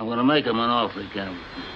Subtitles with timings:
[0.00, 1.66] I'm gonna make him an offer he can't refuse.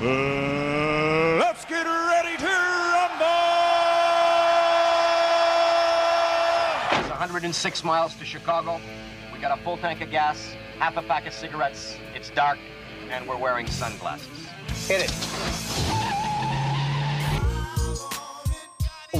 [0.00, 3.26] Uh, let's get ready to rumble!
[6.98, 8.80] It's 106 miles to Chicago.
[9.32, 11.94] We got a full tank of gas, half a pack of cigarettes.
[12.12, 12.58] It's dark,
[13.08, 14.48] and we're wearing sunglasses.
[14.88, 15.89] Hit it.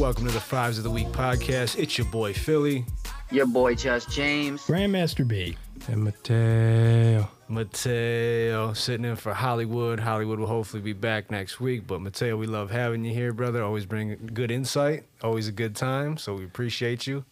[0.00, 1.78] Welcome to the Fives of the Week podcast.
[1.78, 2.86] It's your boy Philly,
[3.30, 4.62] Your boy Just James.
[4.62, 5.58] Grandmaster B.
[5.88, 7.28] and Mateo.
[7.48, 10.00] Mateo sitting in for Hollywood.
[10.00, 11.86] Hollywood will hopefully be back next week.
[11.86, 13.62] But Mateo, we love having you here, brother.
[13.62, 15.05] Always bring good insight.
[15.22, 16.16] Always a good time.
[16.16, 17.27] So we appreciate you,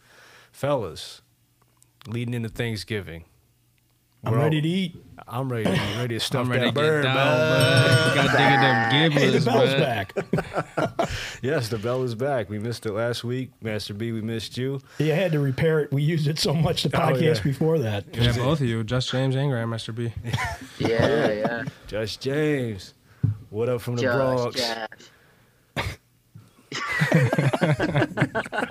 [0.53, 1.23] fellas.
[2.07, 3.25] Leading into Thanksgiving.
[4.25, 5.05] I'm We're all- ready to eat.
[5.31, 5.69] I'm ready.
[5.69, 8.15] I'm ready to stuff I'm ready that to bird, get down, bud.
[8.15, 8.15] bud.
[8.15, 9.79] Got digging them Hey, the gibblers, bell's bud.
[10.77, 11.09] back.
[11.43, 12.49] Yes, the bell is back.
[12.49, 13.51] We missed it last week.
[13.63, 14.81] Master B, we missed you.
[14.99, 15.93] You had to repair it.
[15.93, 17.43] We used it so much the Oh, podcast yeah.
[17.43, 18.05] before that.
[18.15, 20.13] Yeah, both of you, Just James and Grandmaster B.
[20.79, 21.65] Yeah, yeah.
[21.87, 22.95] Just James.
[23.51, 24.61] What up from the Just Bronx?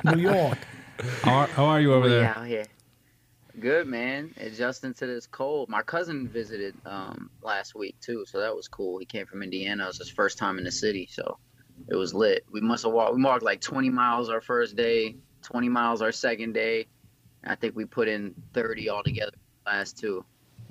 [0.06, 0.58] New York.
[1.24, 2.34] How are, how are you over We there?
[2.36, 2.66] out here.
[3.60, 4.34] Good man.
[4.38, 5.70] Adjusting to this cold.
[5.70, 9.00] My cousin visited um last week too, so that was cool.
[9.00, 9.86] He came from Indiana.
[9.86, 11.40] It was his first time in the city, so
[11.88, 12.46] it was lit.
[12.52, 13.16] We must have walked.
[13.16, 16.88] We walked like 20 miles our first day, 20 miles our second day.
[17.44, 19.32] I think we put in 30 altogether
[19.66, 20.24] last two.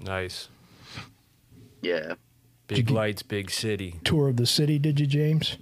[0.03, 0.49] Nice.
[1.83, 2.15] Yeah.
[2.67, 4.01] Big lights, big city.
[4.05, 5.57] Tour of the city, did you, James?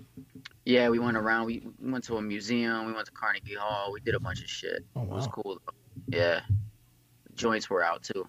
[0.64, 1.47] Yeah, we went around.
[1.47, 2.86] We we went to a museum.
[2.86, 3.92] We went to Carnegie Hall.
[3.92, 4.84] We did a bunch of shit.
[4.97, 5.05] Oh, wow.
[5.05, 5.33] It was wow.
[5.33, 5.58] cool.
[6.08, 6.41] Yeah.
[7.34, 8.27] Joints were out too.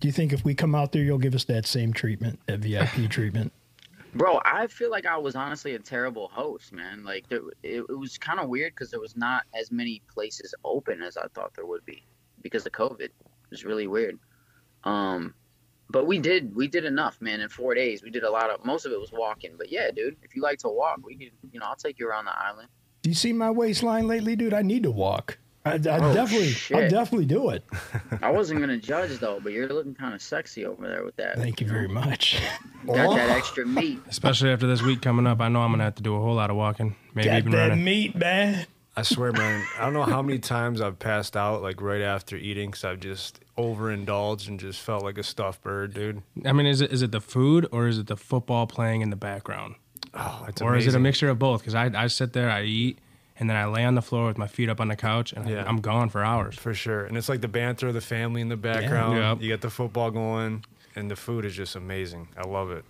[0.00, 2.60] Do you think if we come out there, you'll give us that same treatment, that
[2.60, 3.52] VIP treatment?
[4.14, 7.04] Bro, I feel like I was honestly a terrible host, man.
[7.04, 10.54] Like there, it, it was kind of weird because there was not as many places
[10.64, 12.02] open as I thought there would be
[12.42, 13.00] because of COVID.
[13.02, 13.14] It
[13.50, 14.18] was really weird.
[14.82, 15.34] Um,
[15.90, 17.40] but we did we did enough, man.
[17.40, 18.64] In four days, we did a lot of.
[18.64, 21.30] Most of it was walking, but yeah, dude, if you like to walk, we could.
[21.52, 22.68] You know, I'll take you around the island.
[23.02, 24.54] Do you see my waistline lately, dude?
[24.54, 25.38] I need to walk.
[25.64, 25.78] I, I Oh,
[26.14, 27.64] definitely, I'll definitely do it.
[28.22, 31.36] I wasn't gonna judge though, but you're looking kind of sexy over there with that.
[31.36, 32.40] Thank you very much.
[32.86, 34.00] Got that extra meat.
[34.08, 36.34] Especially after this week coming up, I know I'm gonna have to do a whole
[36.34, 37.84] lot of walking, maybe Got even that running.
[37.84, 38.66] meat, man.
[38.96, 42.36] I swear, man, I don't know how many times I've passed out like right after
[42.36, 46.22] eating because I've just overindulged and just felt like a stuffed bird, dude.
[46.44, 49.10] I mean, is it is it the food or is it the football playing in
[49.10, 49.74] the background,
[50.14, 51.60] Oh, it's or is it a mixture of both?
[51.60, 52.98] Because I I sit there, I eat,
[53.40, 55.48] and then I lay on the floor with my feet up on the couch, and
[55.48, 55.64] Yeah.
[55.66, 56.56] I'm gone for hours.
[56.56, 57.04] For sure.
[57.06, 59.16] And it's like the banter of the family in the background.
[59.16, 59.40] Yep.
[59.42, 60.64] You get the football going,
[60.94, 62.28] and the food is just amazing.
[62.36, 62.84] I love it.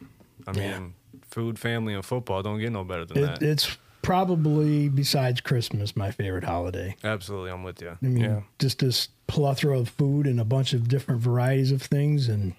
[0.47, 0.78] I Yeah.
[0.78, 0.94] mean,
[1.31, 3.43] food, family, and football don't get no better than It, that.
[3.43, 6.97] it's probably, besides Christmas, my favorite holiday.
[7.05, 7.91] Absolutely, I'm with you.
[7.91, 8.41] I mean, Yeah.
[8.59, 12.28] just this plethora of food and a bunch of different varieties of things.
[12.28, 12.55] And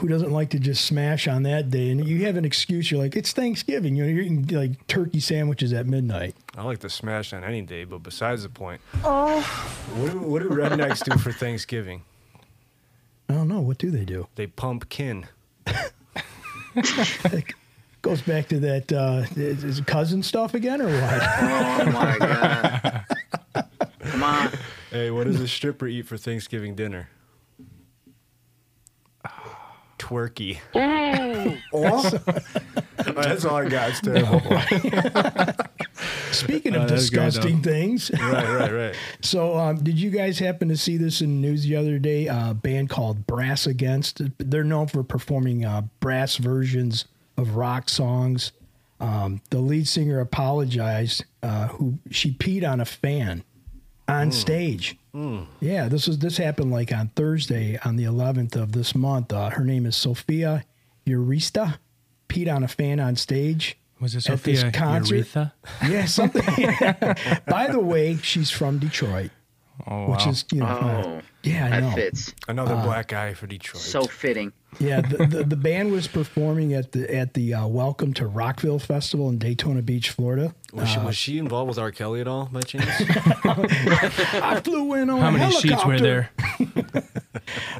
[0.00, 1.90] who doesn't like to just smash on that day?
[1.90, 2.90] And you have an excuse.
[2.90, 3.94] You're like, it's Thanksgiving.
[3.96, 6.34] You know, you're eating like turkey sandwiches at midnight.
[6.56, 8.80] I like to smash on any day, but besides the point.
[9.04, 9.40] Oh.
[9.96, 12.02] What do, what do rednecks do for Thanksgiving?
[13.28, 13.60] I don't know.
[13.60, 14.26] What do they do?
[14.34, 15.26] They pump kin.
[18.02, 21.22] Goes back to that uh, is, is it cousin stuff again or what?
[21.40, 23.04] Oh my god!
[24.02, 24.50] Come on.
[24.90, 27.08] Hey, what does a stripper eat for Thanksgiving dinner?
[29.98, 30.58] Twerky.
[33.14, 33.90] That's all I got.
[33.90, 34.40] It's terrible.
[36.32, 38.96] Speaking Oh, of that's good, disgusting things, right, right, right.
[39.20, 42.26] so um, did you guys happen to see this in the news the other day?
[42.26, 44.20] A band called Brass Against.
[44.38, 47.04] They're known for performing uh, brass versions
[47.36, 48.50] of rock songs.
[49.00, 51.24] Um, the lead singer apologized.
[51.42, 53.44] Uh, who she peed on a fan
[54.08, 54.96] on stage.
[55.60, 59.32] Yeah, this was this happened like on Thursday on the 11th of this month.
[59.32, 60.64] Uh, her name is Sophia
[61.06, 61.78] Urista.
[62.28, 63.76] Pete on a fan on stage.
[64.00, 65.14] Was it At this Sophia concert?
[65.14, 65.54] Urethra?
[65.88, 66.42] Yeah, something.
[67.46, 69.30] By the way, she's from Detroit,
[69.86, 71.88] Oh which is you know, Oh, yeah, I know.
[71.88, 72.32] that fits.
[72.46, 73.82] Another black guy for Detroit.
[73.82, 74.52] So fitting.
[74.78, 78.78] Yeah, the, the, the band was performing at the at the uh, Welcome to Rockville
[78.78, 80.54] Festival in Daytona Beach, Florida.
[80.72, 81.90] was, she, was she involved with R.
[81.90, 82.88] Kelly at all, by chance?
[83.44, 86.30] I flew in on How a many sheets were there?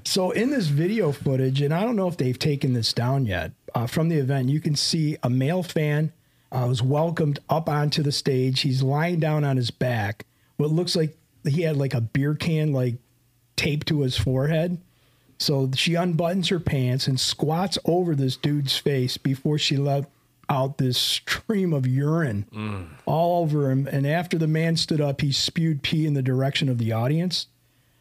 [0.05, 3.53] So in this video footage, and I don't know if they've taken this down yet,
[3.75, 6.13] uh, from the event, you can see a male fan
[6.53, 8.61] uh, was welcomed up onto the stage.
[8.61, 10.27] He's lying down on his back.
[10.59, 12.97] What looks like he had like a beer can like
[13.57, 14.79] taped to his forehead.
[15.39, 20.07] So she unbuttons her pants and squats over this dude's face before she let
[20.49, 23.87] out this stream of urine all over him.
[23.91, 27.47] And after the man stood up, he spewed pee in the direction of the audience.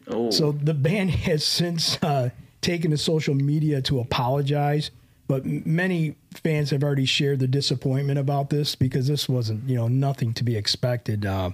[0.08, 2.30] Oh, So the band has since uh,
[2.60, 4.90] taken to social media to apologize,
[5.26, 9.76] but m- many fans have already shared the disappointment about this because this wasn't, you
[9.76, 11.24] know, nothing to be expected.
[11.26, 11.50] Uh,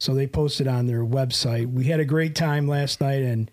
[0.00, 1.70] so they posted on their website.
[1.70, 3.50] We had a great time last night, and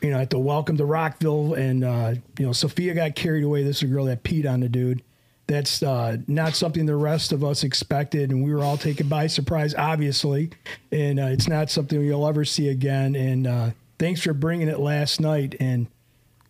[0.00, 3.62] you know, at the Welcome to Rockville, and uh, you know, Sophia got carried away.
[3.62, 5.02] This is a girl that peed on the dude.
[5.46, 9.26] That's uh, not something the rest of us expected, and we were all taken by
[9.26, 10.50] surprise, obviously.
[10.90, 13.14] And uh, it's not something you'll ever see again.
[13.14, 15.54] And uh, thanks for bringing it last night.
[15.60, 15.86] And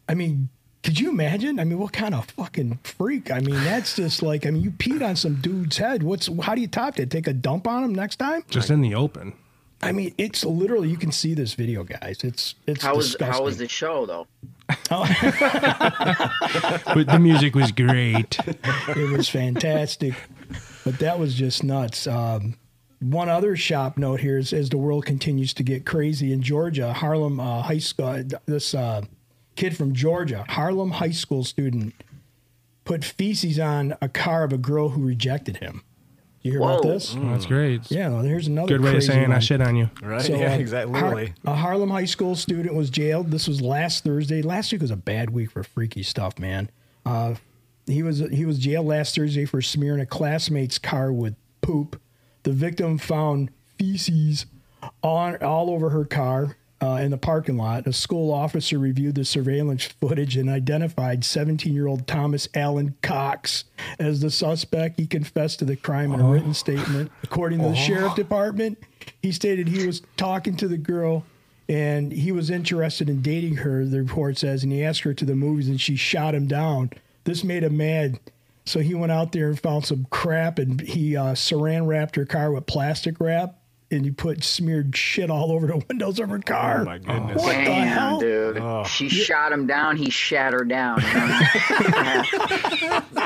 [0.09, 0.49] I mean,
[0.85, 1.59] could you imagine?
[1.59, 3.31] I mean, what kind of fucking freak?
[3.31, 6.03] I mean, that's just like, I mean, you peed on some dude's head.
[6.03, 7.11] What's how do you top that?
[7.11, 8.45] Take a dump on him next time?
[8.51, 9.33] Just in the open.
[9.83, 12.23] I mean, it's literally you can see this video, guys.
[12.23, 13.33] It's it's how was disgusting.
[13.33, 14.27] how was the show though?
[16.95, 18.39] But the music was great.
[18.47, 20.15] it was fantastic.
[20.85, 22.07] But that was just nuts.
[22.07, 22.57] Um,
[23.01, 26.93] one other shop note here is as the world continues to get crazy in Georgia,
[26.93, 29.03] Harlem uh, High School, this uh,
[29.57, 31.95] kid from Georgia, Harlem High School student,
[32.85, 35.83] put feces on a car of a girl who rejected him.
[36.43, 36.93] You hear about Whoa.
[36.93, 37.17] this?
[37.19, 37.91] That's great.
[37.91, 39.89] Yeah, well, here's another Good way of crazy saying I shit on you.
[40.03, 40.21] Right?
[40.21, 41.01] So, yeah, uh, exactly.
[41.01, 41.35] Har- Literally.
[41.47, 43.31] a Harlem High School student was jailed.
[43.31, 44.43] This was last Thursday.
[44.43, 46.71] Last week was a bad week for freaky stuff, man.
[47.07, 47.37] Uh,
[47.87, 52.01] he was he was jailed last Thursday for smearing a classmate's car with poop.
[52.43, 54.45] The victim found feces
[55.03, 57.87] on all over her car uh, in the parking lot.
[57.87, 63.65] A school officer reviewed the surveillance footage and identified 17-year-old Thomas Allen Cox
[63.99, 65.01] as the suspect.
[65.01, 67.11] He confessed to the crime in a written statement.
[67.23, 68.79] According to the sheriff department,
[69.23, 71.25] he stated he was talking to the girl
[71.69, 75.25] and he was interested in dating her, the report says, and he asked her to
[75.25, 76.91] the movies and she shot him down.
[77.25, 78.21] This made him mad.
[78.67, 82.27] So he went out there and found some crap and he uh, saran wrapped her
[82.27, 83.59] car with plastic wrap
[83.91, 86.81] and he put smeared shit all over the windows of her car.
[86.81, 87.41] Oh my goodness.
[87.43, 88.19] What the hell?
[88.19, 88.87] dude.
[88.87, 89.97] She shot him down.
[89.97, 91.01] He shat her down.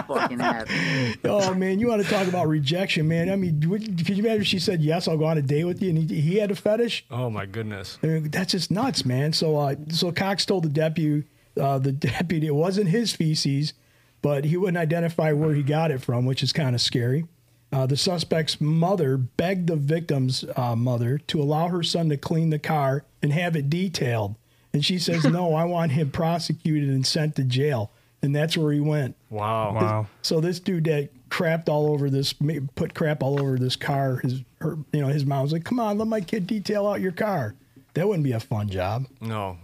[0.09, 1.19] Fucking happened.
[1.25, 3.31] Oh man, you want to talk about rejection, man?
[3.31, 5.65] I mean, would, could you imagine if she said yes, I'll go on a date
[5.65, 7.07] with you, and he, he had a fetish?
[7.11, 7.99] Oh my goodness.
[8.03, 9.33] I mean, that's just nuts, man.
[9.33, 11.27] So, uh, so Cox told the deputy,
[11.61, 13.75] uh, the deputy, it wasn't his feces,
[14.23, 17.25] but he wouldn't identify where he got it from, which is kind of scary.
[17.71, 22.51] Uh, the suspect's mother begged the victim's uh, mother to allow her son to clean
[22.51, 24.37] the car and have it detailed,
[24.73, 28.73] and she says, "No, I want him prosecuted and sent to jail." And that's where
[28.73, 29.15] he went.
[29.31, 29.75] Wow.
[29.75, 30.07] Wow.
[30.23, 32.35] So this dude that crapped all over this,
[32.75, 34.17] put crap all over this car.
[34.17, 37.01] His, her, you know, his mom was like, "Come on, let my kid detail out
[37.01, 37.55] your car."
[37.95, 39.07] That wouldn't be a fun job.
[39.21, 39.59] No.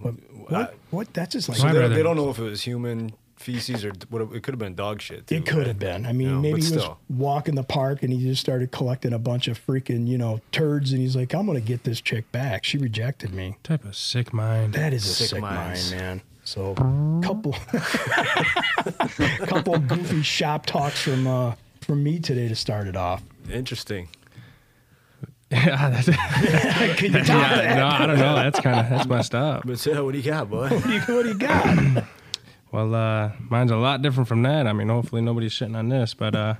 [0.49, 0.75] What?
[0.91, 1.15] what?
[1.15, 3.13] That's just like So they, they don't know if it was human
[3.45, 5.27] feces or what it could have been dog shit.
[5.27, 5.67] Too, it could right?
[5.69, 6.07] have been.
[6.07, 6.99] I mean, No, maybe he was still.
[7.09, 10.93] walking the park and he just started collecting a bunch of freaking, you know, turds,
[10.93, 12.65] and he's like, "I'm gonna get this chick back.
[12.65, 14.73] She rejected me." type of sick mind.
[14.73, 15.91] That is a Sick sick, minds.
[15.93, 16.23] mind, man.
[16.47, 16.75] So,
[17.23, 17.53] couple,
[19.47, 23.23] couple goofy shop talks from uh, from me today to start it off.
[23.51, 24.09] Interesting.
[25.51, 26.07] yeah, that's,
[26.99, 27.77] Can you top yeah, that?
[27.77, 28.35] no, I don't know.
[28.37, 29.63] That's kind of that's messed up.
[29.67, 30.69] But so, what do you got, boy?
[30.69, 32.05] What do you, what do you got?
[32.75, 34.67] Well, uh, mine's a lot different from that.
[34.67, 36.55] I mean, hopefully nobody's shitting on this, but uh,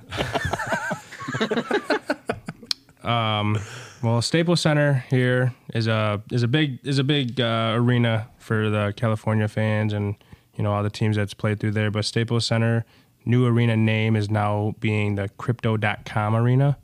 [3.05, 3.59] um,
[4.01, 8.69] well, Staples Center here is a is a big is a big uh, arena for
[8.69, 10.15] the California fans and
[10.55, 11.91] you know all the teams that's played through there.
[11.91, 12.85] But Staples Center
[13.25, 16.77] new arena name is now being the Crypto.com Arena.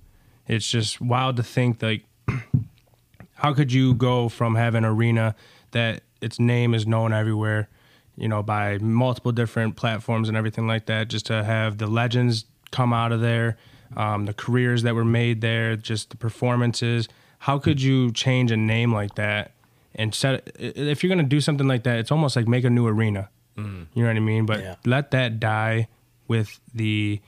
[0.46, 2.04] It's just wild to think like
[3.36, 5.36] how could you go from having an arena
[5.72, 7.70] that its name is known everywhere,
[8.22, 12.46] you know, by multiple different platforms and everything like that, just to have the legends
[12.70, 13.58] come out of there,
[13.98, 17.10] um, the careers that were made there, just the performances.
[17.40, 19.54] How could you change a name like that
[19.96, 20.52] and set?
[20.60, 23.30] If you're gonna do something like that, it's almost like make a new arena.
[23.58, 24.46] You know what I mean?
[24.48, 24.76] But Yeah.
[24.86, 25.88] let that die
[26.28, 27.20] with the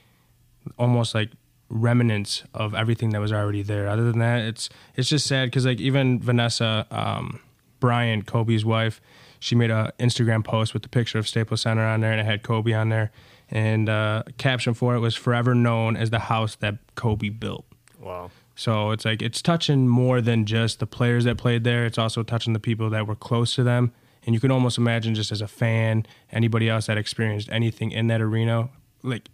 [0.78, 1.30] almost like
[1.70, 3.88] remnants of everything that was already there.
[3.88, 7.40] Other than that, it's it's just sad because like even Vanessa um,
[7.80, 9.02] Bryant, Kobe's wife,
[9.44, 12.26] she made a Instagram post with the picture of Staples Center on there, and it
[12.26, 13.12] had Kobe on there,
[13.52, 17.66] and uh, caption for it was "Forever known as the house that Kobe built."
[18.00, 18.32] Wow.
[18.56, 21.86] So it's like it's touching more than just the players that played there.
[21.86, 23.92] It's also touching the people that were close to them.
[24.26, 28.08] And you can almost imagine just as a fan, anybody else that experienced anything in
[28.08, 28.70] that arena,
[29.02, 29.28] like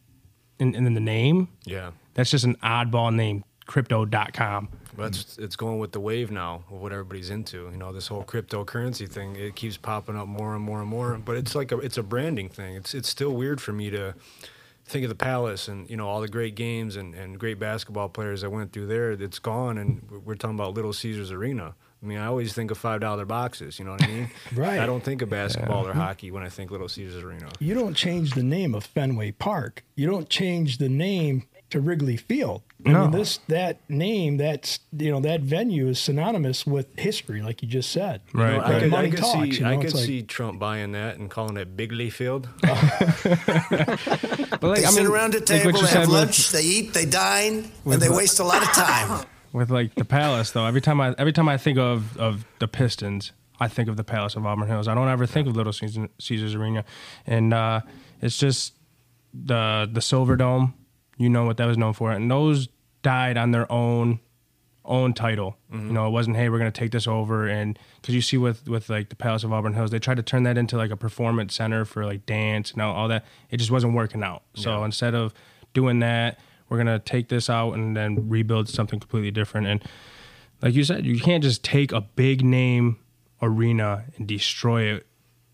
[0.60, 1.92] and then the name, Yeah.
[2.16, 4.70] that's just an oddball name, crypto.com.
[5.00, 7.70] But it's, it's going with the wave now of what everybody's into.
[7.72, 9.36] You know, this whole cryptocurrency thing.
[9.36, 11.18] It keeps popping up more and more and more.
[11.24, 12.76] But it's like a it's a branding thing.
[12.76, 14.14] It's it's still weird for me to
[14.86, 18.10] think of the Palace and you know all the great games and, and great basketball
[18.10, 19.12] players that went through there.
[19.12, 21.76] It's gone, and we're- we're talking about Little Caesars Arena.
[22.02, 23.78] I mean, I always think of five dollar boxes.
[23.78, 24.30] You know what I mean?
[24.56, 24.80] Right.
[24.80, 27.50] I don't think of basketball or hockey when I think Little Caesars Arena.
[27.60, 29.84] You don't change the name of Fenway Park.
[29.96, 32.62] You don't change the name to Wrigley Field.
[32.86, 33.02] I No.
[33.04, 37.68] mean, this that name, that's you know, that venue is synonymous with history, like you
[37.68, 38.22] just said.
[38.34, 38.54] Right.
[38.54, 40.94] I Like could, I could talks, see, you know, I could like- see Trump buying
[40.94, 42.48] that and calling it Bigley Field.
[44.62, 46.18] But like, They I sit mean, around a table, what you they said have with-
[46.18, 49.26] lunch, they eat, they dine, and they waste a lot of time.
[49.54, 50.66] with like the Palace though.
[50.66, 54.04] Every time I every time I think of of the Pistons, I think of the
[54.04, 54.88] Palace of Auburn Hills.
[54.88, 56.84] I don't ever think of Little Caesars, Caesars Arena,
[57.26, 57.82] and uh,
[58.22, 58.74] it's just
[59.34, 60.74] the the Silver Dome.
[61.20, 62.70] You know what that was known for, and those
[63.04, 64.20] died on their own
[64.86, 65.56] own title.
[65.72, 65.94] You mm-hmm.
[65.94, 68.90] know, it wasn't hey we're gonna take this over, and because you see with with
[68.90, 71.54] like the Palace of Auburn Hills, they tried to turn that into like a performance
[71.54, 73.26] center for like dance and all, all that.
[73.52, 74.44] It just wasn't working out.
[74.56, 75.34] So instead of
[75.74, 79.68] doing that, we're gonna take this out and then rebuild something completely different.
[79.68, 79.84] And
[80.62, 82.98] like you said, you can't just take a big name
[83.42, 85.06] arena and destroy it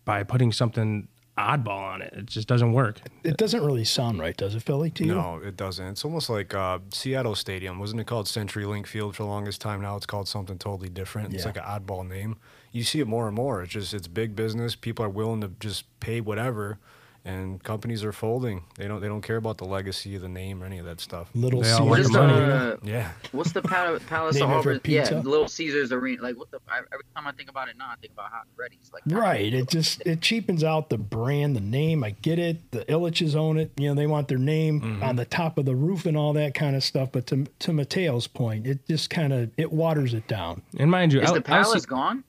[0.04, 1.08] by putting something
[1.38, 2.12] oddball on it.
[2.16, 3.00] It just doesn't work.
[3.22, 4.90] It doesn't really sound right, does it, Philly?
[4.90, 5.14] To you?
[5.14, 5.86] No, it doesn't.
[5.86, 7.78] It's almost like uh, Seattle Stadium.
[7.78, 9.80] Wasn't it called CenturyLink Field for the longest time?
[9.82, 11.34] Now it's called something totally different.
[11.34, 11.48] It's Yeah.
[11.48, 12.36] like an oddball name.
[12.72, 13.62] You see it more and more.
[13.62, 14.74] It's just it's big business.
[14.74, 16.78] People are willing to just pay whatever,
[17.26, 18.62] and companies are folding.
[18.76, 21.00] They don't they don't care about the legacy of the name or any of that
[21.00, 21.28] stuff.
[21.34, 21.86] Little They Caesars.
[21.86, 22.34] What the money.
[22.46, 24.80] the Yeah, what's the pal- Palace of Name it for Auburn?
[24.84, 25.20] Yeah, pizza?
[25.20, 26.22] Little Caesars Arena.
[26.22, 26.60] Like what the?
[26.68, 28.90] I, every time I think about it now, I think about Hot and Freddy's.
[28.92, 29.52] Like Right.
[29.52, 32.04] It just it cheapens out the brand, the name.
[32.04, 32.70] I get it.
[32.70, 33.72] The Ilitches own it.
[33.76, 35.02] You know, they want their name Mm-hmm.
[35.02, 37.10] on the top of the roof and all that kind of stuff.
[37.12, 40.62] But to to Mateo's point, it just kind of it waters it down.
[40.78, 42.24] And mind you, Is L- the Palace LC gone?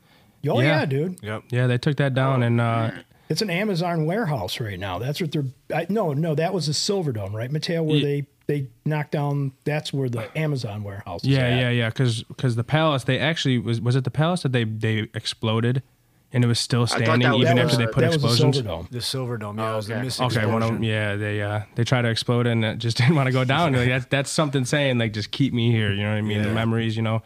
[0.47, 0.85] Oh yeah, Yeah.
[0.85, 1.19] dude.
[1.21, 1.43] yep.
[1.49, 2.91] yeah, they took that down and uh,
[3.29, 4.99] It's an Amazon warehouse right now.
[4.99, 5.45] That's what they're.
[5.73, 7.83] I, no, no, that was the Silverdome, right, Mateo?
[7.83, 9.51] Where Ye- they they knocked down.
[9.65, 11.23] That's where the Amazon warehouse.
[11.23, 11.59] is Yeah, at.
[11.59, 11.89] yeah, yeah.
[11.89, 15.83] Because because the palace, they actually was was it the palace that they they exploded,
[16.31, 18.61] and it was still standing was, even uh, after they put that was the explosions.
[18.65, 18.89] Silverdome.
[18.89, 19.57] The Silverdome.
[19.57, 20.03] Yeah, Oh, it was the okay.
[20.03, 20.83] missing Okay, one of them.
[20.83, 23.73] Yeah, they uh they tried to explode and it just didn't want to go down.
[23.73, 25.91] Like that's that's something saying like just keep me here.
[25.91, 26.43] You know what I mean?
[26.43, 27.21] The memories, you know.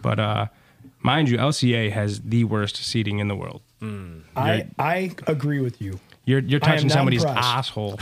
[0.00, 0.46] But uh,
[1.02, 3.60] mind you, LCA has the worst seating in the world.
[4.36, 5.98] I I agree with you.
[6.24, 7.48] You're you're touching somebody's impressed.
[7.48, 7.98] asshole,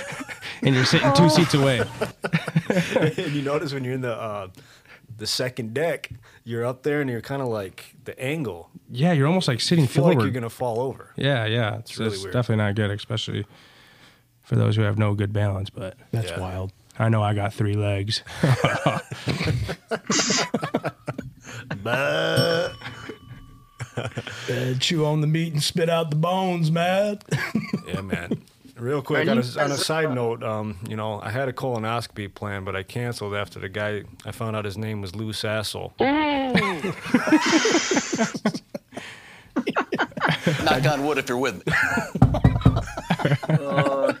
[0.62, 1.80] and you're sitting two seats away.
[2.70, 4.48] and you notice when you're in the uh,
[5.18, 6.10] the second deck,
[6.44, 8.70] you're up there and you're kind of like the angle.
[8.90, 10.16] Yeah, you're almost like sitting You feel forward.
[10.16, 11.12] like you're gonna fall over.
[11.16, 11.76] yeah, yeah.
[11.78, 12.32] It's, really it's weird.
[12.32, 13.44] definitely not good, especially
[14.42, 15.68] for those who have no good balance.
[15.68, 16.40] But That's Yeah.
[16.40, 16.72] wild.
[16.98, 18.22] I know I got three legs.
[21.82, 22.72] But
[23.96, 27.18] Uh, chew on the meat and spit out the bones, man.
[27.86, 28.42] yeah, man.
[28.76, 31.52] Real quick, on a, on a side uh, note, um, you know, I had a
[31.52, 34.04] colonoscopy plan, but I canceled after the guy.
[34.24, 35.92] I found out his name was Lou Sassel.
[40.64, 41.72] Knock on wood if you're with me.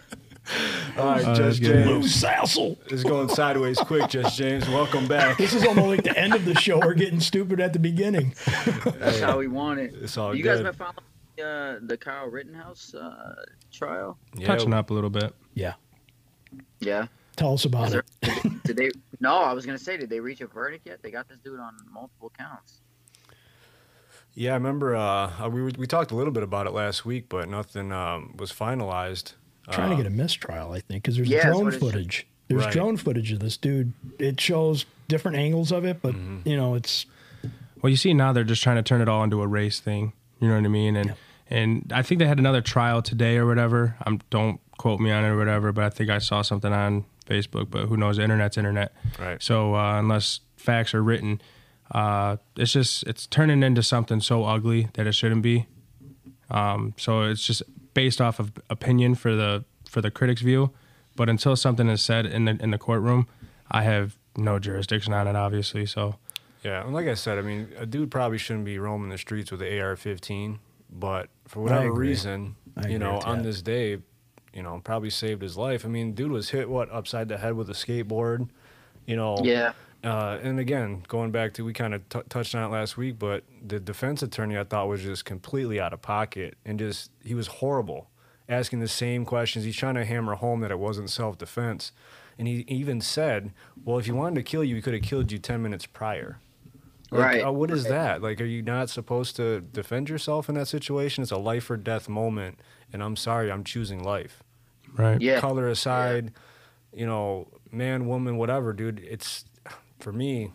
[0.98, 1.84] All right, that's Just good.
[1.84, 2.76] James Sassel.
[2.92, 4.08] is going sideways quick.
[4.08, 5.38] Just James, welcome back.
[5.38, 6.78] This is almost like the end of the show.
[6.78, 8.34] We're getting stupid at the beginning.
[8.84, 9.94] That's how we want it.
[10.00, 10.64] It's all you guys good.
[10.64, 10.96] been following
[11.40, 13.34] uh, the Kyle Rittenhouse uh,
[13.72, 14.18] trial?
[14.36, 15.34] Yeah, Touching up a little bit.
[15.54, 15.74] Yeah.
[16.80, 17.06] Yeah.
[17.36, 18.04] Tell us about Is it.
[18.20, 18.90] there, did they?
[19.20, 21.02] No, I was gonna say, did they reach a verdict yet?
[21.02, 22.80] They got this dude on multiple counts.
[24.34, 27.28] Yeah, I remember uh, uh, we we talked a little bit about it last week,
[27.28, 29.34] but nothing um, was finalized.
[29.70, 31.80] Trying to Uh, get a mistrial, I think, because there's Yeah, drone what it should-
[31.80, 32.26] footage.
[32.48, 32.72] There's Right.
[32.72, 33.92] drone footage of this dude.
[34.18, 36.48] It shows different angles of it, but Mm-hmm.
[36.48, 37.06] you know, it's
[37.82, 40.12] Well, you see now they're just trying to turn it all into a race thing.
[40.40, 40.96] You know what I mean?
[40.96, 41.14] And
[41.52, 43.96] and I think they had another trial today or whatever.
[44.06, 47.04] I'm don't quote me on it or whatever, but I think I saw something on
[47.26, 47.70] Facebook.
[47.70, 48.16] But who knows?
[48.18, 48.92] The internet's internet.
[49.18, 49.42] Right.
[49.42, 51.40] So uh, unless facts are written,
[51.92, 55.66] uh, it's just it's turning into something so ugly that it shouldn't be.
[56.50, 57.62] Um, so it's just
[57.94, 60.70] based off of opinion for the for the critics' view.
[61.16, 63.26] But until something is said in the in the courtroom,
[63.70, 65.36] I have no jurisdiction on it.
[65.36, 66.16] Obviously, so.
[66.62, 69.50] Yeah, and like I said, I mean, a dude probably shouldn't be roaming the streets
[69.50, 70.58] with an AR-15,
[70.90, 73.44] but for whatever reason, I you know, on that.
[73.44, 73.96] this day,
[74.52, 75.86] you know, probably saved his life.
[75.86, 78.50] I mean, dude was hit what upside the head with a skateboard,
[79.06, 79.38] you know.
[79.42, 79.72] Yeah.
[80.02, 83.18] Uh, and again, going back to we kind of t- touched on it last week,
[83.18, 87.34] but the defense attorney I thought was just completely out of pocket and just he
[87.34, 88.08] was horrible,
[88.48, 89.64] asking the same questions.
[89.66, 91.92] He's trying to hammer home that it wasn't self-defense,
[92.38, 93.52] and he even said,
[93.84, 96.38] "Well, if he wanted to kill you, he could have killed you ten minutes prior."
[97.12, 97.44] Like, Right.
[97.44, 98.22] uh, what is that?
[98.22, 101.22] Like, are you not supposed to defend yourself in that situation?
[101.22, 102.60] It's a life or death moment,
[102.92, 104.42] and I'm sorry, I'm choosing life.
[104.96, 105.20] Right.
[105.20, 105.40] Yeah.
[105.40, 106.32] color aside,
[106.92, 109.00] you know, man, woman, whatever, dude.
[109.00, 109.44] It's
[110.00, 110.52] for me.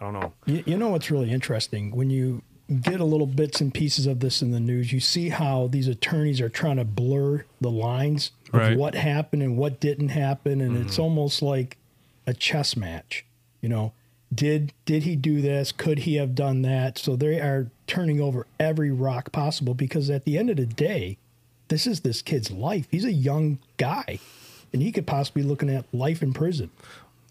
[0.00, 0.32] I don't know.
[0.44, 2.42] You, you know what's really interesting when you
[2.80, 4.92] get a little bits and pieces of this in the news.
[4.92, 8.76] You see how these attorneys are trying to blur the lines of Right.
[8.76, 11.02] what happened and what didn't happen, and it's mm.
[11.02, 11.76] almost like
[12.26, 13.24] a chess match.
[13.60, 13.92] You know,
[14.34, 15.72] did did he do this?
[15.72, 16.98] Could he have done that?
[16.98, 21.18] So they are turning over every rock possible because at the end of the day,
[21.68, 22.86] this is this kid's life.
[22.90, 24.18] He's a young guy,
[24.72, 26.70] and he could possibly be looking at life in prison.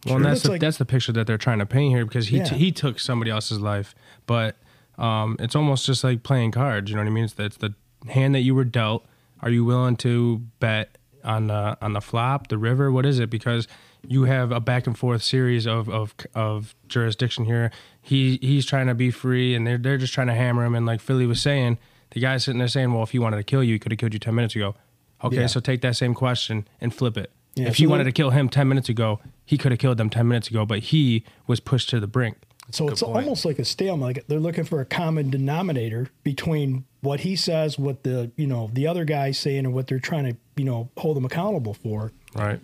[0.05, 2.37] Well, that's the, like- that's the picture that they're trying to paint here because he
[2.37, 2.49] Yeah.
[2.53, 3.95] he took somebody else's life,
[4.25, 4.57] but
[4.97, 6.89] um, it's almost just like playing cards.
[6.89, 7.23] You know what I mean?
[7.25, 7.73] It's the, it's the
[8.07, 9.05] hand that you were dealt.
[9.41, 12.91] Are you willing to bet on the on the flop, the river?
[12.91, 13.29] What is it?
[13.29, 13.67] Because
[14.07, 17.71] you have a back and forth series of of of jurisdiction here.
[18.01, 20.75] He he's trying to be free, and they're they're just trying to hammer him.
[20.75, 21.77] And like Philly was saying,
[22.11, 23.99] the guy's sitting there saying, "Well, if he wanted to kill you, he could have
[23.99, 24.75] killed you ten minutes ago."
[25.23, 25.47] Okay, Yeah.
[25.47, 27.31] so take that same question and flip it.
[27.55, 29.97] Yeah, if so he wanted to kill him 10 minutes ago, he could have killed
[29.97, 32.37] them 10 minutes ago, but he was pushed to the brink.
[32.71, 33.15] So it's point.
[33.17, 34.17] almost like a stalemate.
[34.17, 38.71] Like they're looking for a common denominator between what he says, what the you know
[38.73, 42.11] the other guy's saying, and what they're trying to you know hold them accountable for.
[42.33, 42.59] Right.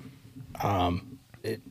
[1.44, 1.62] It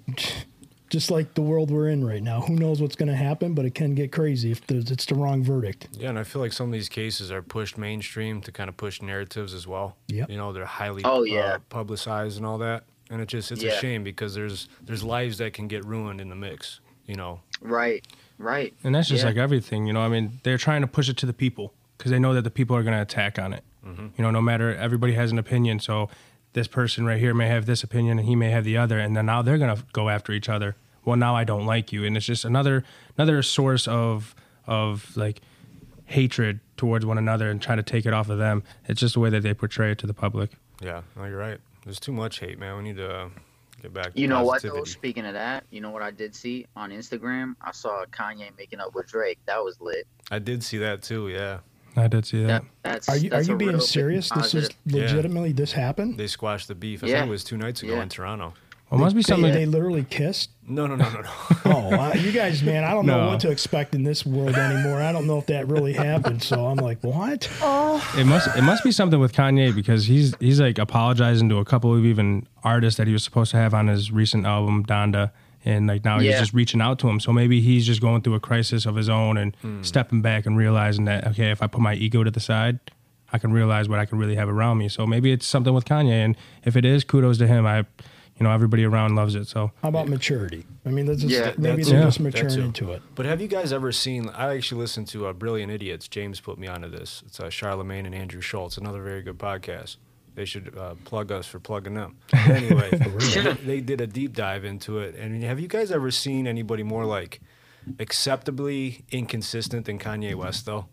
[0.91, 3.55] Just like the world we're in right now, who knows what's going to happen?
[3.55, 5.89] But it can get crazy if there's, it's the wrong verdict.
[5.93, 8.77] Yeah, and I feel like some of these cases are pushed mainstream to kind of
[8.77, 9.97] push narratives as well.
[10.09, 10.27] Yeah.
[10.29, 11.59] You know, they're highly Oh, uh, yeah.
[11.69, 15.52] publicized and all that, and it just it's a shame because there's there's lives that
[15.52, 16.81] can get ruined in the mix.
[17.07, 18.07] You know, Right.
[18.38, 18.73] Right.
[18.85, 19.31] And that's just Yeah.
[19.31, 20.00] like everything, you know.
[20.00, 22.50] I mean, they're trying to push it to the people because they know that the
[22.50, 23.64] people are going to attack on it.
[23.87, 24.07] Mm-hmm.
[24.17, 25.81] You know, no matter everybody has an opinion.
[25.81, 26.09] So
[26.52, 29.17] this person right here may have this opinion and he may have the other, and
[29.17, 30.76] then now they're going to go after each other.
[31.05, 32.85] Well, now I don't like you, and it's just another
[33.19, 34.35] another source of
[34.67, 35.40] of like
[36.07, 38.62] hatred towards one another and trying to take it off of them.
[38.87, 40.50] It's just the way that they portray it to the public.
[40.83, 41.59] yeah, no, you're right.
[41.85, 42.77] There's too much hate, man.
[42.77, 43.29] We need to uh,
[43.83, 44.15] get back.
[44.15, 44.85] To You know what though?
[44.85, 47.55] Speaking of that, you know what I did see on Instagram?
[47.63, 49.39] I saw Kanye making up with Drake.
[49.47, 50.07] That was lit.
[50.31, 51.29] I did see that too.
[51.29, 51.61] Yeah,
[51.97, 52.62] I did see that.
[52.62, 54.29] That, that's Are you are you being serious?
[54.31, 54.77] This is positive.
[54.87, 55.03] Yeah.
[55.03, 56.19] legitimately this happened.
[56.19, 57.03] they squashed the beef.
[57.03, 57.21] I Yeah.
[57.21, 58.03] think it was two nights ago Yeah.
[58.03, 58.55] in Toronto.
[58.90, 59.53] Well, it must be something.
[59.53, 60.50] they literally kissed.
[60.66, 61.31] No, no, no, no, no.
[61.64, 63.26] Oh, uh, you guys, man, I don't know No.
[63.29, 65.00] what to expect in this world anymore.
[65.00, 66.42] I don't know if that really happened.
[66.42, 67.48] So I'm like, what?
[67.62, 71.59] Oh, It must it must be something with Kanye because he's he's like apologizing to
[71.59, 74.85] a couple of even artists that he was supposed to have on his recent album
[74.85, 75.31] Donda
[75.64, 76.40] and like now he's Yeah.
[76.40, 77.20] just reaching out to him.
[77.20, 79.83] So maybe he's just going through a crisis of his own and Hmm.
[79.83, 82.81] stepping back and realizing that okay, if I put my ego to the side,
[83.33, 84.88] I can realize what I can really have around me.
[84.88, 87.66] So maybe it's something with Kanye and if it is, kudos to him.
[87.66, 87.85] I
[88.40, 89.46] you know, everybody around loves it.
[89.46, 90.64] So How about maturity?
[90.87, 92.61] I mean, that's just, Yeah, maybe that's- they're yeah, just that maturing too.
[92.62, 93.03] into it.
[93.14, 94.29] But have you guys ever seen?
[94.31, 96.09] I actually listened to uh, Brilliant Idiots.
[96.09, 97.22] James put me onto this.
[97.26, 98.79] It's uh, Charlamagne and Andrew Schulz.
[98.79, 99.96] Another very good podcast.
[100.37, 102.16] They should uh, plug us for plugging them.
[102.35, 105.14] Anyway, they, they did a deep dive into it.
[105.16, 107.40] And have you guys ever seen anybody more like
[107.98, 110.87] acceptably inconsistent than Kanye West though?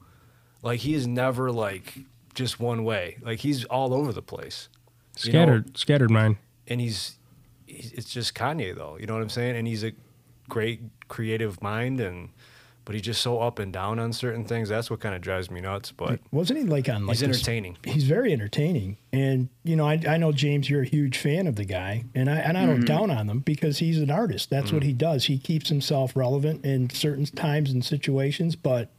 [0.61, 1.99] Like he is never like
[2.33, 3.17] just one way.
[3.21, 4.69] Like he's all over the place.
[5.21, 5.39] You know?
[5.39, 6.37] scattered scattered mind.
[6.67, 7.16] and he's, he's
[7.77, 8.97] it's just Kanye though.
[8.99, 9.55] You know what I'm saying?
[9.55, 9.93] And he's a
[10.49, 12.29] great creative mind and
[12.87, 14.69] but he's just so up and down on certain things.
[14.69, 15.91] That's what kind of drives me nuts.
[15.91, 17.77] But Wasn't he like on like he's this- entertaining.
[17.83, 21.57] He's very entertaining, and you know, I, I know James, you're a huge fan of
[21.57, 22.85] the guy, and I and I don't mm-hmm.
[22.85, 24.49] down on him because he's an artist.
[24.49, 24.87] That's what mm-hmm.
[24.87, 25.25] he does.
[25.25, 28.96] He keeps himself relevant in certain times and situations, but hey,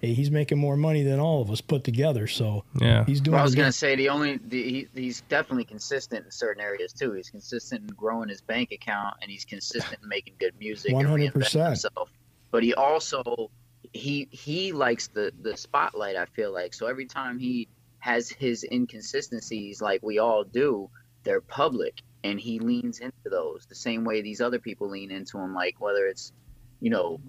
[0.00, 2.26] he's making more money than all of us put together.
[2.26, 3.04] So Yeah.
[3.04, 3.32] he's doing.
[3.34, 6.92] Well, I was gonna say the only the, he, he's definitely consistent in certain areas
[6.92, 7.12] too.
[7.12, 10.92] He's consistent in growing his bank account, and he's consistent in making good music.
[10.92, 11.32] 100%.
[11.66, 12.10] himself.
[12.50, 13.50] But he also
[13.92, 16.16] he he likes the the spotlight.
[16.16, 20.88] I feel like so every time he has his inconsistencies, like we all do,
[21.24, 25.38] they're public, and he leans into those the same way these other people lean into
[25.38, 25.54] him.
[25.54, 26.32] Like whether it's
[26.80, 27.20] you know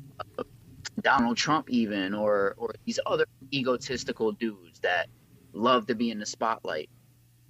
[1.01, 5.07] Donald Trump even or or these other egotistical dudes that
[5.53, 6.89] love to be in the spotlight.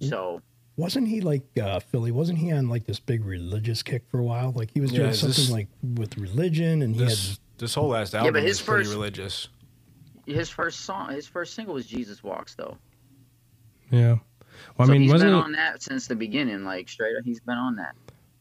[0.00, 0.40] So
[0.76, 2.10] Wasn't he like uh, Philly?
[2.12, 4.52] Wasn't he on like this big religious kick for a while?
[4.52, 7.88] Like he was doing is something this- like with religion, and he This this whole
[7.88, 9.48] last but album his is pretty first- religious.
[10.26, 12.76] his first song, his first single was Jesus Walks though.
[13.90, 14.16] Yeah.
[14.76, 17.16] Well, I so mean, he's wasn't been it, on that since the beginning, like straight
[17.18, 17.24] up.
[17.24, 17.94] He's been on that.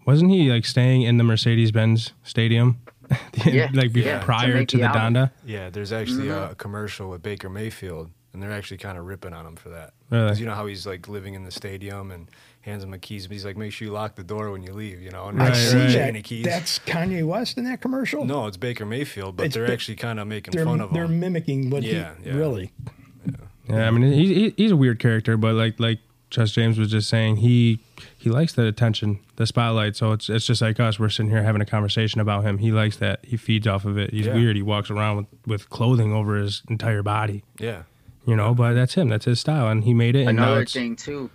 [0.06, 2.80] wasn't he like staying in the Mercedes Benz Stadium,
[3.46, 4.88] Yeah, like be, yeah, prior make to the the.
[4.90, 5.32] Donda?
[5.46, 6.52] Yeah, there's actually Mm-hmm.
[6.52, 9.94] a commercial with Baker Mayfield, and they're actually kind of ripping on him for that.
[10.10, 10.28] Really?
[10.28, 12.28] 'Cause you know how he's like living in the stadium and
[12.62, 14.72] hands him the keys, but he's like, make sure you lock the door when you
[14.74, 15.02] leave.
[15.02, 15.92] You know, and I Right, see right.
[15.94, 16.14] that.
[16.14, 16.46] the keys.
[16.46, 18.24] That's Kanye West in that commercial.
[18.26, 20.90] no, it's Baker Mayfield, but It's they're Ba- actually kind of making they're fun of
[20.90, 20.94] him.
[20.94, 22.36] they're mimicking what Yeah, he yeah.
[22.36, 22.72] really.
[23.70, 26.92] Yeah, I mean, he, he, he's a weird character, but like like Just James was
[26.92, 27.80] just saying, he
[28.18, 29.96] he likes the attention, the spotlight.
[29.96, 31.00] So it's it's just like us.
[31.00, 32.58] We're sitting here having a conversation about him.
[32.60, 33.24] He likes that.
[33.26, 34.12] He feeds off of it.
[34.12, 34.36] He's Yeah.
[34.36, 34.56] weird.
[34.56, 37.44] He walks around with, with clothing over his entire body.
[37.60, 37.84] Yeah.
[38.26, 39.10] You know, but that's him.
[39.10, 40.28] That's his style, and he made it.
[40.28, 41.30] And Another it's thing too,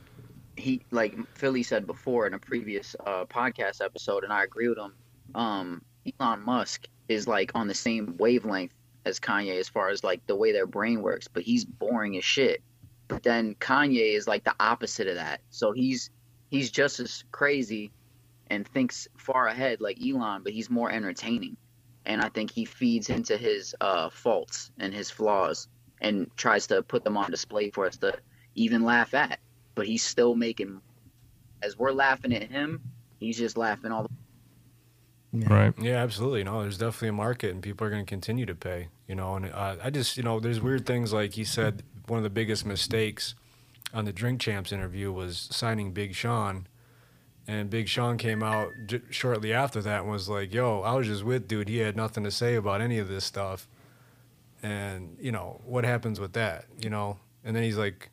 [0.57, 4.79] he like Philly said before in a previous uh, podcast episode, and I agree with
[4.79, 4.94] him.
[5.35, 5.83] Um,
[6.20, 8.72] Elon Musk is like on the same wavelength
[9.05, 12.24] as Kanye as far as like the way their brain works, but he's boring as
[12.24, 12.62] shit.
[13.09, 15.40] But then Kanye is like the opposite of that.
[15.50, 16.11] So he's
[16.50, 17.92] he's just as crazy
[18.48, 21.56] and thinks far ahead like Elon, but he's more entertaining.
[22.04, 25.68] And I think he feeds into his uh, faults and his flaws
[26.00, 28.14] and tries to put them on display for us to
[28.54, 29.40] even laugh at.
[29.74, 30.80] But he's still making,
[31.62, 32.80] as we're laughing at him,
[33.18, 35.74] he's just laughing all the right.
[35.78, 36.44] Yeah, absolutely.
[36.44, 38.88] No, there's definitely a market, and people are going to continue to pay.
[39.06, 41.82] You know, and uh, I just, you know, there's weird things like he said.
[42.06, 43.35] One of the biggest mistakes
[43.92, 46.66] on the Drink Champs interview was signing Big Sean,
[47.46, 51.07] and Big Sean came out j- shortly after that and was like, "Yo, I was
[51.07, 51.68] just with dude.
[51.68, 53.68] He had nothing to say about any of this stuff."
[54.62, 57.18] And you know what happens with that, you know.
[57.44, 58.11] And then he's like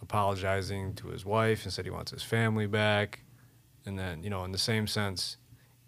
[0.00, 3.20] apologizing to his wife and said he wants his family back.
[3.84, 5.36] And then, you know, in the same sense,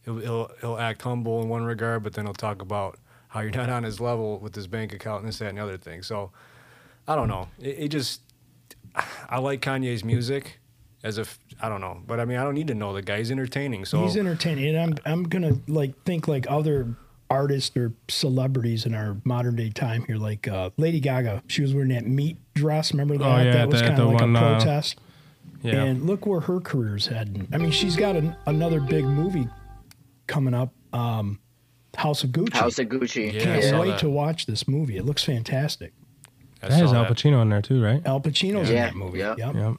[0.05, 3.51] he'll, he'll he'll act humble in one regard, but then he'll talk about how you're
[3.51, 6.03] not on his level with his bank account and this, that, and the other thing.
[6.03, 6.31] So
[7.07, 7.49] I don't know.
[7.59, 8.21] It, it just
[9.29, 10.61] I like Kanye's music
[11.05, 13.19] as if I don't know, but I mean I don't need to know the guy.
[13.19, 13.85] He's entertaining.
[13.85, 16.97] So He's entertaining, and I'm I'm gonna like think like other
[17.31, 21.43] artists or celebrities in our modern day time here, like uh, Lady Gaga.
[21.47, 22.93] She was wearing that meat dress.
[22.93, 23.25] Remember that?
[23.25, 24.99] Oh, yeah, that was the- kind of like one, a uh, protest.
[25.63, 25.83] Yeah.
[25.83, 27.49] And look where her career's heading.
[27.53, 29.49] I mean, she's got an, another big movie
[30.29, 31.41] coming up, um,
[31.97, 32.53] House of Gucci.
[32.55, 33.33] House of Gucci.
[33.33, 33.99] Yeah, I Can't wait that.
[34.01, 34.97] to watch this movie.
[34.97, 35.93] It looks fantastic.
[36.63, 37.13] I that has saw Al that.
[37.13, 38.05] Pacino in there too, right?
[38.07, 39.19] Al Pacino's in that movie.
[39.19, 39.35] yeah.
[39.39, 39.55] Yep.
[39.55, 39.75] Yep.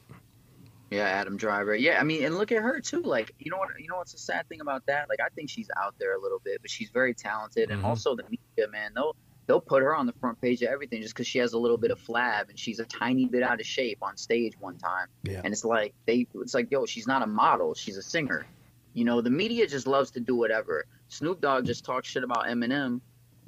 [0.90, 1.74] Yeah, Adam Driver.
[1.76, 3.02] Yeah, I mean, and look at her too.
[3.02, 3.68] Like, you know what?
[3.78, 5.08] You know what's the sad thing about that?
[5.08, 7.86] Like, I think she's out there a little bit, but she's very talented, and Mhm.
[7.86, 8.92] also the media, man.
[8.94, 9.14] They'll
[9.46, 11.76] they'll put her on the front page of everything just because she has a little
[11.78, 15.08] bit of flab and she's a tiny bit out of shape on stage one time.
[15.24, 15.40] Yeah.
[15.42, 18.46] And it's like they, it's like, yo, she's not a model, she's a singer.
[18.94, 20.84] You know, the media just loves to do whatever.
[21.08, 23.00] Snoop Dogg just talked shit about Eminem,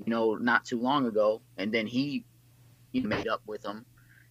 [0.05, 2.25] you know, not too long ago, and then he,
[2.92, 3.85] he made up with them.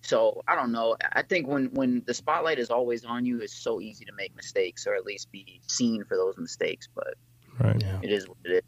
[0.04, 0.96] So I don't know.
[1.14, 4.36] I think when when the spotlight is always on you, it's so easy to make
[4.36, 6.88] mistakes or at least be seen for those mistakes.
[6.94, 7.16] But
[7.60, 7.80] Right.
[7.82, 8.00] Yeah.
[8.02, 8.62] it is what it is.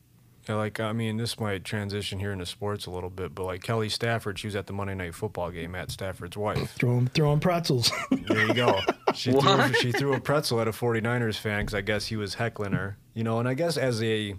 [0.47, 3.63] Yeah, like I mean, this might transition here into sports a little bit, but like
[3.63, 6.71] Kelly Stafford, she was at the Monday Night Football game at Stafford's wife.
[6.75, 7.89] Throwing throwing pretzels.
[8.27, 8.79] There you go.
[9.15, 12.34] She threw, she threw a pretzel at a 49ers fan because I guess he was
[12.36, 12.97] heckling her.
[13.13, 14.36] You know, and I guess as a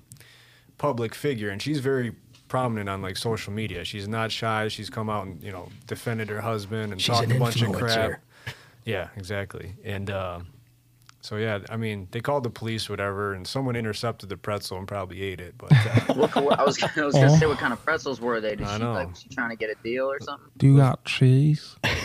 [0.78, 2.14] public figure, and she's very
[2.48, 3.84] prominent on like social media.
[3.84, 4.68] She's not shy.
[4.68, 7.62] She's come out and you know defended her husband and She's talked an a bunch
[7.62, 8.20] of crap.
[8.84, 9.72] Yeah, exactly.
[9.82, 10.40] And uh,
[11.22, 14.86] so yeah, I mean, they called the police, whatever, and someone intercepted the pretzel and
[14.86, 15.54] probably ate it.
[15.56, 18.40] But uh, What, what- I was I was gonna say what kind of pretzels were
[18.42, 18.56] they?
[18.56, 18.92] Did I she know.
[18.92, 20.48] like was she trying to get a deal or something?
[20.58, 21.76] Do you got cheese?
[21.84, 21.96] I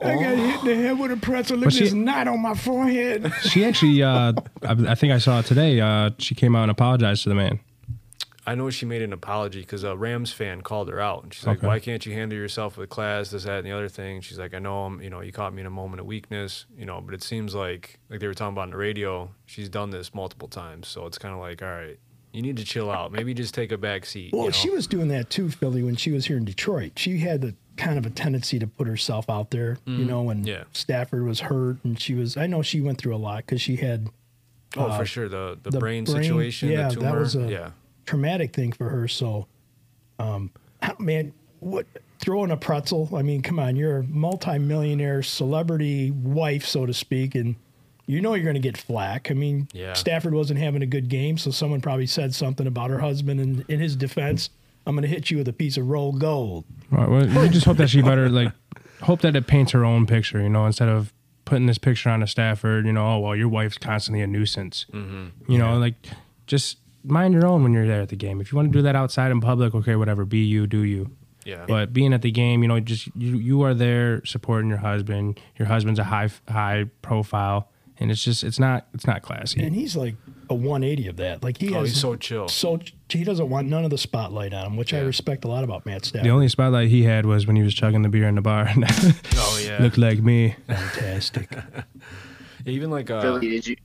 [0.00, 1.56] got hit in the head with a pretzel.
[1.56, 3.32] Look But at she- this knot on my forehead.
[3.42, 4.32] She actually, uh,
[4.62, 5.80] I, I think I saw it today.
[5.80, 7.60] Uh, she came out and apologized to the man.
[8.46, 11.46] I know she made an apology because a Rams fan called her out, and she's
[11.46, 11.66] like, Okay.
[11.68, 13.30] "Why can't you handle yourself with class?
[13.30, 15.54] This, that, and the other thing." She's like, "I know I'm, you know, you caught
[15.54, 18.34] me in a moment of weakness, you know, but it seems like, like they were
[18.34, 21.62] talking about on the radio, she's done this multiple times, so it's kind of like,
[21.62, 21.98] all right,
[22.32, 23.12] you need to chill out.
[23.12, 24.52] Maybe just take a back seat." Well, you know?
[24.52, 26.92] she was doing that too, Philly, when she was here in Detroit.
[26.98, 30.38] She had the kind of a tendency to put herself out there, you know, when
[30.38, 30.48] Mm-hmm.
[30.48, 30.64] Yeah.
[30.72, 33.76] Stafford was hurt and she was, I know she went through a lot because she
[33.76, 34.08] had
[34.76, 37.48] oh, uh, for sure, the the, the brain, brain- situation, yeah, the that was a-
[37.48, 37.70] yeah,
[38.06, 39.08] traumatic thing for her.
[39.08, 39.46] So,
[40.18, 40.50] um,
[40.98, 41.86] man, what
[42.18, 43.10] throwing a pretzel?
[43.14, 47.56] I mean, come on, you're a multimillionaire celebrity wife, so to speak, and
[48.06, 49.30] you know you're going to get flack.
[49.30, 49.92] I mean, Yeah.
[49.94, 53.64] Stafford wasn't having a good game, so someone probably said something about her husband, and
[53.68, 54.50] in his defense,
[54.86, 56.64] I'm going to hit you with a piece of Rold Gold.
[56.90, 57.08] Right.
[57.08, 58.52] Well, we just hope that she better like
[59.02, 60.40] hope that it paints her own picture.
[60.42, 61.12] You know, instead of
[61.44, 62.86] putting this picture on a Stafford.
[62.86, 64.86] You know, oh well, your wife's constantly a nuisance.
[64.92, 65.52] Mm-hmm.
[65.52, 65.94] You know, like
[66.46, 68.40] just mind your own when you're there at the game.
[68.40, 70.24] If you want to do that outside in public, okay, whatever.
[70.24, 71.10] Be you, do you.
[71.44, 71.64] yeah.
[71.66, 75.40] But being at the game, you know, just you you are there supporting your husband.
[75.58, 79.62] Your husband's a high high profile, and it's just it's not it's not classy.
[79.62, 80.14] And he's like
[80.48, 81.42] a 180 of that.
[81.42, 82.48] Like he oh, has he's so chill.
[82.48, 85.64] so he doesn't want none of the spotlight on him, which I respect a lot
[85.64, 86.26] about Matt Stafford.
[86.26, 88.68] The only spotlight he had was when he was chugging the beer in the bar.
[88.76, 90.56] oh yeah, Looked like me.
[90.66, 91.56] Fantastic.
[92.66, 93.76] even like uh, Philly, did you?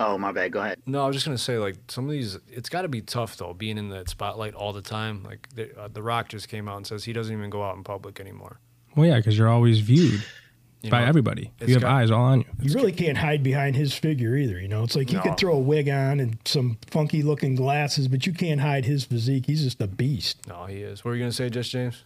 [0.00, 0.52] Oh my bad.
[0.52, 0.78] Go ahead.
[0.86, 2.38] No, I was just gonna say like some of these.
[2.48, 5.22] It's got to be tough though, being in that spotlight all the time.
[5.22, 7.76] Like the, uh, the Rock just came out and says he doesn't even go out
[7.76, 8.58] in public anymore.
[8.96, 10.22] Well, yeah, because you're always viewed.
[10.82, 11.50] You by know, everybody.
[11.66, 12.46] You have got- eyes all on you.
[12.60, 14.60] You really can't hide behind his figure either.
[14.60, 15.22] You know, it's like you No.
[15.22, 19.02] could throw a wig on and some funky looking glasses, but you can't hide his
[19.02, 19.46] physique.
[19.46, 20.46] He's just a beast.
[20.46, 21.02] No, he is.
[21.02, 22.04] What were you gonna say, just James?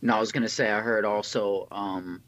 [0.00, 2.22] No, I was gonna say I heard also um,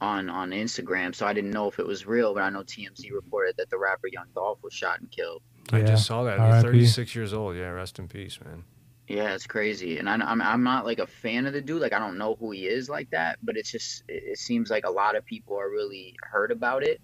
[0.00, 3.00] on on Instagram, so I didn't know if it was real, but I know TMZ
[3.00, 3.14] mm-hmm.
[3.14, 5.42] reported that the rapper Young Dolph was shot and killed.
[5.72, 6.54] I just saw that.
[6.54, 7.56] He's 36 years old.
[7.56, 8.64] Yeah, rest in peace, man.
[9.06, 11.82] Yeah, it's crazy, and I, I'm I'm not like a fan of the dude.
[11.82, 14.70] Like I don't know who he is like that, but it's just it, it seems
[14.70, 17.00] like a lot of people are really hurt about it,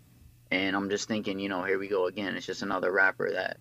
[0.51, 2.37] and I'm just thinking, you know, here we go again.
[2.37, 3.59] It's just another rapper that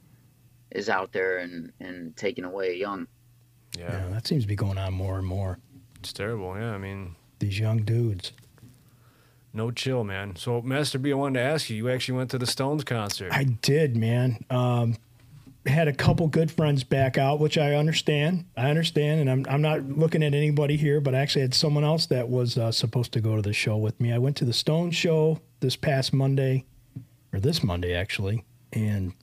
[0.69, 3.07] is out there and and taking away young.
[3.75, 5.57] Yeah, Yeah, that seems to be going on more and more.
[5.99, 6.55] it's terrible.
[6.55, 8.31] Yeah, I mean, These young dudes.
[9.55, 10.35] No chill, man.
[10.35, 11.77] So, Master B, I wanted to ask you.
[11.77, 13.31] You actually went to the Stones concert.
[13.31, 14.43] I did, man.
[14.49, 14.97] Um,
[15.65, 18.45] had a couple good friends back out, which I understand.
[18.55, 21.83] I understand, and I'm I'm not looking at anybody here, but I actually had someone
[21.83, 24.11] else that was uh, supposed to go to the show with me.
[24.11, 26.65] I went to the Stone show this past Monday,
[27.33, 29.13] or this Monday actually, and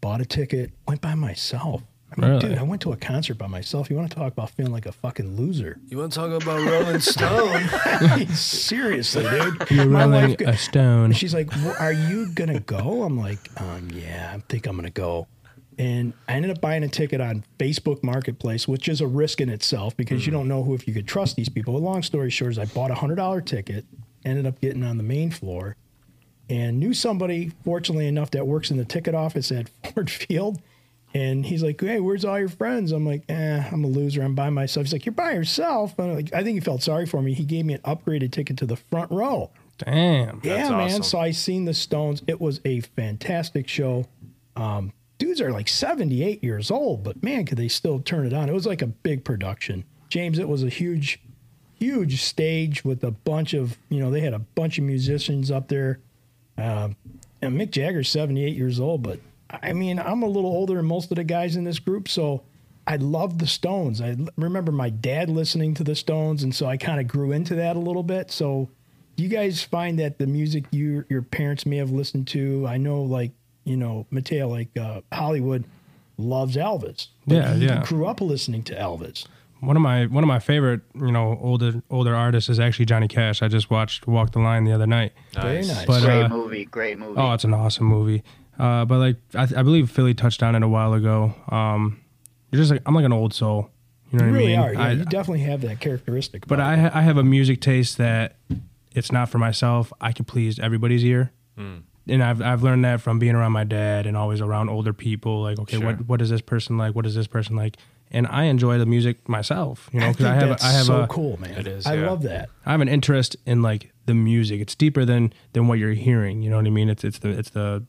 [0.00, 0.70] bought a ticket.
[0.86, 1.82] Went by myself.
[2.16, 2.48] I mean, Really?
[2.50, 3.88] dude, I went to a concert by myself.
[3.90, 5.78] You want to talk about feeling like a fucking loser?
[5.88, 7.50] you want to talk about Rolling Stone?
[7.84, 9.70] I mean, seriously, dude.
[9.70, 11.12] You're My rolling wife a stone.
[11.12, 14.90] She's like, "Well, "Are you gonna go?" I'm like, um, "Yeah, I think I'm gonna
[14.90, 15.26] go."
[15.78, 19.48] And I ended up buying a ticket on Facebook Marketplace, which is a risk in
[19.48, 21.72] itself because you don't know who if you could trust these people.
[21.72, 23.86] But long story short, is I bought a hundred dollar ticket,
[24.24, 25.76] ended up getting on the main floor,
[26.50, 30.60] and knew somebody, fortunately enough, that works in the ticket office at Ford Field.
[31.14, 34.22] And he's like, "Hey, where's all your friends?" I'm like, "Eh, I'm a loser.
[34.22, 36.82] I'm by myself." He's like, "You're by yourself." And I'm like, I think he felt
[36.82, 37.34] sorry for me.
[37.34, 39.50] He gave me an upgraded ticket to the front row.
[39.78, 40.40] Damn.
[40.42, 40.72] Yeah, man.
[40.72, 41.02] awesome.
[41.02, 42.22] So I seen the Stones.
[42.26, 44.06] It was a fantastic show.
[44.56, 48.48] Um, dudes are like 78 years old, but man, could they still turn it on?
[48.48, 49.84] It was like a big production.
[50.08, 51.20] James, it was a huge,
[51.78, 55.68] huge stage with a bunch of, you know, they had a bunch of musicians up
[55.68, 56.00] there.
[56.58, 56.96] Um,
[57.40, 59.20] and Mick Jagger's 78 years old, but
[59.62, 62.42] I mean, I'm a little older than most of the guys in this group, so
[62.86, 64.00] I love the Stones.
[64.00, 67.32] I l- remember my dad listening to the Stones, and so I kind of grew
[67.32, 68.30] into that a little bit.
[68.30, 68.68] So,
[69.16, 72.66] do you guys find that the music you your parents may have listened to?
[72.66, 73.32] I know, like
[73.64, 75.64] you know, Mateo, like uh, Hollywood
[76.18, 77.08] loves Elvis.
[77.26, 77.82] But Yeah, he yeah.
[77.84, 79.26] grew up listening to Elvis.
[79.60, 83.06] One of my one of my favorite, you know, older older artists is actually Johnny
[83.06, 83.42] Cash.
[83.42, 85.12] I just watched Walk the Line the other night.
[85.34, 85.84] Very nice.
[85.86, 87.14] But Great uh, movie, great movie.
[87.20, 88.24] oh, it's an awesome movie.
[88.58, 91.34] Uh, but like I, I believe Philly touched on it a while ago.
[91.48, 92.00] Um,
[92.50, 93.70] you're just like I'm like an old soul.
[94.10, 94.66] You know You what really I mean?
[94.68, 94.72] are.
[94.74, 96.46] Yeah, I- you definitely have that characteristic.
[96.46, 98.36] but I ha- I have a music taste that
[98.94, 99.92] it's not for myself.
[100.00, 101.32] I can please everybody's ear.
[102.08, 105.42] And I've I've learned that from being around my dad and always around older people.
[105.42, 105.86] Like, okay, Sure.
[105.86, 106.94] what what is this person like?
[106.96, 107.76] What is this person like?
[108.10, 110.72] And I enjoy the music myself, you know, I because think I have that's I
[110.72, 111.52] have so a cool, man.
[111.52, 112.10] It is, I yeah.
[112.10, 112.50] love that.
[112.66, 114.60] I have an interest in like the music.
[114.60, 116.42] It's deeper than than what you're hearing.
[116.42, 116.90] You know what I mean?
[116.90, 117.84] It's it's the it's the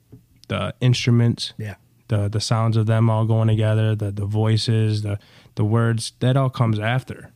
[0.47, 1.75] the instruments, Yeah.
[2.08, 5.19] the the sounds of them all going together, the the voices, the
[5.56, 6.13] the words.
[6.19, 7.32] That all comes after.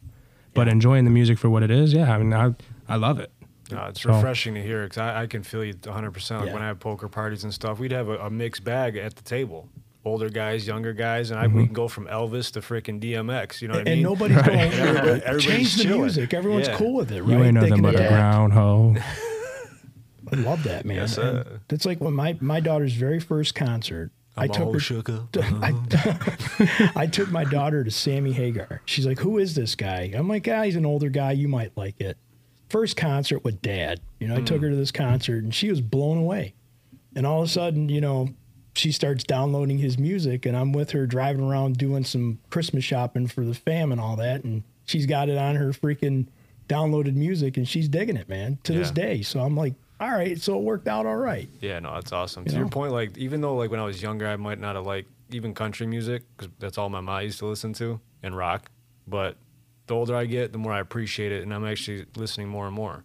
[0.53, 2.11] But enjoying the music for what it is, yeah.
[2.13, 2.53] I mean, I
[2.89, 3.31] I love it.
[3.71, 6.11] No, it's So- refreshing to hear because I, I can feel you 100.
[6.11, 6.53] percent Like Yeah.
[6.53, 9.23] when I have poker parties and stuff, we'd have a, a mixed bag at the
[9.23, 9.67] table.
[10.05, 11.57] Older guys, younger guys, and I, Mm-hmm.
[11.57, 13.61] we can go from Elvis to freaking DMX.
[13.61, 13.93] You know what I mean?
[13.93, 14.03] and mean?
[14.03, 15.99] nobody's going Everybody- everybody's change the chilling.
[16.01, 16.33] music.
[16.33, 16.77] Everyone's Yeah.
[16.77, 17.29] cool with it, right?
[17.29, 18.13] You ain't They nothing can but a adapt.
[20.31, 20.97] I love that, man.
[20.97, 21.59] Yes, sir.
[21.69, 24.11] It's like when my, my daughter's very first concert.
[24.35, 24.97] I I'm took her.
[24.99, 25.35] up.
[25.63, 28.81] I, I took my daughter to Sammy Hagar.
[28.85, 31.31] She's like, "Who is this guy?" I'm like, "Ah, he's an older guy.
[31.31, 32.17] You might like it."
[32.69, 33.99] First concert with dad.
[34.19, 34.45] You know, I Hmm.
[34.45, 36.53] took her to this concert, and she was blown away.
[37.15, 38.29] And all of a sudden, you know,
[38.75, 43.25] she starts downloading his music, and I'm with her driving around doing some Christmas shopping
[43.25, 46.27] for the fam and all that, and she's got it on her freaking
[46.69, 49.23] downloaded music, and she's digging it, man, to this day.
[49.23, 51.49] So I'm like, all right, so it worked out all right.
[51.59, 52.43] Yeah, no, that's awesome.
[52.45, 54.75] You to your point, like even though like when I was younger, I might not
[54.75, 58.35] have liked even country music because that's all my mom used to listen to and
[58.37, 58.69] rock.
[59.07, 59.37] But
[59.87, 62.75] the older I get, the more I appreciate it, and I'm actually listening more and
[62.75, 63.03] more.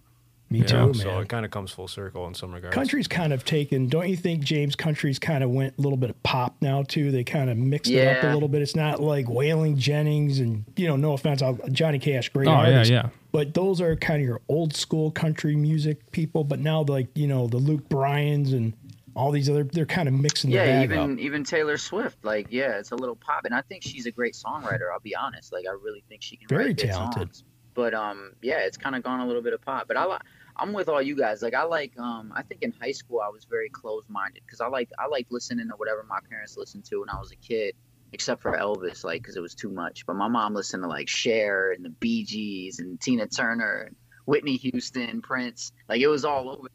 [0.50, 0.86] Me too, know?
[0.86, 0.94] man.
[0.94, 2.74] So it kind of comes full circle in some regards.
[2.74, 4.76] Country's kind of taken, don't you think, James?
[4.76, 7.10] Country's kind of went a little bit of pop now too.
[7.10, 8.60] They kind of mixed it up a little bit.
[8.60, 12.62] It's not like Waylon Jennings and you know, no offense, I'll, Johnny Cash, great Oh,
[12.64, 13.08] yeah, yeah.
[13.32, 16.44] But those are kind of your old school country music people.
[16.44, 18.74] But now, like you know, the Luke Bryans and
[19.14, 21.18] all these other, they're kind of mixing the yeah, even up.
[21.18, 24.34] even Taylor Swift, like yeah, it's a little pop, and I think she's a great
[24.34, 24.92] songwriter.
[24.92, 27.34] I'll be honest, like I really think she can Very write good talented.
[27.34, 27.44] songs.
[27.74, 29.88] But um, yeah, it's kind of gone a little bit of pop.
[29.88, 30.18] But I li-
[30.56, 31.40] I'm with all you guys.
[31.40, 34.60] Like I like um, I think in high school I was very closed minded because
[34.60, 37.36] I like I like listening to whatever my parents listened to when I was a
[37.36, 37.74] kid,
[38.12, 40.04] except for Elvis, like because it was too much.
[40.06, 43.96] But my mom listened to like Cher and the Bee Gees and Tina Turner and
[44.26, 45.72] Whitney Houston, Prince.
[45.88, 46.68] Like it was all over.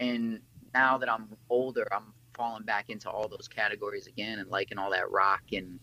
[0.00, 0.40] And
[0.74, 4.90] now that I'm older, I'm falling back into all those categories again and liking all
[4.90, 5.78] that rock and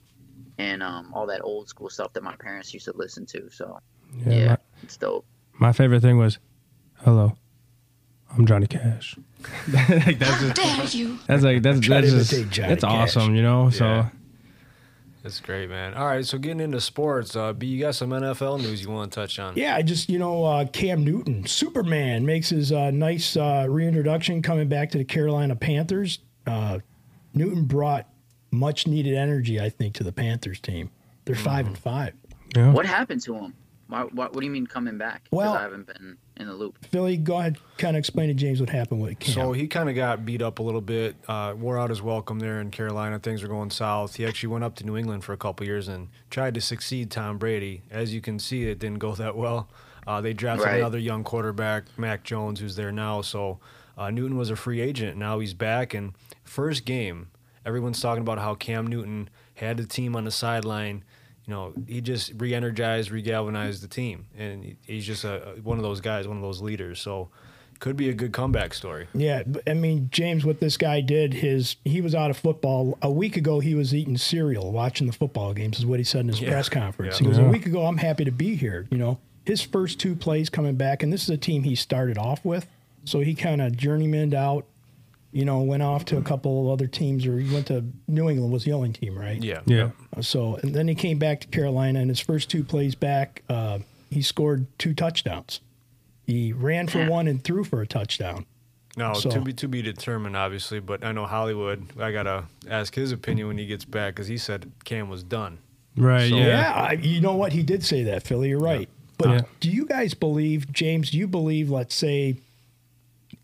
[0.58, 3.50] and um, all that old school stuff that my parents used to listen to.
[3.50, 3.80] So
[4.26, 5.26] Yeah, yeah, my- it's dope.
[5.54, 6.40] My favorite thing was,
[7.04, 7.34] "Hello,
[8.36, 9.16] I'm Johnny Cash."
[9.74, 11.20] like that's just, dare you?
[11.28, 13.16] that's like that's that's just, that's Cash.
[13.16, 13.70] awesome, you know.
[13.70, 14.10] So Yeah.
[15.24, 15.94] That's great, man.
[15.94, 19.12] All right, so getting into sports, uh, B, you got some NFL news you want
[19.12, 19.56] to touch on?
[19.56, 24.42] Yeah, I just you know uh, Cam Newton, Superman, makes his uh, nice uh, reintroduction
[24.42, 26.20] coming back to the Carolina Panthers.
[26.48, 26.80] Uh,
[27.36, 28.08] Newton brought
[28.50, 30.90] much needed energy, I think, to the Panthers team.
[31.26, 32.14] They're five and five.
[32.56, 33.54] yeah, What happened to him?
[33.92, 35.24] Why, what, what do you mean coming back?
[35.32, 36.78] Well- I haven't been in the loop.
[36.86, 39.34] Philly, go ahead, kind of explain to James what happened with Cam.
[39.36, 42.40] So he kind of got beat up a little bit, uh, wore out his welcome
[42.40, 43.20] there in Carolina.
[43.20, 44.16] Things were going south.
[44.16, 47.12] He actually went up to New England for a couple years and tried to succeed
[47.12, 47.82] Tom Brady.
[47.92, 49.68] As you can see, it didn't go that well.
[50.08, 50.78] Uh, they drafted Right.
[50.80, 53.22] another young quarterback, Mac Jones, who's there now.
[53.22, 53.60] So
[53.98, 55.18] uh, Newton was a free agent.
[55.18, 55.94] Now he's back.
[55.94, 56.14] And
[56.46, 57.30] first game,
[57.66, 61.04] everyone's talking about how Cam Newton had the team on the sideline.
[61.48, 66.00] You know, he just re-energized, re-galvanized the team, and he's just a, one of those
[66.02, 67.00] guys, one of those leaders.
[67.00, 67.30] So,
[67.80, 69.08] could be a good comeback story.
[69.16, 73.10] Yeah, I mean, James, what this guy did, his he was out of football a
[73.12, 73.60] week ago.
[73.60, 76.52] He was eating cereal, watching the football games, is what he said in his Yeah.
[76.52, 77.16] press conference.
[77.16, 77.20] Yeah.
[77.20, 77.48] He goes, Yeah.
[77.48, 78.88] a week ago, I'm happy to be here.
[78.92, 82.20] You know, his first two plays coming back, and this is a team he started
[82.20, 82.68] off with,
[83.04, 84.68] so he kind of journeymaned out.
[85.34, 88.30] You know, went off to a couple of other teams, or he went to New
[88.30, 89.42] England was the only team, right?
[89.42, 92.96] Yeah, yeah, So, and then he came back to Carolina, and his first two plays
[92.96, 95.62] back, uh, he scored two touchdowns.
[96.28, 98.46] He ran for one and threw for a touchdown.
[98.98, 100.82] No, So- to be to be determined, obviously.
[100.82, 101.98] But I know Hollywood.
[101.98, 105.60] I gotta ask his opinion when he gets back because he said Cam was done.
[105.96, 106.46] right, So- yeah.
[106.48, 107.54] Yeah, I, you know what?
[107.54, 108.50] He did say that, Philly.
[108.50, 108.90] You're right.
[109.18, 109.42] But Yeah.
[109.62, 111.12] do you guys believe, James?
[111.12, 112.36] Do you believe, let's say,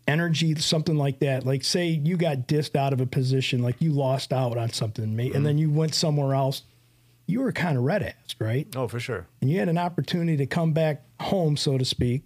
[0.08, 1.46] energy, something like that?
[1.46, 5.14] Like, say you got dissed out of a position, like you lost out on something,
[5.14, 5.58] ma- and then mm-hmm.
[5.58, 6.62] you went somewhere else.
[7.26, 8.66] You were kind of red assed, right?
[8.74, 9.26] Oh, for sure.
[9.42, 12.22] And you had an opportunity to come back home, so to speak.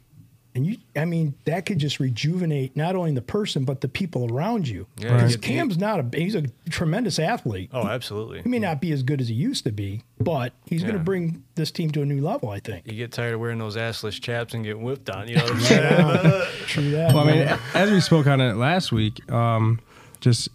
[0.55, 4.31] And you, I mean, that could just rejuvenate not only the person but the people
[4.31, 4.87] around you.
[4.99, 7.71] Yeah, Because you get- Cam's not a, he's a tremendous athlete.
[7.73, 8.43] Oh, absolutely.
[8.43, 11.01] He may not be as good as he used to be, but he's going to
[11.03, 12.87] bring this team to a new level, I think.
[12.87, 15.27] You get tired of wearing those assless chaps and get whipped on.
[15.27, 16.43] You know what I'm saying?
[16.67, 17.15] True that.
[17.15, 19.81] Well, I mean, as we spoke on it last week, um,
[20.21, 20.51] just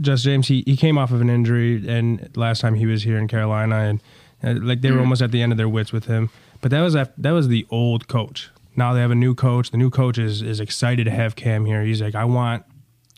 [0.00, 3.18] just James, he, he came off of an injury, and last time he was here
[3.18, 4.00] in Carolina, and
[4.44, 6.30] uh, like they were almost at the end of their wits with him.
[6.60, 8.50] But that was that was the old coach.
[8.80, 9.72] Now they have a new coach.
[9.72, 11.82] The new coach is is excited to have Cam here.
[11.82, 12.64] He's like, I want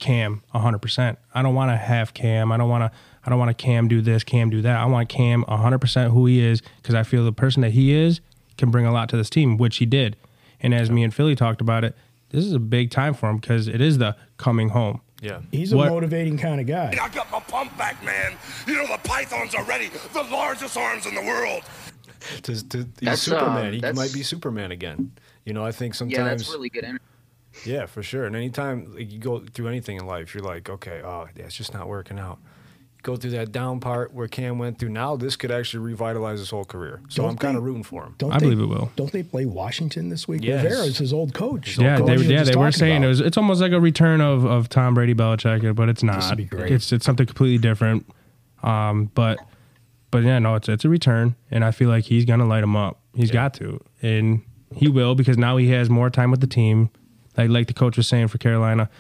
[0.01, 1.17] Cam 100%.
[1.33, 2.51] I don't want to have Cam.
[2.51, 2.99] I don't want to.
[3.25, 4.77] I don't want to Cam do this, Cam do that.
[4.81, 8.21] I want Cam 100% who he is because I feel the person that he is
[8.59, 10.17] can bring a lot to this team, which he did.
[10.61, 11.95] And as me and Philly talked about it,
[12.31, 15.01] this is a big time for him because it is the coming home.
[15.21, 15.43] yeah.
[15.53, 16.89] he's a what- motivating kind of guy.
[17.01, 18.33] I got my pump back, man.
[18.67, 19.91] You know the pythons are ready.
[20.13, 21.63] The largest arms in the world.
[22.43, 23.67] To, to, he's That's, Superman.
[23.67, 25.13] um, he might be Superman again.
[25.45, 26.17] You know, I think sometimes.
[26.19, 27.05] Yeah, that's really good energy.
[27.67, 28.25] Yeah, for sure.
[28.25, 31.55] And anytime like, you go through anything in life, you're like, okay, oh, yeah, it's
[31.57, 32.39] just not working out.
[33.03, 34.91] Go through that down part where Cam went through.
[34.91, 37.01] Now this could actually revitalize his whole career.
[37.09, 38.15] So Don't I'm kind of they- rooting for him.
[38.17, 38.93] Don't I they, believe it will.
[38.95, 40.45] Don't they play Washington this week?
[40.45, 40.63] Yes.
[40.63, 41.77] Rivera is his old coach.
[41.77, 43.07] Yeah, Coach they, yeah, they were saying about.
[43.07, 43.21] it was.
[43.21, 46.25] It's almost like a return of, of Tom Brady, Belichick, but it's not.
[46.29, 46.71] would be great.
[46.71, 48.07] It's it's something completely different.
[48.63, 49.41] Um, but
[50.13, 52.77] but yeah, no, it's it's a return, and I feel like he's gonna light him
[52.77, 53.01] up.
[53.15, 54.43] He's got to, and
[54.77, 56.91] he will because now he has more time with the team.
[57.37, 58.91] Like like the coach was saying for Carolina,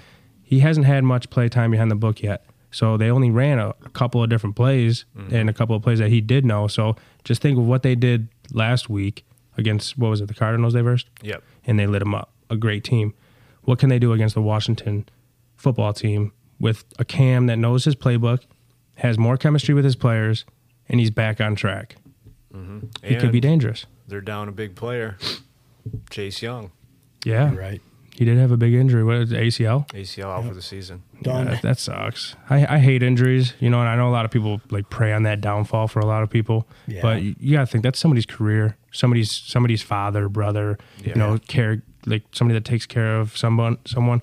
[0.42, 2.44] he hasn't had much play time behind the book yet.
[2.70, 5.34] So they only ran a, a couple of different plays mm-hmm.
[5.34, 6.66] and a couple of plays that he did know.
[6.66, 9.24] So just think of what they did last week
[9.58, 11.08] against what was it, the Cardinals they versed?
[11.22, 11.42] Yep.
[11.66, 12.32] and they lit them up.
[12.50, 13.14] A great team.
[13.62, 15.08] What can they do against the Washington
[15.56, 18.42] football team with a Cam that knows his playbook,
[18.96, 20.44] has more chemistry with his players,
[20.88, 21.96] and he's back on track?
[22.52, 22.86] Mm-hmm.
[23.06, 23.86] He could be dangerous.
[24.08, 25.16] They're down a big player,
[26.10, 26.70] Chase Young,
[27.24, 27.80] Yeah, right.
[28.14, 29.02] he did have a big injury.
[29.04, 29.88] What is it, ACL?
[29.90, 31.02] ACL out for the season.
[31.22, 31.46] Done.
[31.46, 32.34] That, that sucks.
[32.50, 35.12] I, I hate injuries, you know, and I know a lot of people like prey
[35.12, 36.66] on that downfall for a lot of people.
[36.86, 37.00] Yeah.
[37.02, 41.38] But you, you got to think that's somebody's career, somebody's somebody's father, brother, you know,
[41.48, 43.78] care like somebody that takes care of someone.
[43.86, 44.22] Someone.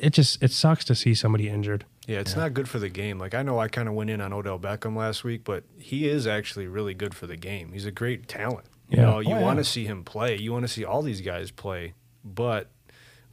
[0.00, 1.84] It just it sucks to see somebody injured.
[2.06, 3.18] Yeah, it's not good for the game.
[3.18, 6.08] Like I know I kind of went in on Odell Beckham last week, but he
[6.08, 7.72] is actually really good for the game.
[7.72, 8.64] He's a great talent.
[8.92, 9.10] You Yeah.
[9.10, 10.36] know, you Oh, want to see him play.
[10.36, 12.70] You want to see all these guys play, but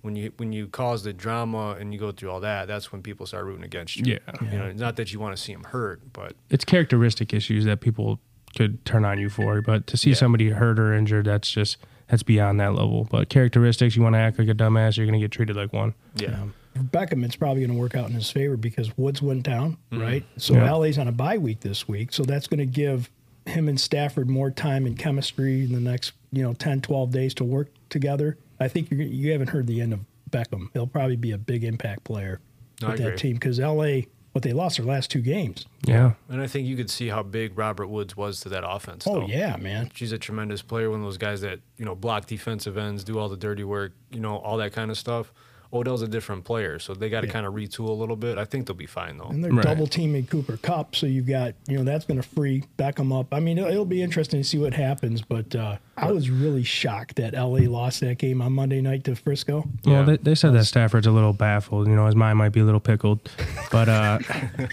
[0.01, 3.01] when you when you cause the drama and you go through all that, that's when
[3.01, 4.13] people start rooting against you.
[4.13, 4.51] Yeah.
[4.51, 7.81] You know, not that you want to see him hurt, but It's characteristic issues that
[7.81, 8.19] people
[8.57, 12.23] could turn on you for, but to see somebody hurt or injured, that's just that's
[12.23, 13.07] beyond that level.
[13.11, 15.93] But characteristics, you want to act like a dumbass, you're gonna get treated like one.
[16.15, 16.45] Yeah.
[16.75, 19.77] For Beckham, it's probably going to work out in his favor because Woods went down,
[19.91, 20.01] Mhm.
[20.01, 20.23] right?
[20.37, 20.71] So Yeah.
[20.71, 22.13] LA's on a bye week this week.
[22.13, 23.09] So that's going to give
[23.49, 27.33] him and Stafford more time and chemistry in the next, you know, 10, 12 days
[27.35, 28.37] to work together.
[28.59, 30.69] I think you're, you haven't heard the end of Beckham.
[30.73, 32.39] He'll probably be a big impact player
[32.83, 33.11] I with agree.
[33.11, 35.65] that team because LA, what they lost their last two games.
[35.85, 36.13] Yeah.
[36.27, 39.07] And I think you could see how big Robert Woods was to that offense.
[39.07, 39.27] Oh, though.
[39.27, 39.91] yeah, man.
[39.93, 40.89] She's a tremendous player.
[40.89, 43.93] One of those guys that you know block defensive ends, do all the dirty work,
[44.11, 45.33] you know, all that kind of stuff.
[45.71, 47.33] Odell's a different player, so they got to Yeah.
[47.33, 48.37] kind of retool a little bit.
[48.39, 49.27] I think they'll be fine though.
[49.29, 52.63] And they're double teaming Cooper Kupp, so you've got you know that's going to free
[52.77, 53.33] Beckham up.
[53.33, 55.21] I mean, it'll, it'll be interesting to see what happens.
[55.21, 59.15] But uh, I was really shocked that LA lost that game on Monday night to
[59.15, 59.67] Frisco.
[59.85, 61.87] Well, they, they said that Stafford's a little baffled.
[61.87, 63.29] You know, his mind might be a little pickled.
[63.71, 64.19] But uh,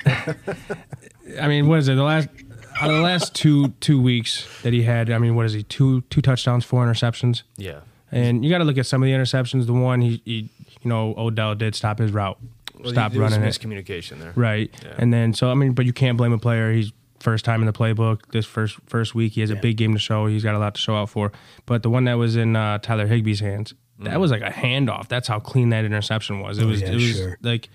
[1.41, 1.95] I mean, what is it?
[1.97, 2.29] The last
[2.81, 5.63] out of the last two two weeks that he had, I mean, what is he?
[5.63, 7.43] Two two touchdowns, four interceptions.
[7.57, 7.81] Yeah.
[8.13, 9.67] And you got to look at some of the interceptions.
[9.67, 10.49] The one he, he
[10.87, 12.39] you know, Odell did stop his route,
[12.79, 13.51] Well, stop there was running it.
[13.51, 14.33] miscommunication there.
[14.37, 14.71] Right.
[14.85, 14.95] Yeah.
[14.99, 16.73] And then so I mean, but you can't blame a player.
[16.73, 18.21] He's first time in the playbook.
[18.33, 20.27] This first first week, he has a big game to show.
[20.27, 21.33] He's got a lot to show out for.
[21.67, 24.21] But the one that was in uh, Tyler Higbee's hands, that Mm.
[24.21, 25.09] was like a handoff.
[25.09, 26.59] That's how clean that interception was.
[26.59, 26.81] It Oh, was.
[26.83, 27.39] yeah, it was sure.
[27.43, 27.69] like,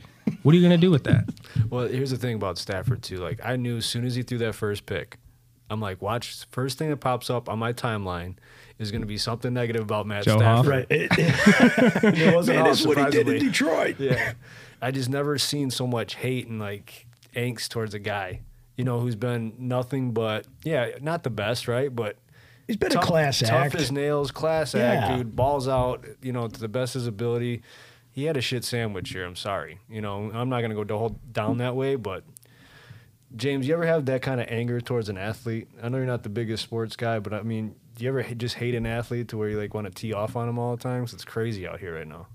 [0.44, 1.26] what are you gonna do with that?
[1.70, 3.18] Well, here's the thing about Stafford too.
[3.18, 5.18] Like I knew as soon as he threw that first pick,
[5.70, 6.46] I'm like, watch.
[6.52, 8.36] First thing that pops up on my timeline
[8.82, 10.66] is going to be something negative about Matt Joe Hoff?
[10.66, 10.68] Stafford.
[10.70, 10.88] Right.
[10.90, 11.12] It,
[12.20, 13.40] It wasn't Man, all what he did in.
[13.46, 13.96] Detroit.
[14.00, 14.34] Yeah.
[14.82, 17.06] I just never seen so much hate and like
[17.36, 18.42] angst towards a guy,
[18.76, 21.96] you know, who's been nothing but yeah, not the best, right?
[21.96, 22.18] But
[22.68, 23.72] He's been a class tough act.
[23.74, 24.82] Tough as nails, class Yeah.
[24.84, 25.36] act, dude.
[25.36, 27.62] Balls out, you know, to the best of his ability.
[28.12, 29.26] He had a shit sandwich here.
[29.26, 29.80] I'm sorry.
[29.90, 32.24] You know, I'm not gonna go do- down that way, but
[33.36, 35.70] James, you ever have that kind of anger towards an athlete?
[35.82, 38.36] I know you're not the biggest sports guy, but I mean, do you ever h-
[38.40, 40.76] just hate an athlete to where you like want to tee off on them all
[40.76, 41.04] the time?
[41.06, 42.26] 'Cause it's crazy out here right now.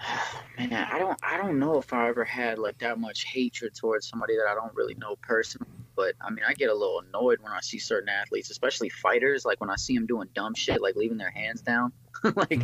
[0.58, 4.08] Man, I don't I don't know if I ever had like that much hatred towards
[4.08, 5.68] somebody that I don't really know personally.
[5.96, 9.44] But I mean, I get a little annoyed when I see certain athletes, especially fighters.
[9.44, 11.92] Like when I see them doing dumb shit, like leaving their hands down,
[12.24, 12.60] like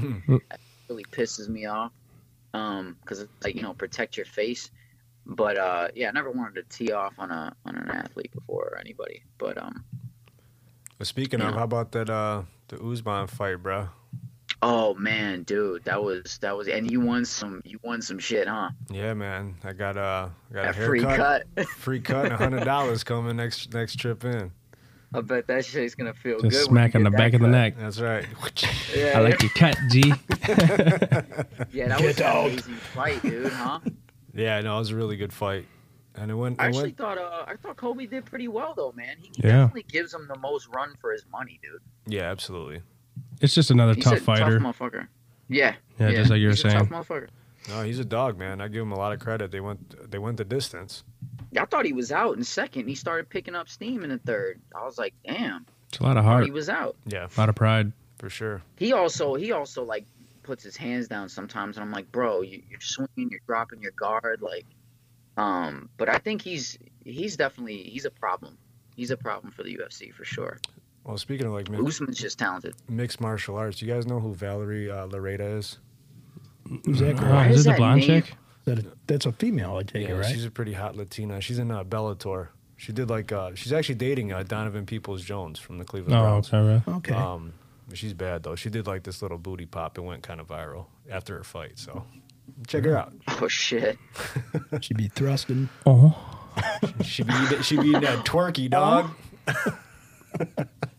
[0.48, 1.92] that really pisses me off.
[2.54, 4.70] Um, because it's like you know, protect your face.
[5.26, 8.70] But uh, yeah, I never wanted to tee off on a on an athlete before
[8.72, 9.22] or anybody.
[9.36, 9.84] But um,
[11.02, 13.88] But speaking of, how about that uh the Usman fight, bro?
[14.62, 18.46] oh man, dude, that was that was, and you won some you won some shit,
[18.46, 18.70] huh?
[18.88, 19.56] Yeah, man.
[19.64, 21.66] I got uh I got a, A free haircut, cut.
[21.70, 24.52] free cut, and a hundred dollars coming next next trip in.
[25.12, 26.64] I bet that shit's gonna feel Just good.
[26.66, 27.74] smack on the back get of the neck.
[27.76, 28.24] That's right.
[28.94, 30.02] Yeah, I like your cut, G.
[30.06, 30.14] Yeah,
[30.46, 32.46] that Get was an out.
[32.46, 33.80] amazing fight, dude, huh?
[34.34, 35.66] Yeah, no, it was a really good fight,
[36.16, 36.60] and it went.
[36.60, 39.16] I actually went thought uh, I thought Colby did pretty well though, man.
[39.20, 39.62] He Yeah.
[39.62, 41.80] definitely gives him the most run for his money, dude.
[42.06, 42.82] yeah, absolutely.
[43.40, 44.58] It's just another He's tough a fighter.
[44.58, 45.08] tough motherfucker.
[45.48, 47.28] Yeah, Yeah, just like you were he's a tough motherfucker.
[47.68, 48.60] No, he's a dog, man.
[48.60, 49.50] I give him a lot of credit.
[49.50, 51.04] They went they went the distance.
[51.58, 52.88] I thought he was out in second.
[52.88, 54.60] He started picking up steam in the third.
[54.74, 56.96] I was like, damn, It's a lot of thought heart, he was out.
[57.06, 57.92] Yeah, a lot of pride.
[58.18, 58.62] for sure.
[58.76, 60.06] He also he also like
[60.42, 63.92] puts his hands down sometimes, and I'm like, bro, you, you're swinging, you're dropping your
[63.92, 64.64] guard, like,
[65.36, 65.88] um.
[65.96, 68.56] But I think he's he's definitely he's a problem.
[68.96, 70.58] He's a problem for the UFC for sure.
[71.04, 72.74] Well, speaking of like mi- Usman's just talented.
[72.88, 75.78] mixed martial arts, Do you guys know who Valerie uh, Loureda is?
[76.84, 77.32] Who's that girl?
[77.32, 78.34] Oh, is is it the that blonde name- chick?
[78.64, 80.32] That a, that's a female, I take Yeah, it, right?
[80.32, 81.40] she's a pretty hot Latina.
[81.40, 82.48] She's in uh, Bellator.
[82.76, 86.22] She did like uh, she's actually dating uh, Donovan Peoples Jones from the Cleveland Oh,
[86.22, 86.48] Browns.
[86.48, 86.80] sorry.
[86.86, 87.14] Okay.
[87.14, 87.52] Um,
[87.92, 88.54] she's bad though.
[88.54, 89.98] She did like this little booty pop.
[89.98, 91.72] It went kind of viral after her fight.
[91.80, 92.04] So
[92.66, 93.12] check her out.
[93.40, 93.98] Oh shit.
[94.80, 95.68] She'd be thrusting.
[95.86, 96.16] Oh,
[97.04, 99.10] She be eating- she be eating that twerky dog.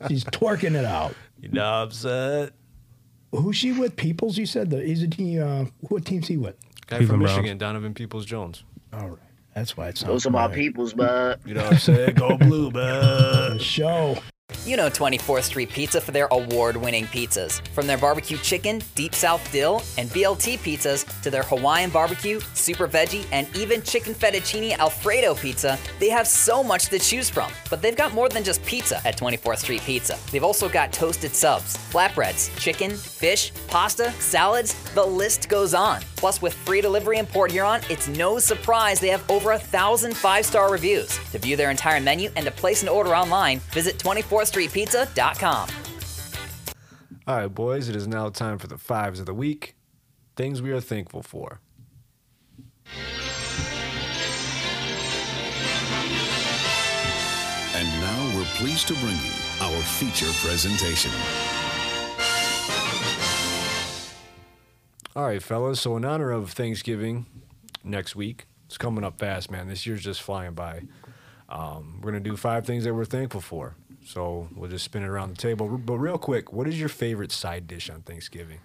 [0.07, 1.15] She's twerking it out.
[1.41, 2.49] You know what I'm saying?
[3.31, 3.95] Who's she with?
[3.95, 4.69] Peoples, you said?
[4.69, 6.55] The, isn't he, uh, what team's he with?
[6.87, 7.37] Guy Cleveland from Browns.
[7.37, 8.63] Michigan, Donovan Peoples Jones.
[8.93, 9.17] All right.
[9.55, 10.63] That's why it's sounds Those are my familiar.
[10.71, 11.39] peoples, bud.
[11.45, 12.15] You know what I'm saying?
[12.15, 13.61] Go blue, The bud.
[13.61, 14.17] show.
[14.65, 17.65] You know 24th Street Pizza for their award winning pizzas.
[17.69, 22.87] From their barbecue chicken, deep south dill, and BLT pizzas to their Hawaiian barbecue, super
[22.87, 27.51] veggie, and even chicken fettuccine Alfredo pizza, they have so much to choose from.
[27.69, 30.17] But they've got more than just pizza at 24th Street Pizza.
[30.31, 36.01] They've also got toasted subs, flatbreads, chicken, fish, pasta, salads, the list goes on.
[36.15, 40.15] Plus, with free delivery in Port Huron, it's no surprise they have over a thousand
[40.15, 41.19] five star reviews.
[41.31, 43.99] To view their entire menu and to place an order online, visit
[44.43, 45.69] 24thstreetpizza.com.
[47.25, 47.87] All right, boys.
[47.89, 49.75] It is now time for the fives of the week.
[50.35, 51.59] Things we are thankful for.
[57.75, 59.31] And now we're pleased to bring you
[59.61, 61.11] our feature presentation.
[65.15, 65.79] All right, fellas.
[65.79, 67.25] So in honor of Thanksgiving
[67.83, 69.67] next week, it's coming up fast, man.
[69.67, 70.81] This year's just flying by.
[71.49, 73.75] Um, we're gonna do five things that we're thankful for.
[74.05, 75.67] So we'll just spin it around the table.
[75.77, 78.59] But real quick, what is your favorite side dish on Thanksgiving?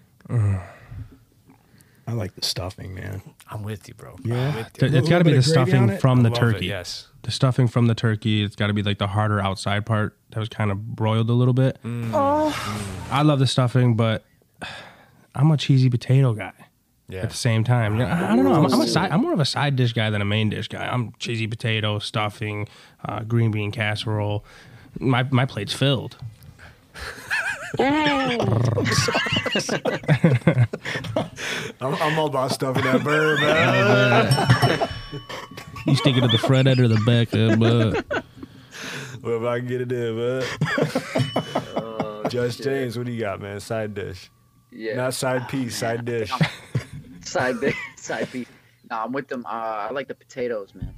[2.06, 3.20] I like the stuffing, man.
[3.50, 4.16] I'm with you, bro.
[4.24, 4.56] Yeah.
[4.56, 4.88] With you.
[4.88, 6.00] It- A It's got to be the of gravy on stuffing it?
[6.00, 6.66] from the I love it, turkey.
[6.66, 7.08] yes.
[7.22, 8.42] The stuffing from the turkey.
[8.42, 11.34] It's got to be like the harder outside part that was kind of broiled a
[11.34, 11.78] little bit.
[11.84, 12.10] Mm.
[13.10, 14.24] I love the stuffing, but
[15.34, 16.52] I'm a cheesy potato guy.
[17.10, 17.20] Yeah.
[17.22, 18.52] At the same time, I I don't know.
[18.52, 20.68] I'm, I'm a side, I'm more of a side dish guy than a main dish
[20.68, 20.86] guy.
[20.86, 22.68] I'm cheesy potato, stuffing,
[23.06, 24.44] uh, green bean casserole.
[24.98, 26.16] My my plate's filled.
[27.78, 28.40] I'm,
[31.80, 34.88] I'm all about stuffing that bird, man.
[35.86, 38.24] You stick it at the front end or the back end, but
[39.22, 40.42] well, if I can get it in, man.
[41.76, 43.60] Oh, Judge James, what do you got, man?
[43.60, 44.30] Side dish.
[44.70, 44.96] Yeah.
[44.96, 46.32] Not side piece, side dish.
[47.22, 48.48] side bit, side piece.
[48.90, 49.44] Nah, I'm with them.
[49.46, 50.94] Uh, I like the potatoes, man.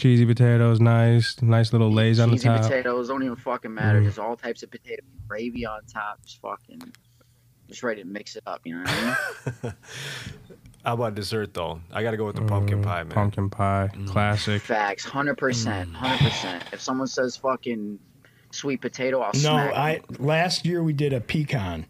[0.00, 2.62] Cheesy potatoes, nice, nice little lays on the Cheesy top.
[2.62, 4.00] potatoes don't even fucking matter.
[4.00, 4.04] Mm.
[4.04, 6.20] Just all types of potato gravy on top.
[6.24, 6.80] Just fucking,
[7.68, 8.62] just ready to mix it up.
[8.64, 9.74] You know what I mean?
[10.84, 11.80] How about dessert though?
[11.92, 13.10] I got to go with the pumpkin pie, man.
[13.12, 14.62] Mm, Pumpkin pie, classic.
[14.62, 15.94] Facts, hundred percent, Mm.
[15.96, 16.64] hundred percent.
[16.72, 17.98] If someone says fucking
[18.50, 19.76] sweet potato, I'll No, smack 'em.
[19.78, 21.84] I last year we did a pecan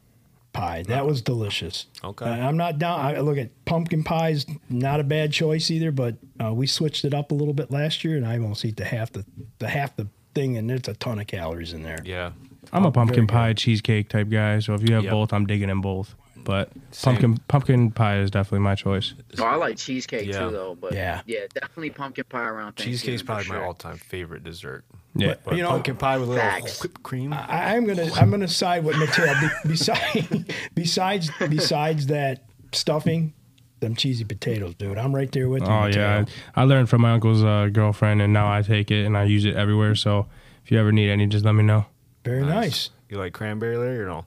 [0.53, 0.83] pie.
[0.89, 1.87] That was delicious.
[2.03, 2.25] Okay.
[2.25, 3.01] Uh, I'm not down.
[3.01, 4.47] I look at pumpkin pies.
[4.69, 8.05] Not a bad choice either, but uh, we switched it up a little bit last
[8.05, 9.25] year, and I almost eat the half the
[9.59, 11.99] the half the thing, and it's a ton of calories in there.
[12.05, 12.33] Yeah.
[12.73, 15.11] I'm a pumpkin pie cheesecake type guy, so if you have Yep.
[15.13, 16.15] both, I'm digging in both.
[16.45, 17.15] But Same.
[17.17, 19.15] pumpkin pumpkin pie is definitely my choice.
[19.39, 20.41] Oh, I like cheesecake Yeah.
[20.41, 20.75] too, though.
[20.81, 21.21] But Yeah.
[21.27, 22.93] yeah, definitely pumpkin pie around Thanksgiving.
[23.19, 24.85] Cheesecake's for probably my all-time favorite dessert.
[25.15, 26.83] Yeah, But You know- pumpkin pie with a little Facts.
[26.83, 27.33] whipped cream.
[27.33, 29.35] I, I'm gonna I'm gonna side with Mateo.
[29.41, 33.33] Be, besides besides besides that stuffing,
[33.81, 34.99] them cheesy potatoes, dude.
[34.99, 35.69] I'm right there with you.
[35.69, 36.01] Oh Mateo.
[36.03, 36.25] yeah,
[36.55, 39.45] I learned from my uncle's uh, girlfriend, and now I take it and I use
[39.45, 39.95] it everywhere.
[39.95, 40.27] So
[40.65, 41.87] if you ever need any, just let me know.
[42.25, 42.91] very nice.
[43.09, 44.25] You like cranberry Larry, or no?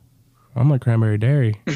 [0.56, 1.60] I'm like cranberry dairy.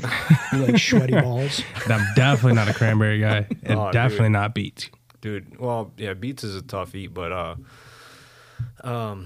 [0.54, 1.62] You like sweaty balls?
[1.74, 4.32] But I'm definitely not a cranberry guy, and Oh, definitely dude.
[4.34, 4.90] not beets.
[5.20, 7.56] Dude, well, yeah, beets is a tough eat, but uh,
[8.84, 9.26] um,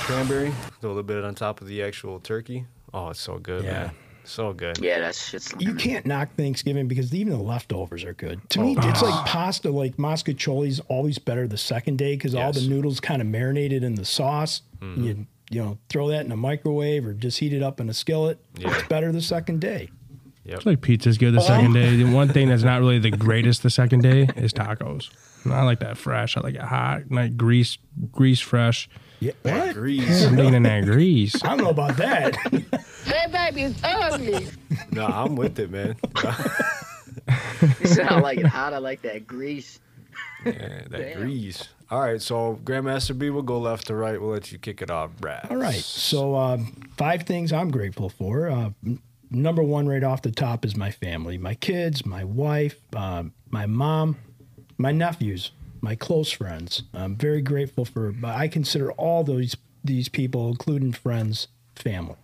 [0.00, 2.66] cranberry, a little bit on top of the actual turkey.
[2.94, 3.72] Oh, it's so good, Yeah.
[3.72, 3.90] man.
[4.24, 4.78] So good.
[4.78, 5.52] Yeah, that's shit's.
[5.58, 8.38] You can't knock Thanksgiving because even the leftovers are good.
[8.50, 12.60] To me, it's like pasta, like mostaccioli's always better the second day because all the
[12.60, 12.68] Yes.
[12.68, 14.62] noodles kind of marinated in the sauce.
[14.82, 17.88] And you you know throw that in a microwave or just heat it up in
[17.90, 18.38] a skillet.
[18.56, 18.72] Yeah.
[18.74, 19.90] It's better the second day.
[20.46, 21.94] I feel like pizza's good the second day.
[21.96, 25.10] The one thing that's not really the greatest the second day is tacos.
[25.46, 26.36] I like that fresh.
[26.36, 27.78] I like it hot, like grease,
[28.10, 28.88] grease fresh.
[29.20, 29.74] Yeah, what?
[29.74, 30.24] Grease.
[30.24, 31.36] I'm digging in that grease.
[31.44, 32.36] I don't know about that.
[33.06, 34.46] That baby is ugly.
[34.92, 35.96] no, I'm with it, man.
[37.80, 38.72] You said I like it hot.
[38.72, 39.80] I like that grease.
[40.44, 41.20] Yeah, that Damn.
[41.20, 41.68] grease.
[41.90, 44.20] All right, so Grandmaster B, we'll go left to right.
[44.20, 45.48] We'll let you kick it off, Brad.
[45.50, 45.74] All right.
[45.74, 48.48] So, um, five things I'm grateful for.
[48.48, 48.70] Uh,
[49.28, 53.66] number one, right off the top, is my family my kids, my wife, uh, my
[53.66, 54.18] mom,
[54.78, 56.84] my nephews, my close friends.
[56.94, 62.16] I'm very grateful for, I consider all those these people, including friends, family.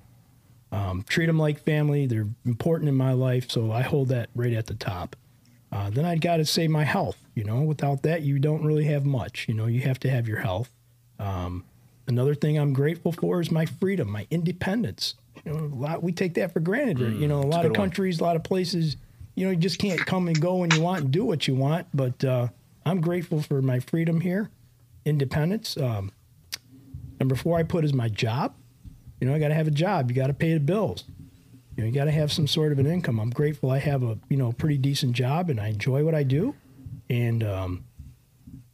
[0.70, 2.06] Um, treat them like family.
[2.06, 3.50] They're important in my life.
[3.50, 5.16] So, I hold that right at the top.
[5.76, 7.18] Uh, then I got to say my health.
[7.34, 9.44] You know, without that, you don't really have much.
[9.46, 10.70] You know, you have to have your health.
[11.18, 11.64] Um,
[12.06, 15.16] another thing I'm grateful for is my freedom, my independence.
[15.44, 17.00] You know, a lot we take that for granted.
[17.00, 17.12] right?
[17.12, 17.88] you know, a lot good of one.
[17.88, 18.96] countries, a lot of places,
[19.34, 21.54] you know, you just can't come and go when you want and do what you
[21.54, 21.86] want.
[21.92, 22.48] But uh,
[22.86, 24.50] I'm grateful for my freedom here,
[25.04, 25.76] independence.
[25.76, 26.10] Um,
[27.20, 28.54] number four, I put is my job.
[29.20, 30.10] You know, I got to have a job.
[30.10, 31.04] You got to pay the bills.
[31.76, 33.18] You know, you got to have some sort of an income.
[33.18, 36.22] I'm grateful I have a you know pretty decent job and I enjoy what I
[36.22, 36.54] do.
[37.08, 37.84] And um,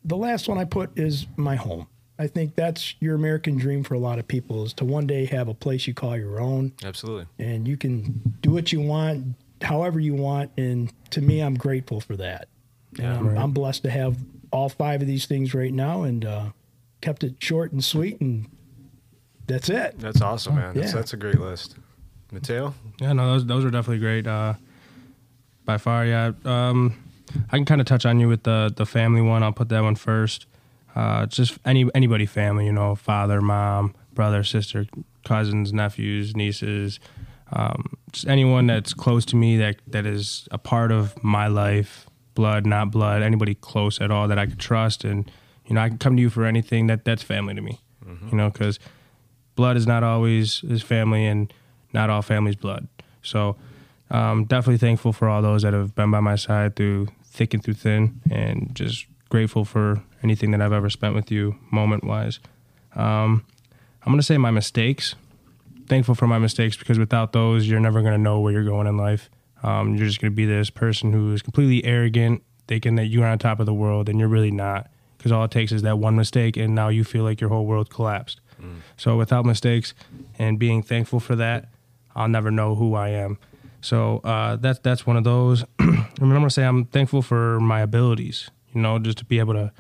[0.05, 1.89] the last one I put is my home.
[2.19, 5.25] I think that's your American dream for a lot of people is to one day
[5.27, 7.27] have a place you call your own Absolutely.
[7.39, 10.53] and you can do what you want, however you want.
[10.57, 12.49] And to me, I'm grateful for that.
[12.97, 13.19] Yeah.
[13.19, 14.19] I'm, I'm blessed to have
[14.53, 16.51] all five of these things right now and uh,
[17.01, 18.21] kept it short and sweet.
[18.21, 18.47] And
[19.47, 19.99] that's it.
[19.99, 20.75] That's awesome, man.
[20.75, 21.77] That's, that's a great list.
[22.33, 22.75] Mateo?
[23.01, 24.27] Yeah, no, those those are definitely great.
[24.27, 24.55] Uh,
[25.65, 26.33] by far, yeah.
[26.45, 26.97] Um,
[27.51, 29.43] I can kind of touch on you with the the family one.
[29.43, 30.47] I'll put that one first.
[30.95, 34.87] Uh, just any anybody family, you know, father, mom, brother, sister,
[35.25, 37.01] cousins, nephews, nieces,
[37.53, 42.07] um, just anyone that's close to me that that is a part of my life,
[42.35, 45.31] blood, not blood, anybody close at all that I could trust, and
[45.67, 46.89] you know, I can come to you for anything.
[46.89, 47.81] That that's family to me,
[48.31, 48.79] you know, because
[49.55, 51.53] blood is not always is family, and
[51.93, 52.89] not all family's blood.
[53.23, 53.57] So
[54.11, 57.63] um, definitely thankful for all those that have been by my side through thick and
[57.65, 62.39] through thin, and just grateful for anything that I've ever spent with you, moment wise.
[62.95, 63.45] Um,
[64.05, 65.15] I'm gonna say my mistakes.
[65.87, 68.97] Thankful for my mistakes because without those, you're never gonna know where you're going in
[68.97, 69.31] life.
[69.63, 73.39] Um, you're just gonna be this person who is completely arrogant, thinking that you're on
[73.39, 74.91] top of the world, and you're really not.
[75.17, 77.65] Because all it takes is that one mistake, and now you feel like your whole
[77.65, 78.41] world collapsed.
[78.97, 79.93] So without mistakes
[80.39, 81.69] and being thankful for that,
[82.15, 83.39] I'll never know who I am.
[83.81, 85.65] So uh, that's that's one of those.
[85.79, 88.49] I mean, I'm gonna say I'm thankful for my abilities.
[88.75, 89.73] You know, just to be able to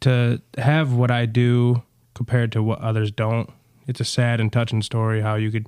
[0.00, 1.82] to have what I do
[2.14, 3.50] compared to what others don't.
[3.86, 5.66] It's a sad and touching story how you could.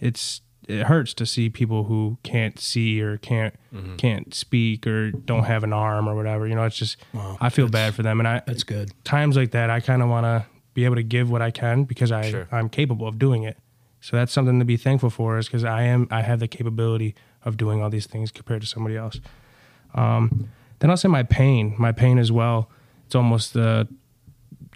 [0.00, 3.96] It's it hurts to see people who can't see or can't Mm-hmm.
[3.96, 6.46] can't speak or don't have an arm or whatever.
[6.46, 8.90] You know, it's just Wow, I feel bad for them, and I that's good.
[9.04, 11.84] Times like that, I kind of want to be able to give what I can
[11.84, 12.48] because I Sure.
[12.50, 13.58] I'm capable of doing it.
[14.06, 17.16] So that's something to be thankful for, is because I am I have the capability
[17.44, 19.20] of doing all these things compared to somebody else.
[19.96, 20.48] Um,
[20.78, 22.70] then I'll say my pain, my pain as well.
[23.06, 23.86] It's almost uh,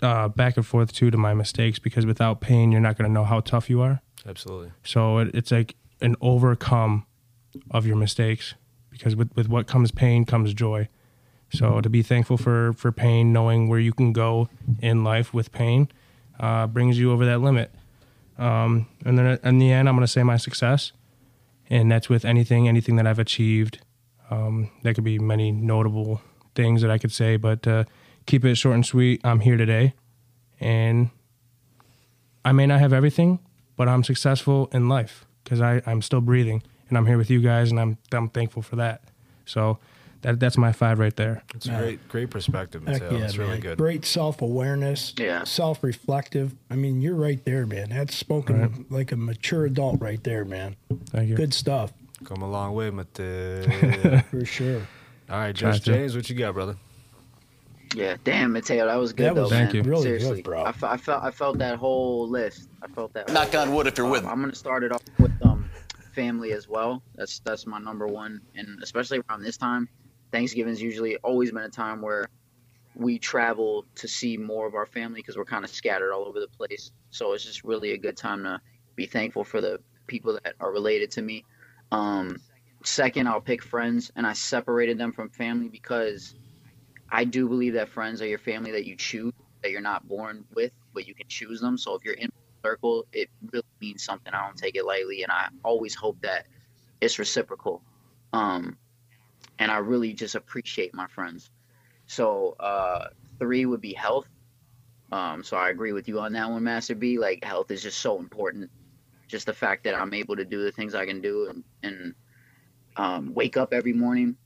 [0.03, 3.13] uh, back and forth too to my mistakes because without pain, you're not going to
[3.13, 4.03] know how tough you are.
[4.27, 4.73] Absolutely.
[4.83, 7.07] So it, it's like an overcome
[7.71, 8.55] of your mistakes
[8.91, 10.89] because with, with what comes pain comes joy.
[11.53, 14.49] So to be thankful for, for pain, knowing where you can go
[14.83, 15.89] in life with pain,
[16.41, 17.73] uh, brings you over that limit.
[18.41, 20.93] Um, and then in the end, I'm going to say my success,
[21.69, 23.81] and that's with anything, anything that I've achieved.
[24.31, 26.23] Um, that could be many notable
[26.55, 27.85] things that I could say, but uh,
[28.27, 29.21] keep it short and sweet.
[29.25, 29.95] I'm here today,
[30.59, 31.11] and
[32.45, 33.41] I may not have everything,
[33.77, 37.71] but I'm successful in life because I'm still breathing and I'm here with you guys,
[37.71, 39.03] and I'm I'm thankful for that.
[39.47, 39.79] So
[40.23, 41.43] that that's my five right there.
[41.55, 43.19] It's a great, great perspective, Heck Mateo.
[43.19, 43.61] yeah, it's really man.
[43.61, 43.79] good.
[43.79, 45.15] Great self awareness.
[45.19, 45.45] Yeah.
[45.45, 46.55] Self reflective.
[46.71, 47.91] I mean, you're right there, man.
[47.91, 48.91] That's spoken Right.
[48.91, 50.77] like a mature adult right there, man.
[51.11, 51.37] Thank you.
[51.37, 51.93] Good stuff.
[52.25, 54.21] Come a long way, Mateo.
[54.31, 54.83] For sure.
[55.31, 55.93] All right, Try Judge to.
[55.93, 56.77] James, what you got, brother?
[57.95, 59.63] Yeah, damn, Mateo, that was good That though, was man.
[59.71, 59.83] Thank you.
[59.83, 60.63] really good, Seriously, bro.
[60.65, 62.69] I, felt I felt that whole list.
[62.83, 63.33] I felt that.
[63.33, 64.31] Knock on wood if you're with Um, me.
[64.33, 65.69] I'm gonna start it off with um
[66.15, 67.03] family as well.
[67.17, 69.89] That's that's my number one, and especially around this time,
[70.33, 72.27] Thanksgiving's usually always been a time where
[72.95, 76.41] we travel to see more of our family because we're kind of scattered all over
[76.41, 76.91] the place.
[77.11, 78.61] So it's just really a good time to
[78.97, 81.45] be thankful for the people that are related to me.
[81.93, 82.37] Um,
[82.85, 86.35] second, I'll pick friends, and I separated them from family because
[87.11, 90.45] I do believe that friends are your family that you choose, that you're not born
[90.55, 91.79] with, but you can choose them.
[91.79, 94.33] So if you're in a circle, it really means something.
[94.33, 96.47] I don't take it lightly, and I always hope that
[97.01, 97.83] it's reciprocal.
[98.33, 98.77] Um,
[99.61, 101.51] and I really just appreciate my friends.
[102.07, 103.09] So uh,
[103.39, 104.27] three would be health.
[105.13, 107.19] Um, so I agree with you on that one, Master B.
[107.19, 108.71] Like health is just so important.
[109.29, 112.15] Just the fact that I'm able to do the things I can do and, and
[112.97, 114.37] um, wake up every morning.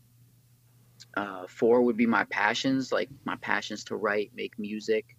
[1.16, 5.16] Uh, four would be my passions, like my passions to write, make music,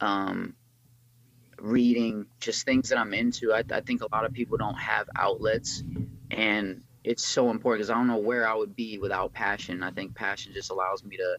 [0.00, 0.54] um,
[1.60, 3.52] reading, just things that I'm into.
[3.52, 5.84] I, I think a lot of people don't have outlets,
[6.30, 9.84] and it's so important because I don't know where I would be without passion.
[9.84, 11.36] I think passion just allows me to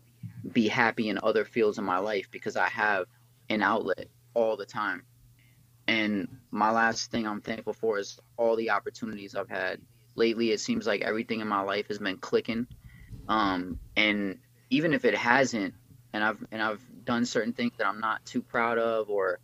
[0.54, 3.06] be happy in other fields of my life because I have
[3.50, 5.04] an outlet all the time.
[5.86, 9.82] And my last thing I'm thankful for is all the opportunities I've had.
[10.16, 12.66] Lately, it seems like everything in my life has been clicking.
[13.28, 14.40] Um, and
[14.70, 15.74] even if it hasn't,
[16.14, 19.40] and I've and I've done certain things that I'm not too proud of, or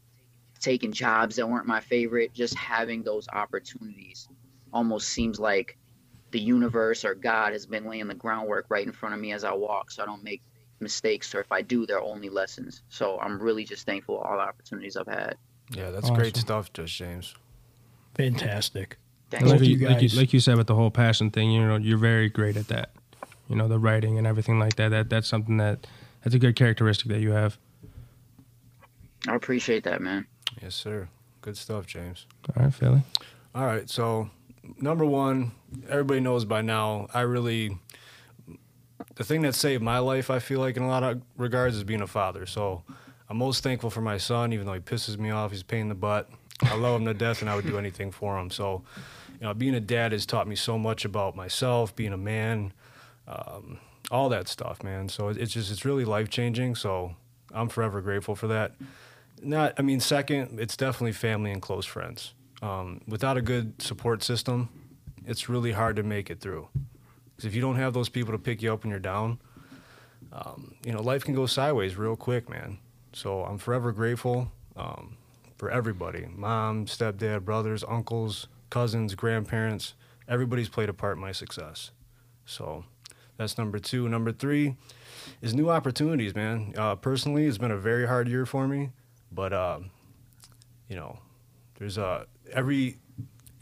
[0.62, 4.30] taking jobs that weren't my favorite, just having those opportunities
[4.72, 5.78] almost seems like
[6.34, 9.44] the universe or God has been laying the groundwork right in front of me as
[9.44, 10.42] I walk, so I don't make
[10.82, 12.82] mistakes, or if I do, they're only lessons.
[12.90, 15.38] So I'm really just thankful for all the opportunities I've had.
[15.72, 17.36] Yeah, that's great stuff, Judge James.
[18.16, 18.98] Fantastic.
[19.30, 20.18] Thank like you, you like you, guys.
[20.18, 22.92] like you said with the whole passion thing, you know, you're very great at that.
[23.48, 24.90] You know, the writing and everything like that.
[24.90, 25.88] That that's something that
[26.24, 27.58] that's a good characteristic that you have.
[29.28, 30.28] I appreciate that, man.
[30.62, 31.08] Yes, sir.
[31.42, 32.26] Good stuff, James.
[32.56, 33.04] All right, Philly.
[33.56, 34.30] All right, so
[34.80, 35.52] number one,
[35.90, 37.08] everybody knows by now.
[37.14, 37.78] I really,
[39.16, 41.84] the thing that saved my life, I feel like in a lot of regards, is
[41.84, 42.46] being a father.
[42.46, 42.84] So
[43.30, 45.52] I'm most thankful for my son, even though he pisses me off.
[45.52, 46.30] He's a pain in the butt.
[46.62, 48.50] I love him to death, and I would do anything for him.
[48.50, 48.84] So,
[49.40, 52.74] you know, being a dad has taught me so much about myself, being a man,
[53.28, 53.80] um,
[54.12, 55.10] all that stuff, man.
[55.10, 56.76] So it's just it's really life changing.
[56.76, 57.16] So
[57.52, 58.76] I'm forever grateful for that.
[59.42, 62.34] Not, I mean, second, it's definitely family and close friends.
[62.64, 64.70] Um, without a good support system,
[65.26, 66.70] it's really hard to make it through.
[67.36, 69.38] Because if you don't have those people to pick you up when you're down,
[70.32, 72.80] um, you know, life can go sideways real quick, man.
[73.12, 75.18] So I'm forever grateful um,
[75.58, 79.94] for everybody mom, stepdad, brothers, uncles, cousins, grandparents,
[80.30, 81.92] everybody's played a part in my success.
[82.46, 82.86] So
[83.36, 84.08] that's number two.
[84.08, 84.78] Number three
[85.42, 86.74] is new opportunities, man.
[86.78, 88.92] Uh, personally, it's been a very hard year for me,
[89.34, 89.92] but um,
[90.88, 91.20] you know,
[91.78, 92.98] there's a every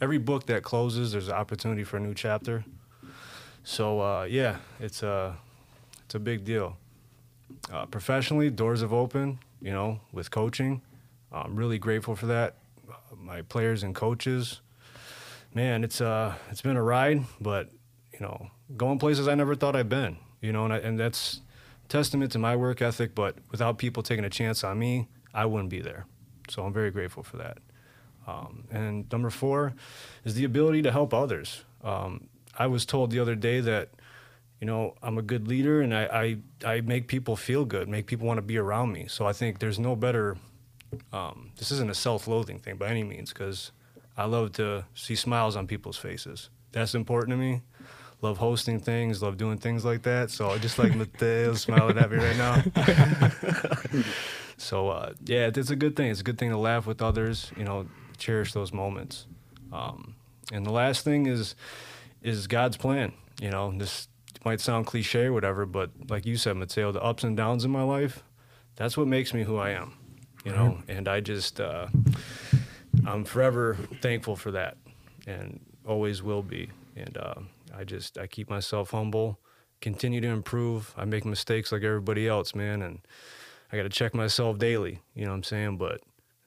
[0.00, 2.64] every book that closes, there's an opportunity for a new chapter.
[3.64, 5.36] So uh, yeah, it's a
[6.04, 6.76] it's a big deal.
[7.72, 9.38] Uh, professionally, doors have opened.
[9.60, 10.82] You know, with coaching,
[11.30, 12.56] I'm really grateful for that.
[13.16, 14.60] My players and coaches,
[15.54, 17.70] man, it's uh it's been a ride, but
[18.12, 20.16] you know, going places I never thought I'd been.
[20.40, 21.40] You know, and I, and that's
[21.88, 23.14] testament to my work ethic.
[23.14, 26.06] But without people taking a chance on me, I wouldn't be there.
[26.48, 27.58] So I'm very grateful for that.
[28.26, 29.74] Um, and number four
[30.24, 31.64] is the ability to help others.
[31.82, 33.90] Um, I was told the other day that,
[34.60, 38.06] you know, I'm a good leader and I, I, I make people feel good, make
[38.06, 39.06] people want to be around me.
[39.08, 40.36] So I think there's no better,
[41.12, 43.72] um, this isn't a self loathing thing by any means, because
[44.16, 46.50] I love to see smiles on people's faces.
[46.72, 47.62] That's important to me.
[48.20, 50.30] Love hosting things, love doing things like that.
[50.30, 54.02] So I just like Mateo smiling at me right now.
[54.56, 56.10] so uh, yeah, it's a good thing.
[56.10, 57.50] It's a good thing to laugh with others.
[57.56, 57.88] You know,
[58.22, 59.26] cherish those moments.
[59.72, 60.14] Um,
[60.52, 61.54] and the last thing is
[62.22, 63.12] is God's plan.
[63.40, 64.08] You know, this
[64.44, 67.70] might sound cliche or whatever, but like you said, Mateo, the ups and downs in
[67.70, 68.22] my life,
[68.76, 69.94] that's what makes me who I am.
[70.44, 71.86] You know, and I just uh,
[73.06, 74.76] I'm forever thankful for that,
[75.26, 76.70] and always will be.
[76.96, 77.34] And uh,
[77.74, 79.38] I just I keep myself humble,
[79.80, 80.92] continue to improve.
[80.96, 83.00] I make mistakes like everybody else, man, and
[83.72, 85.00] I got to check myself daily.
[85.14, 85.76] You know what I'm saying?
[85.78, 86.00] But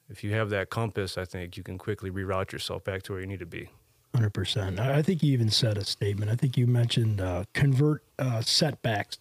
[0.08, 3.20] if you have that compass, I think you can quickly reroute yourself back to where
[3.20, 3.70] you need to be.
[4.14, 4.80] Hundred percent.
[4.80, 6.30] I I think you even said a statement.
[6.30, 9.18] I think you mentioned uh, convert uh, setbacks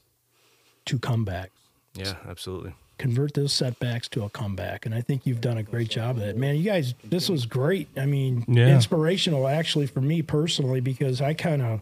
[0.86, 1.49] to comebacks.
[1.95, 2.73] Yeah, absolutely.
[2.97, 6.23] Convert those setbacks to a comeback, and I think you've done a great job of
[6.23, 6.38] that.
[6.38, 7.89] Man, you guys, this was great.
[7.97, 8.67] I mean, Yeah.
[8.73, 11.81] inspirational actually for me personally because I kind of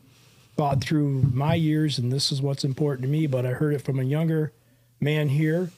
[0.56, 3.28] thought through my years, and this is what's important to me.
[3.28, 4.52] But I heard it from a younger
[5.00, 5.70] man here.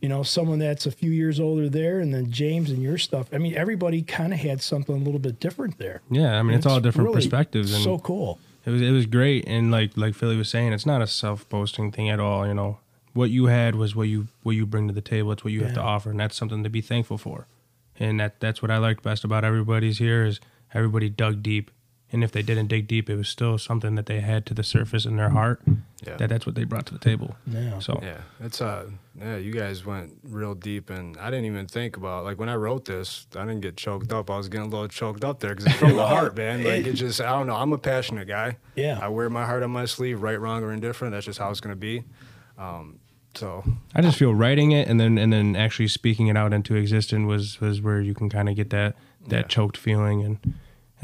[0.00, 3.28] You know, someone that's a few years older there, and then James and your stuff.
[3.32, 6.02] I mean, everybody kind of had something a little bit different there.
[6.10, 8.38] Yeah, I mean, it's, all different really perspectives, and so cool.
[8.66, 11.48] It was it was great, and like like Philly was saying, it's not a self
[11.48, 12.46] boasting thing at all.
[12.46, 12.78] You know,
[13.14, 15.32] what you had was what you what you bring to the table.
[15.32, 17.46] It's what you have to offer, and that's something to be thankful for.
[17.98, 20.40] And that that's what I liked best about everybody's here is
[20.74, 21.70] everybody dug deep,
[22.14, 24.62] and if they didn't dig deep, it was still something that they had to the
[24.62, 25.60] surface in their heart.
[26.06, 26.16] Yeah.
[26.16, 27.36] That that's what they brought to the table.
[27.46, 27.78] Yeah.
[27.80, 28.88] So Yeah, it's uh,
[29.18, 32.54] yeah, you guys went real deep, and I didn't even think about like when I
[32.56, 34.30] wrote this, I didn't get choked up.
[34.30, 36.64] I was getting a little choked up there because it's from the heart, man.
[36.64, 37.56] Like it just, I don't know.
[37.56, 38.56] I'm a passionate guy.
[38.76, 38.98] Yeah.
[39.02, 41.12] I wear my heart on my sleeve, right, wrong, or indifferent.
[41.12, 42.04] That's just how it's gonna be.
[42.58, 43.00] Um,
[43.34, 46.76] so I just feel writing it and then and then actually speaking it out into
[46.76, 48.94] existence was was where you can kind of get that
[49.26, 49.42] that Yeah.
[49.48, 50.54] choked feeling and, and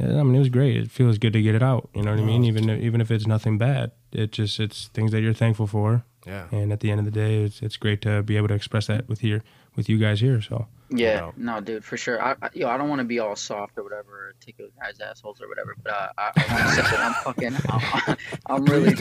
[0.03, 0.76] I mean it was great.
[0.76, 1.88] It feels good to get it out.
[1.94, 2.44] You know what I mean?
[2.44, 6.05] Even even if it's nothing bad, it just it's things that you're thankful for.
[6.26, 6.46] Yeah.
[6.53, 8.86] And at the end of the day, it's it's great to be able to express
[8.86, 9.42] that with here
[9.76, 10.40] with you guys here.
[10.40, 11.38] So Yeah, doubt.
[11.38, 12.22] no, dude, for sure.
[12.22, 14.68] I, I, yo, I don't want to be all soft or whatever, or take a
[14.80, 18.16] guys' assholes or whatever, but uh, I, I want to say that I'm fucking, I'm,
[18.46, 18.94] I'm really,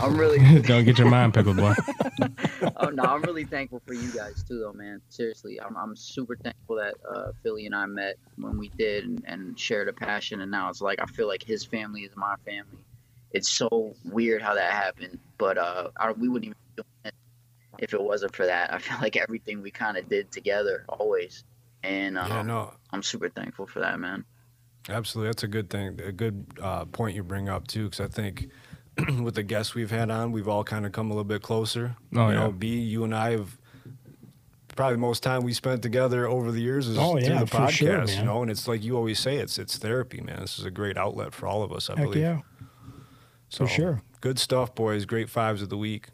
[0.00, 1.74] I'm really, don't get your mind pickled, boy.
[2.76, 5.00] oh no, I'm really thankful for you guys too, though, man.
[5.08, 9.24] Seriously, I'm, I'm super thankful that uh, Philly and I met when we did and,
[9.26, 12.36] and shared a passion, and now it's like I feel like his family is my
[12.44, 12.84] family.
[13.32, 17.14] It's so weird how that happened, but uh, I, we wouldn't even be doing it
[17.78, 18.72] if it wasn't for that.
[18.72, 21.44] I feel like everything we kind of did together always,
[21.82, 24.24] and uh, yeah, no, I'm super thankful for that, man.
[24.88, 28.08] Absolutely, that's a good thing, a good uh, point you bring up too, because I
[28.08, 28.48] think
[29.22, 31.96] with the guests we've had on, we've all kind of come a little bit closer.
[32.14, 32.40] Oh, you yeah.
[32.40, 33.58] know, B, you and I have
[34.76, 37.46] probably the most time we spent together over the years is Oh, through yeah, the
[37.46, 37.70] podcast.
[37.70, 40.40] sure, you know, and it's like you always say, it's it's therapy, man.
[40.40, 42.22] This is a great outlet for all of us, I Heck believe.
[42.22, 42.40] yeah.
[43.48, 44.02] So, For sure.
[44.20, 45.04] Good stuff, boys.
[45.04, 46.08] Great fives of the week.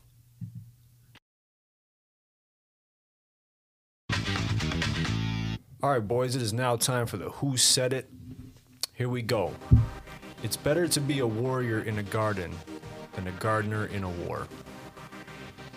[5.82, 8.10] All right, boys, it is now time for the Who Said It.
[8.92, 9.54] Here we go.
[10.42, 12.52] It's better to be a warrior in a garden
[13.14, 14.46] than a gardener in a war.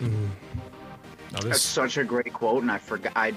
[0.01, 0.25] Mm-hmm.
[1.31, 3.13] Now That's such a great quote, and I forgot.
[3.15, 3.33] I,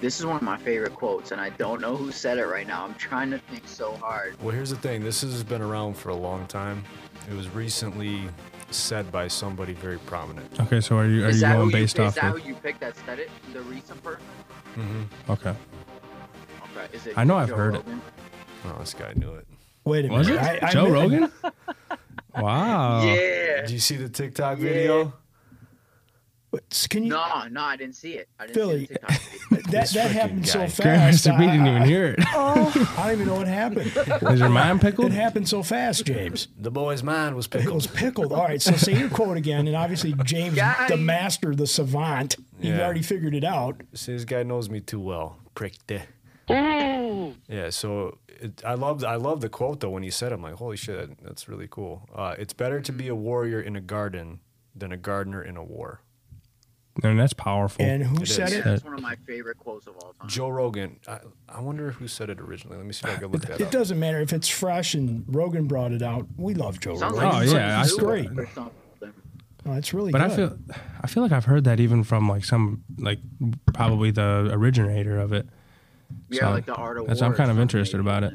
[0.00, 2.68] this is one of my favorite quotes, and I don't know who said it right
[2.68, 2.84] now.
[2.84, 4.40] I'm trying to think so hard.
[4.40, 5.02] well, here's the thing.
[5.02, 6.84] This has been around for a long time.
[7.28, 8.28] It was recently
[8.74, 10.60] said by somebody very prominent.
[10.60, 12.48] Okay, so are you are is you going based you, off Is that of who
[12.48, 13.30] you picked that said it?
[13.52, 14.22] The recent person?
[14.76, 15.32] Mm-hmm.
[15.32, 15.50] Okay.
[15.50, 16.96] Okay.
[16.96, 17.16] Is it?
[17.18, 17.84] I know I've Joe heard it.
[18.66, 19.46] Oh, this guy knew it.
[19.84, 20.42] Wait a Was minute.
[20.56, 21.32] it I, I Joe mi- Rogan?
[22.36, 23.04] wow.
[23.04, 23.60] Yeah.
[23.62, 25.12] Did you see the TikTok video?
[26.54, 27.10] What- Can you?
[27.10, 28.28] No, no, I didn't see it.
[28.38, 28.94] I didn't Philly, see
[29.50, 30.80] the that that happened so fast.
[31.26, 32.20] Grandmaster B I- didn't even hear it.
[32.32, 33.92] Oh, I don't even know what happened.
[34.30, 35.12] Is your mind pickled?
[35.12, 36.48] It happened so fast, James.
[36.58, 37.74] The boy's mind was It pickled.
[37.74, 38.32] was pickled.
[38.32, 40.56] All right, so say your quote again, and obviously James,
[40.88, 43.80] the master, the savant, you've already figured it out.
[43.94, 45.38] See, this guy knows me too well.
[45.54, 46.02] Pricked it.
[46.48, 50.36] Yeah, so it, I love I love the quote though when he said it.
[50.36, 52.08] I'm like, holy shit, that's really cool.
[52.14, 54.40] Uh, it's better to be a warrior in a garden
[54.74, 56.00] than a gardener in a war.
[57.02, 57.84] And that's powerful.
[57.84, 58.54] And who It said is.
[58.54, 58.64] it?
[58.64, 60.28] That's one of my favorite quotes of all time.
[60.28, 61.00] Joe Rogan.
[61.08, 61.18] I,
[61.48, 62.76] I wonder who said it originally.
[62.76, 63.60] Let me see if I can look that It up.
[63.62, 66.26] It doesn't matter if it's fresh and Rogan brought it out.
[66.36, 67.28] We love Joe Sounds Rogan.
[67.28, 68.26] like Oh, he's yeah, it's I- great.
[68.38, 68.70] or something.
[69.66, 70.30] Oh, it's really But good.
[70.30, 70.58] I feel,
[71.02, 73.18] I feel like I've heard that even from like some, like
[73.72, 75.48] probably the originator of it.
[76.28, 77.26] Yeah, So like the art of that's, war.
[77.28, 78.08] I'm or kind of something, interested maybe.
[78.08, 78.34] about it.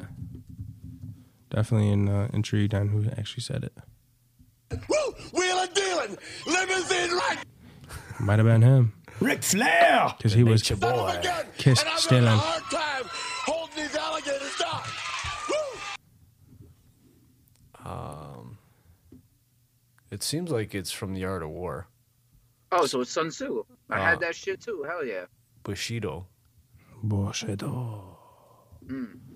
[1.50, 3.72] Definitely in, uh, intrigued on who actually said it.
[4.88, 5.14] Woo!
[5.32, 7.38] Wheeling, dealing, limousine right.
[8.20, 10.14] Might have been him Ric Flair.
[10.16, 11.14] because he was Nature boy.
[11.18, 12.24] Again, Kiss and stealing.
[12.26, 13.04] a hard time
[13.46, 14.82] holding these alligators down.
[17.84, 17.90] Woo!
[17.90, 18.58] Um,
[20.10, 21.86] it seems like it's from the Art of War.
[22.72, 23.64] Oh, so it's Sun Tzu.
[23.88, 24.04] I Ah.
[24.04, 24.84] had that shit too.
[24.88, 25.24] Hell yeah.
[25.64, 26.26] Bushido.
[27.02, 28.16] Bushido.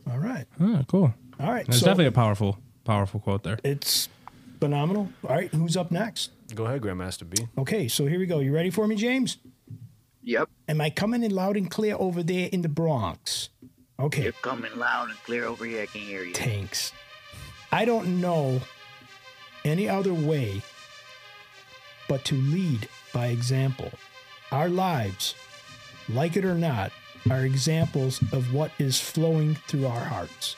[0.07, 0.47] All right.
[0.61, 1.14] Oh, cool.
[1.41, 1.66] All right.
[1.66, 3.59] That's so definitely a powerful, powerful quote there.
[3.64, 4.09] it's
[4.61, 5.09] phenomenal.
[5.28, 5.53] All right.
[5.53, 6.30] Who's up next?
[6.55, 7.47] Go ahead, Grandmaster B.
[7.57, 7.89] Okay.
[7.89, 8.41] So here we go.
[8.41, 9.39] You ready for me, James?
[10.23, 10.49] Yep.
[10.69, 13.51] Am I coming in loud and clear over there in the Bronx?
[13.99, 14.25] Okay.
[14.25, 15.83] You're coming loud and clear over here.
[15.83, 16.33] I can hear you.
[16.33, 16.93] tanks.
[17.73, 18.61] I don't know
[19.65, 20.63] any other way
[22.09, 23.91] but to lead by example.
[24.53, 25.35] Our lives,
[26.09, 26.93] like it or not,
[27.31, 30.57] are examples of what is flowing through our hearts.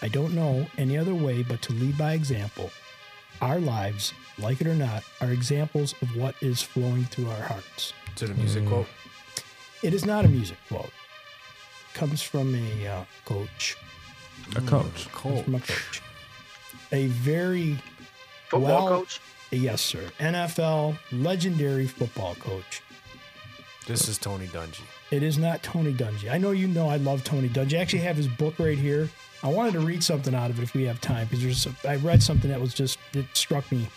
[0.00, 2.70] I don't know any other way but to lead by example.
[3.42, 7.92] Our lives, like it or not, are examples of what is flowing through our hearts.
[8.14, 8.86] Is it a music quote?
[9.82, 10.84] It is not a music quote.
[10.86, 13.76] It comes from a uh, coach.
[14.54, 15.10] A coach.
[15.10, 15.44] Coach.
[15.44, 16.02] From a coach.
[16.92, 17.78] A very
[18.48, 19.20] Football well- coach.
[19.50, 20.08] Yes, sir.
[20.18, 22.80] NFL legendary football coach.
[23.86, 24.80] This is Tony Dungy.
[25.10, 26.30] It is not Tony Dungy.
[26.30, 27.74] I know you know I love Tony Dungy.
[27.76, 29.10] I actually have his book right here.
[29.42, 31.96] I wanted to read something out of it if we have time because there's I
[31.96, 33.88] read something that was just it struck me.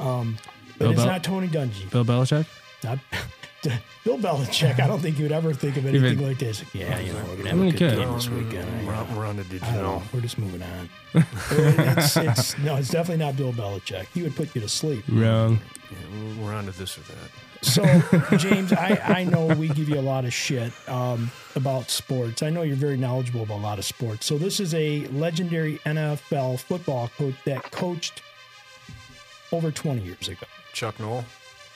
[0.00, 0.36] Um,
[0.78, 1.90] but Bill it's Bel- not Tony Dungy.
[1.90, 2.46] Bill Belichick.
[2.82, 2.98] Not
[4.04, 4.78] Bill Belichick.
[4.80, 6.62] I don't think you'd ever think of anything Even- like this.
[6.74, 7.96] Yeah, you know, we're gonna have a good could.
[7.96, 8.86] game this weekend.
[8.86, 9.98] We're, on- we're on the Did I You don't know.
[9.98, 10.02] Know?
[10.12, 10.88] We're just moving on.
[11.50, 14.06] it's, it's, no, it's definitely not Bill Belichick.
[14.14, 15.04] He would put you to sleep.
[15.08, 15.60] Wrong.
[15.90, 17.30] Yeah, we're- we're on to this or that.
[17.64, 17.82] So,
[18.36, 22.42] James, I, I know we give you a lot of shit um, about sports.
[22.42, 24.26] I know you're very knowledgeable about a lot of sports.
[24.26, 28.22] So, this is a legendary NFL football coach that coached
[29.50, 30.46] over 20 years ago.
[30.72, 31.24] Chuck Noll.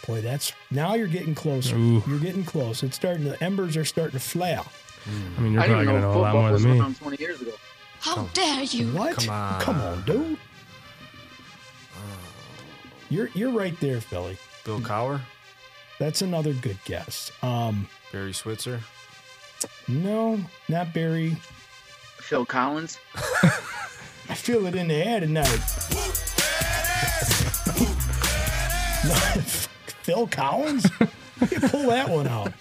[0.07, 1.77] Boy, that's now you're getting closer.
[1.77, 2.03] Ooh.
[2.07, 2.83] You're getting close.
[2.83, 3.25] It's starting.
[3.25, 4.63] The embers are starting to flare.
[5.37, 6.95] I mean, you're I didn't probably even gonna know know a lot more than me.
[6.95, 7.53] 20 years ago.
[8.01, 8.87] How dare you?
[8.93, 9.17] What?
[9.17, 9.61] Come on.
[9.61, 10.39] Come on, dude.
[13.11, 14.37] You're you're right there, Philly.
[14.65, 15.21] Bill Cowher.
[15.99, 17.33] That's another good guess.
[17.43, 18.81] Um, Barry Switzer.
[19.89, 21.37] no, not Barry.
[22.19, 22.99] Phil Collins.
[24.31, 25.47] I feel it in the air tonight.
[30.03, 30.87] Phil Collins?
[31.51, 32.53] You pull that one out.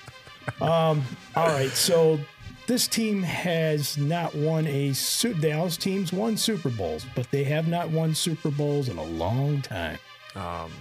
[0.62, 1.04] Um,
[1.36, 2.20] all right, so
[2.68, 7.68] this team has not won a Su- Dallas team's won Super Bowls, but they have
[7.68, 9.98] not won Super Bowls in a long time.
[10.36, 10.72] Um,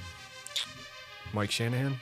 [1.32, 1.96] Mike Shanahan.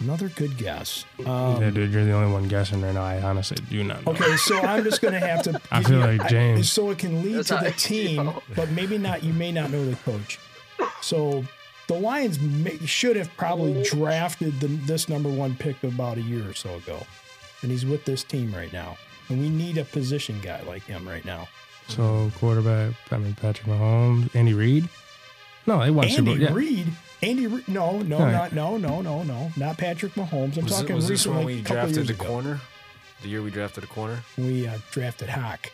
[0.00, 1.04] Another good guess.
[1.26, 3.02] Um, yeah, dude, you're the only one guessing right now.
[3.04, 4.12] I honestly do not know.
[4.12, 5.60] Okay, so I'm just going to have to.
[5.70, 6.72] I feel you- like James.
[6.72, 8.42] so it can lead That's to the team, feel.
[8.56, 9.22] but maybe not.
[9.22, 10.38] You may not know the coach.
[11.02, 11.44] So
[11.86, 16.48] the Lions may, should have probably drafted the, this number one pick about a year
[16.48, 17.04] or so ago,
[17.62, 18.96] and he's with this team right now.
[19.28, 21.46] And we need a position guy like him right now.
[21.88, 24.88] So quarterback, I mean Patrick Mahomes, Andy Reid.
[25.66, 26.48] No, they won Super Andy Bowl.
[26.48, 26.54] Yeah.
[26.54, 26.86] Reid.
[27.22, 28.32] Andy, Re- no, no, All right.
[28.32, 30.56] not no, no, no, no, not Patrick Mahomes.
[30.56, 32.24] I'm Was, it, talking was this when we drafted the ago.
[32.24, 32.60] corner?
[33.22, 34.22] The year we drafted a corner?
[34.38, 35.70] We uh, drafted Hawk,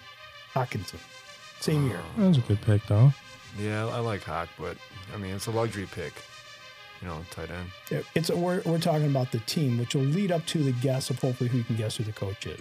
[0.54, 0.98] Hockenson,
[1.60, 2.00] same year.
[2.18, 3.12] That was a good pick though.
[3.58, 4.76] Yeah, I like Hawk, but
[5.14, 6.12] I mean, it's a luxury pick.
[7.02, 7.68] You know, tight end.
[7.90, 10.72] Yeah, It's a, we're, we're talking about the team, which will lead up to the
[10.72, 12.58] guess of hopefully who you can guess who the coach is.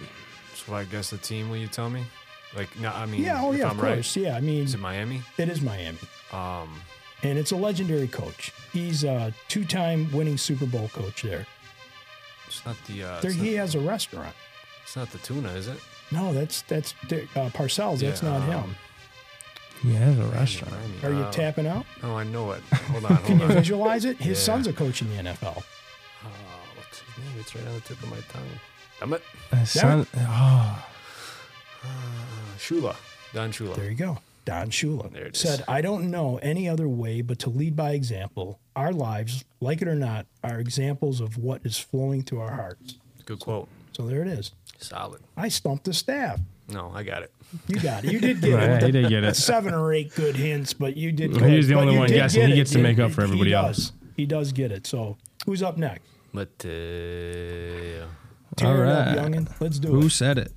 [0.54, 2.04] So I guess the team, will you tell me?
[2.54, 4.14] Like, no, I mean, Yeah, oh if yeah, I'm of right, course.
[4.14, 5.22] Yeah, I mean, is it Miami?
[5.38, 5.98] it is Miami,
[6.32, 6.68] Um,
[7.22, 8.52] and it's a legendary coach.
[8.72, 11.46] He's a two-time winning Super Bowl coach there.
[12.46, 13.02] it's not the.
[13.04, 14.34] Uh, there it's, he not, has a restaurant.
[14.82, 15.78] it's not the tuna, is it?
[16.12, 18.00] No, that's that's uh, Parcells.
[18.00, 18.76] That's not um, him.
[19.82, 20.72] He has a restaurant.
[21.02, 21.04] Miami.
[21.04, 21.84] Are you Uh, tapping out?
[22.02, 22.62] Oh, I know it.
[22.72, 24.16] Hold on, Can hold you visualize it?
[24.18, 24.44] His Yeah.
[24.44, 25.58] son's a coach in the NFL.
[25.58, 26.28] Uh,
[26.76, 27.34] what's his name?
[27.40, 28.42] It's right on the tip of my tongue.
[29.00, 29.22] Damn it.
[29.52, 30.86] Uh, son- oh,
[32.58, 32.96] Shula.
[33.34, 33.74] Don Shula.
[33.76, 34.18] There you go.
[34.46, 35.42] Don Shula There it is.
[35.42, 38.58] said, I don't know any other way but to lead by example.
[38.74, 42.96] Our lives, like it or not, are examples of what is flowing through our hearts.
[43.26, 43.68] Good quote.
[43.92, 44.52] So there it is.
[44.78, 45.20] Solid.
[45.36, 46.40] I stumped the staff.
[46.68, 47.32] No, I got it.
[47.68, 48.12] You got it.
[48.12, 48.82] You did get Yeah, it.
[48.84, 49.36] he did get it.
[49.36, 51.32] Seven or eight good hints, but you did.
[51.32, 51.56] He good.
[51.56, 52.40] was the only one did guessing.
[52.42, 52.56] get He it.
[52.56, 53.78] gets to make up for everybody does.
[53.78, 53.92] else.
[54.16, 54.86] He does get it.
[54.86, 55.16] So
[55.46, 56.02] who's up next?
[56.32, 58.04] Mateo.
[58.04, 58.06] Uh,
[58.56, 59.60] Tear All it up, youngin.
[59.60, 60.02] Let's do Who it.
[60.02, 60.52] Who said it?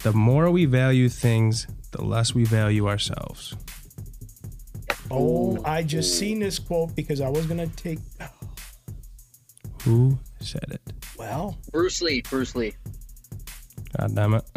[0.00, 3.54] The more we value things, the less we value ourselves.
[5.10, 7.98] Oh, I just seen this quote because I was gonna take.
[9.84, 10.80] Who said it?
[11.18, 12.22] Well, Bruce Lee.
[12.22, 12.74] Bruce Lee.
[13.98, 14.44] God damn it.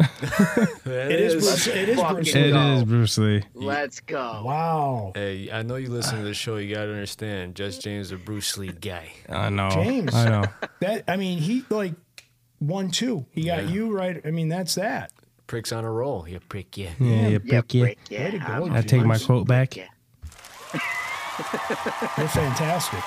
[0.86, 1.34] It it is.
[1.34, 2.34] Bruce, it is Bruce.
[2.34, 2.72] It go.
[2.76, 3.42] is Bruce Lee.
[3.54, 4.42] Let's go.
[4.44, 5.12] Wow.
[5.14, 6.56] Hey, I know you listen to the show.
[6.56, 9.12] You gotta understand, Just James, is a Bruce Lee guy.
[9.28, 9.68] I know.
[9.70, 10.14] James.
[10.14, 10.44] I know.
[10.80, 11.92] That I mean, he like
[12.60, 13.26] won two.
[13.32, 13.70] He got Yeah.
[13.70, 14.20] you right.
[14.24, 15.12] I mean, that's that.
[15.46, 16.26] Pricks on a roll.
[16.28, 16.90] You prick, yeah.
[16.98, 17.94] Yeah, you Yeah, pick you.
[18.10, 18.24] yeah.
[18.24, 19.76] Way to go, I'm- take my quote back.
[19.76, 19.86] Yeah.
[22.18, 23.00] You're fantastic.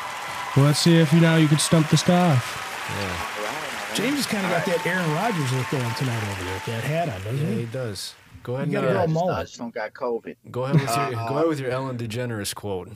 [0.56, 2.66] Well, let's see if you now you could stump the staff.
[2.98, 3.96] Yeah.
[3.96, 6.84] James has kind of got that Aaron Rodgers look going tonight over there with that
[6.84, 7.60] hat on, doesn't Yeah, he?
[7.62, 8.16] he does.
[8.44, 9.38] Go ahead You and gotta uh, go mullet.
[9.38, 10.36] I just don't got COVID.
[10.50, 12.90] go ahead with your go ahead with your Ellen DeGeneres quote.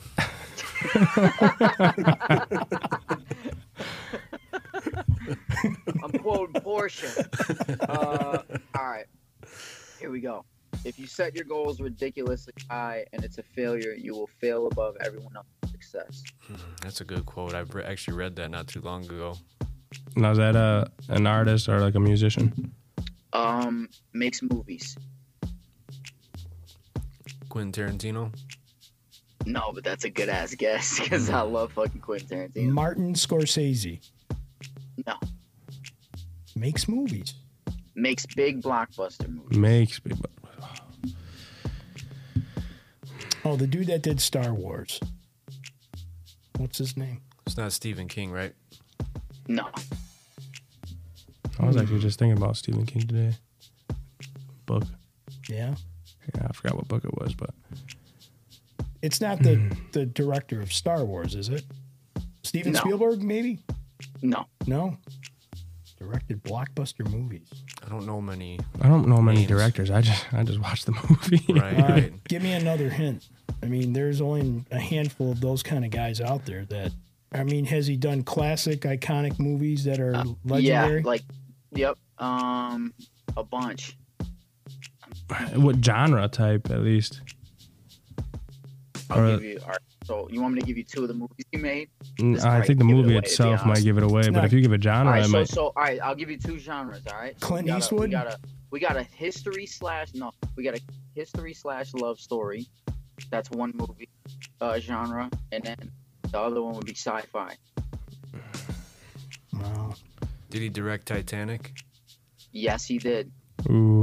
[6.03, 7.27] I'm quoting Portia.
[7.81, 8.39] Uh,
[8.77, 9.05] all right,
[10.04, 10.43] here we go.
[10.84, 14.97] If you set your goals ridiculously high and it's a failure, you will fail above
[14.99, 16.24] everyone else's success.
[16.82, 17.54] That's a good quote.
[17.54, 19.38] I re- actually read that not too long ago.
[20.18, 22.74] Now, is that a, an artist or like a musician?
[23.32, 24.97] Um, makes movies.
[27.47, 28.36] Quentin Tarantino.
[29.45, 32.72] No, but that's a good ass guess because I love fucking Quentin Tarantino.
[32.72, 34.01] Martin Scorsese
[35.08, 35.16] No,
[36.58, 37.36] makes movies.
[37.95, 39.57] Makes big blockbuster movies.
[39.57, 40.13] Makes me.
[43.45, 44.99] Oh, the dude that did Star Wars.
[46.57, 47.21] What's his name?
[47.45, 48.53] It's not Stephen King, right?
[49.47, 49.67] No,
[51.59, 53.33] I was actually just thinking about Stephen King today.
[54.65, 54.83] Book.
[55.49, 55.75] Yeah.
[56.35, 57.49] Yeah, I forgot what book it was, but
[59.01, 59.69] It's not the hmm.
[59.91, 61.65] the director of Star Wars, is it?
[62.43, 62.79] Steven No.
[62.79, 63.59] Spielberg, maybe?
[64.21, 64.45] no.
[64.65, 64.97] No.
[66.04, 67.47] Directed blockbuster movies.
[67.86, 68.60] I don't know many.
[68.82, 69.49] I don't know many Names.
[69.49, 69.89] directors.
[69.89, 71.43] I just I just watched the movie.
[71.60, 72.24] Right, right, right.
[72.28, 73.28] give me another hint.
[73.62, 76.91] I mean, there's only a handful of those kind of guys out there that.
[77.36, 80.12] I mean, has he done classic, iconic movies that are
[80.45, 81.01] legendary?
[81.01, 81.22] Yeah, like,
[81.72, 81.97] yep.
[82.20, 82.93] Um,
[83.36, 83.97] a bunch.
[85.56, 87.22] what genre type at least?
[89.10, 89.60] I'll Or- give you.
[89.64, 91.89] All right, so you want me to give you two of the movies he made?
[92.20, 94.32] Mm, This I think the give it movie away, itself might give it away, but
[94.34, 95.47] not- if you give a genre, All right, it so might.
[95.47, 97.04] so all right, I'll give you two genres.
[97.12, 98.01] All right, So Clint we got a- Eastwood?
[98.01, 98.39] we got a
[98.72, 100.82] we got a history slash no, we got a
[101.16, 102.68] history slash love story.
[103.30, 104.10] That's one movie
[104.62, 105.91] uh, genre, and then
[106.32, 107.56] the other one would be sci-fi.
[109.54, 109.93] Wow.
[110.49, 111.72] Did he direct Titanic?
[112.51, 113.32] Yes, he did.
[113.70, 114.03] Ooh.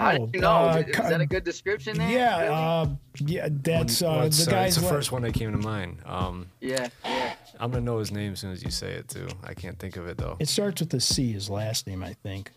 [0.00, 0.50] How Oh, did you know?
[0.52, 2.08] uh, is, is that a good description there?
[2.10, 2.54] Yeah, Really?
[2.54, 2.86] uh,
[3.18, 5.58] yeah, that's uh, What's, the uh, guy's it's the what- first one that came to
[5.58, 5.98] mind.
[6.06, 7.34] Um, yeah, yeah.
[7.58, 9.28] I'm gonna know his name as soon as you say it too.
[9.44, 10.36] I can't think of it though.
[10.40, 12.50] It starts with a C, his last name, I think.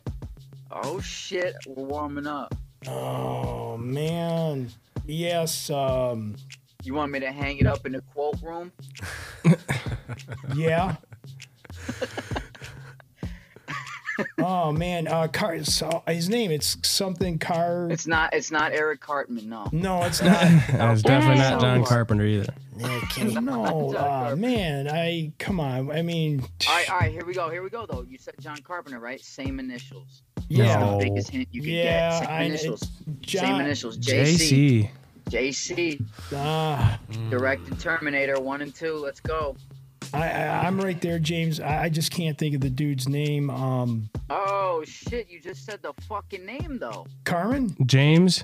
[0.71, 2.55] Oh shit, we're warming up.
[2.87, 4.69] Oh man.
[5.05, 6.35] Yes, um,
[6.83, 8.71] You want me to hang it up in the quote room?
[10.55, 10.95] yeah.
[14.45, 18.33] oh man, uh Car so his name it's something Car It's not.
[18.33, 19.49] It's not Eric Cartman.
[19.49, 19.67] No.
[19.71, 20.43] No, it's not.
[20.93, 22.53] It's definitely not John Carpenter either.
[23.41, 25.91] no, uh, man, I come on.
[25.91, 27.11] I mean, All right, all right.
[27.11, 27.49] Here we go.
[27.49, 27.85] Here we go.
[27.85, 29.21] Though you said John Carpenter, right?
[29.21, 30.23] Same initials.
[30.49, 32.19] yeah, That's the biggest hint you can Yeah, get.
[32.19, 32.81] Same I- initials.
[33.21, 33.97] it's Same initials.
[33.99, 34.89] JC.
[35.29, 35.99] JC.
[35.99, 36.05] JC.
[36.35, 38.95] ah, Directed Terminator one and two.
[38.95, 39.55] Let's go.
[40.13, 41.59] I, I I'm right there, James.
[41.59, 43.49] I, I just can't think of the dude's name.
[43.49, 45.29] Um, Oh shit!
[45.29, 47.05] You just said the fucking name though.
[47.25, 48.43] Carmen James.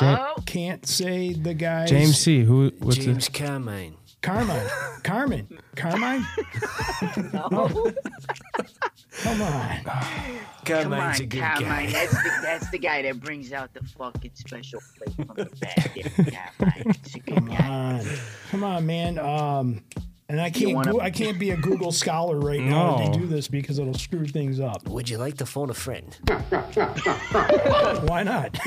[0.00, 1.86] Ja- Oh, can't say the guy.
[1.86, 2.42] James C.
[2.44, 2.70] Who?
[2.78, 3.32] What's James the?
[3.38, 3.96] Carmine.
[4.22, 4.66] Carmine.
[5.02, 5.58] Carmen.
[5.76, 6.24] Carmine.
[7.32, 7.68] no.
[9.22, 9.78] Come on.
[9.84, 11.60] Come Carmine's a on, good Carmine.
[11.68, 11.86] guy.
[11.92, 16.12] That's the, that's the guy that brings out the fucking special plate from the bag.
[16.32, 16.82] Yeah, Carmine.
[16.86, 17.68] It's a good Come guy.
[17.68, 18.06] on.
[18.50, 19.18] Come on, man.
[19.18, 19.82] Um,
[20.28, 20.74] and I can't.
[20.74, 22.94] wanna- Go, I can't be a Google scholar right now.
[22.94, 23.12] If No.
[23.12, 24.86] they do this because it'll screw things up.
[24.88, 26.16] Would you like to phone a friend?
[28.08, 28.56] Why not?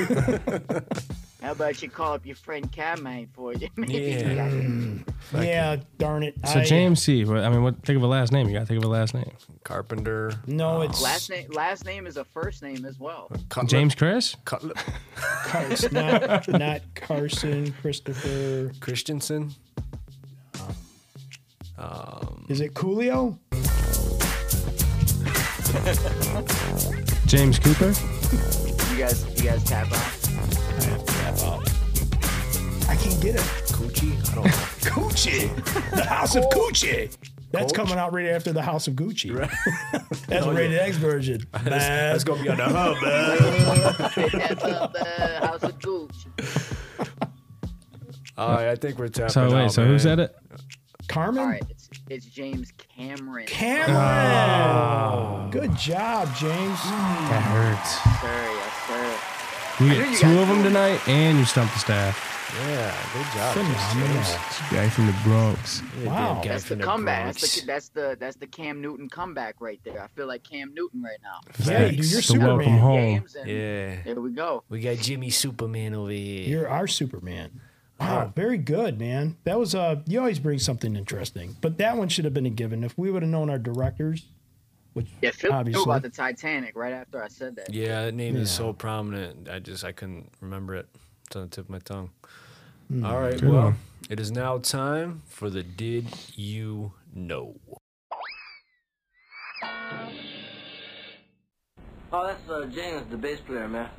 [1.40, 3.68] How about you call up your friend Carmine for you?
[3.78, 4.48] Yeah.
[4.50, 5.04] Mm.
[5.34, 6.34] yeah, darn it.
[6.44, 7.24] So I- uh, James C.
[7.24, 7.80] What, I mean, what?
[7.84, 8.48] Think of a last name.
[8.48, 9.30] You gotta think of a last name.
[9.64, 10.32] Carpenter.
[10.46, 11.48] No, uh, it's last name.
[11.52, 13.30] Last name is a first name as well.
[13.66, 14.34] James Chris.
[14.44, 14.74] Cutler.
[15.16, 18.72] Carson, not, not Carson, Christopher.
[18.80, 19.52] Christensen.
[21.78, 23.38] Um, Is it Coolio?
[27.26, 27.92] James Cooper.
[28.92, 29.92] You guys, you guys tap out.
[29.92, 29.96] I
[30.84, 31.68] have to tap out.
[32.88, 33.40] I can't get it.
[33.70, 34.12] Coochie.
[34.32, 34.50] I don't know.
[34.90, 35.48] Coochie.
[35.94, 37.14] The House of Coochie.
[37.50, 37.86] That's Coach?
[37.86, 39.30] coming out right after the House of Gucci.
[40.26, 41.46] That's a rated X version.
[41.52, 43.38] That's, that's gonna be on the hub, man.
[44.38, 45.04] That's up the
[45.46, 46.26] House of Gooch.
[48.36, 49.64] All right, I think we're tapping So wait.
[49.64, 49.98] out, so who man.
[49.98, 50.36] said it?
[51.08, 51.42] Carmen?
[51.42, 53.46] All right, it's it's James Cameron.
[53.46, 53.96] Cameron.
[53.96, 55.48] Ah.
[55.50, 56.78] Good job, James.
[56.82, 57.90] That hurts.
[58.20, 59.84] Sir, yes, sir.
[59.84, 62.34] You I get two guys of them tonight, and you stumped the staff.
[62.66, 63.54] Yeah, good job.
[63.54, 64.22] Phenomenal.
[64.72, 65.82] Guy from the Bronx.
[66.04, 66.40] Wow.
[66.42, 67.26] That's the comeback.
[67.26, 70.02] That's the that's the that's the Cam Newton comeback right there.
[70.02, 71.40] I feel like Cam Newton right now.
[71.70, 73.24] Yeah, dude, you're The welcome home.
[73.44, 74.02] Yeah.
[74.02, 74.64] there we go.
[74.70, 76.48] We got Jimmy Superman over here.
[76.48, 77.60] You're our Superman.
[77.98, 79.36] Wow, very good, man.
[79.44, 81.56] That was uh you always bring something interesting.
[81.60, 82.84] But that one should have been a given.
[82.84, 84.26] If we would have known our directors,
[84.92, 87.72] which Yeah, Phil knew obviously about the Titanic right after I said that.
[87.72, 89.48] Yeah, that name is so prominent.
[89.48, 90.86] I just I couldn't remember it.
[91.26, 92.10] It's on the tip of my tongue.
[92.88, 93.04] Hmm.
[93.04, 93.76] All right, well, one.
[94.08, 97.56] it is now time for the Did You Know?
[102.10, 103.90] Oh, that's uh, James, the bass player, man.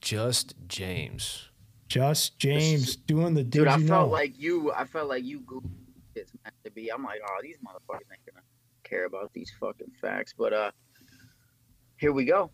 [0.00, 1.50] Just James.
[1.88, 4.12] Just James doing the did Dude, I felt know?
[4.12, 4.72] like you.
[4.72, 5.70] I felt like you Googled
[6.16, 6.92] it's meant to be.
[6.92, 8.44] I'm like, oh, these motherfuckers ain't gonna
[8.84, 10.34] care about these fucking facts.
[10.36, 10.70] But uh,
[11.98, 12.50] here we go.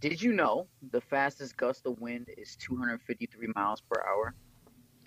[0.00, 4.34] Did you know the fastest gust of wind is 253 miles per hour?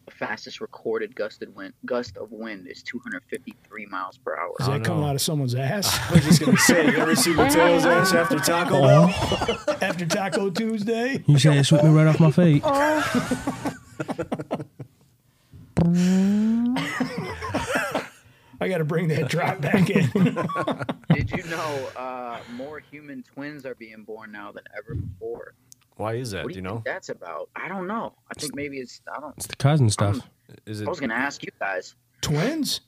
[0.08, 4.54] The fastest recorded gusted wind gust of wind is 253 miles per hour.
[4.58, 7.34] Is that coming out of someone's ass I was just gonna say, you ever see
[7.34, 9.10] Mateo's ass after Taco Bell?
[9.82, 11.22] after Taco Tuesday?
[11.28, 12.64] You say it swept me right off my feet.
[18.60, 20.10] I got to bring that drop back in.
[21.14, 25.54] Did you know uh, more human twins are being born now than ever before?
[25.98, 26.44] Why is that?
[26.44, 26.76] What Do do you you know?
[26.76, 27.50] think that's about?
[27.56, 28.14] I don't know.
[28.30, 29.02] I think maybe it's.
[29.16, 29.34] I don't.
[29.38, 30.20] It's the cousin stuff.
[30.66, 30.88] Is it?
[30.88, 31.96] I was gonna ask you guys.
[32.22, 32.82] Twins?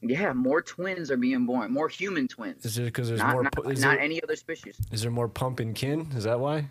[0.00, 1.72] Yeah, more twins are being born.
[1.72, 2.64] More human twins.
[2.64, 3.42] Is it because there's not, more?
[3.42, 4.76] not, is, not there, any other species.
[4.92, 6.06] is there more pumping kin?
[6.14, 6.68] Is that why?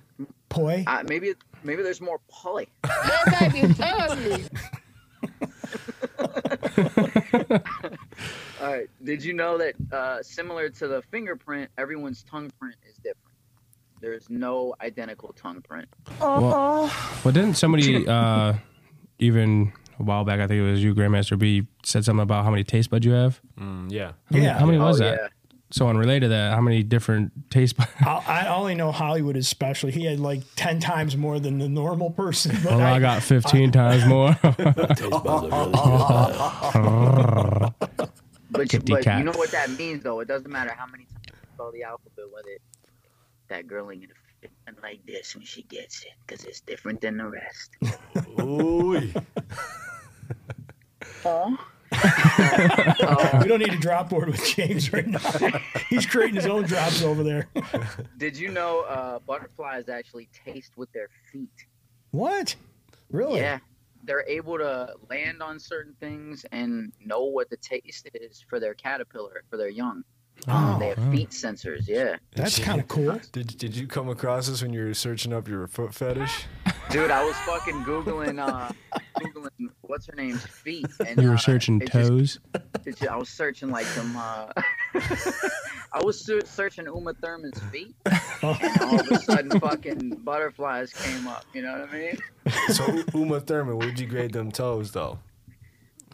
[0.49, 0.83] Poi?
[0.87, 2.67] Uh, maybe maybe there's more poly.
[2.83, 4.45] That baby's ugly.
[8.61, 8.89] All right.
[9.03, 13.17] Did you know that uh, similar to the fingerprint, everyone's tongue print is different.
[13.99, 15.87] There's no identical tongue print.
[16.19, 16.91] Well,
[17.23, 18.53] well, didn't somebody uh,
[19.19, 20.39] even a while back?
[20.39, 23.13] I think it was you, Grandmaster B, said something about how many taste buds you
[23.13, 23.41] have.
[23.59, 24.07] Mm, yeah.
[24.07, 24.59] How many, Yeah.
[24.59, 25.19] how many was oh that?
[25.21, 25.27] yeah.
[25.69, 27.89] So unrelated to that, how many different taste buds?
[27.99, 29.89] I, I only know Hollywood is special.
[29.89, 32.55] He had like 10 times more than the normal person.
[32.63, 34.37] But Oh, I got 15 times more.
[38.49, 39.19] But, Kitty but cat.
[39.19, 40.21] you know what that means though.
[40.21, 42.47] It doesn't matter how many times you spell the alphabet, whether
[43.49, 47.17] that girl ain't gonna fit like this when she gets it, because it's different than
[47.17, 47.77] the rest.
[48.39, 49.11] Ooh.
[51.25, 51.57] Oh.
[53.41, 55.19] we don't need a drop board with James right now.
[55.89, 57.47] He's creating his own drops over there.
[58.17, 61.49] Did you know uh, butterflies actually taste with their feet?
[62.11, 62.55] What?
[63.09, 63.39] Really?
[63.39, 63.59] Yeah.
[64.03, 68.73] They're able to land on certain things and know what the taste is for their
[68.73, 70.03] caterpillar, for their young.
[70.47, 72.15] Oh, they have feet sensors, yeah.
[72.35, 73.19] That's kind of cool.
[73.31, 76.45] Did Did you come across this when you were searching up your foot fetish?
[76.89, 78.71] Dude, I was fucking Googling, uh,
[79.19, 80.85] Googling what's her name's feet.
[81.05, 82.39] And, you were uh, searching it just- toes.
[82.85, 84.51] it ju- I was searching like some, uh,
[84.95, 87.93] I was ser- searching Uma Thurman's feet.
[88.41, 91.43] And all of a sudden, fucking butterflies came up.
[91.53, 92.17] You know what I mean?
[92.69, 95.19] So Uma Thurman, would you grade them toes though?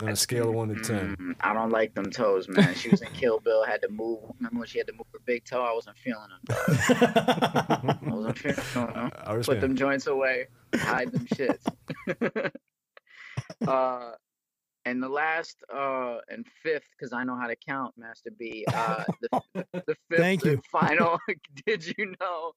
[0.01, 1.15] On a scale of one to ten.
[1.17, 2.73] Mm, I don't like them toes, man.
[2.73, 4.19] She was in Kill Bill, had to move.
[4.39, 5.61] Remember when she had to move her big toe?
[5.61, 6.57] I wasn't feeling them.
[8.01, 9.11] I wasn't feeling them.
[9.23, 11.63] I was Put them joints away, hide them shits.
[13.67, 14.11] uh,
[14.85, 18.65] and the last uh, and fifth, because I know how to count, Master B.
[18.73, 20.61] Uh, the, the fifth Thank and you.
[20.71, 21.19] final.
[21.67, 22.53] did you know?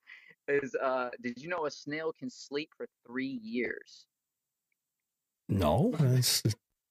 [0.48, 4.06] Is uh, did you know a snail can sleep for three years?
[5.48, 5.92] No.
[5.98, 6.42] That's,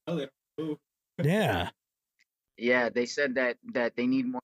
[1.22, 1.70] yeah.
[2.58, 4.40] Yeah, they said that that they need more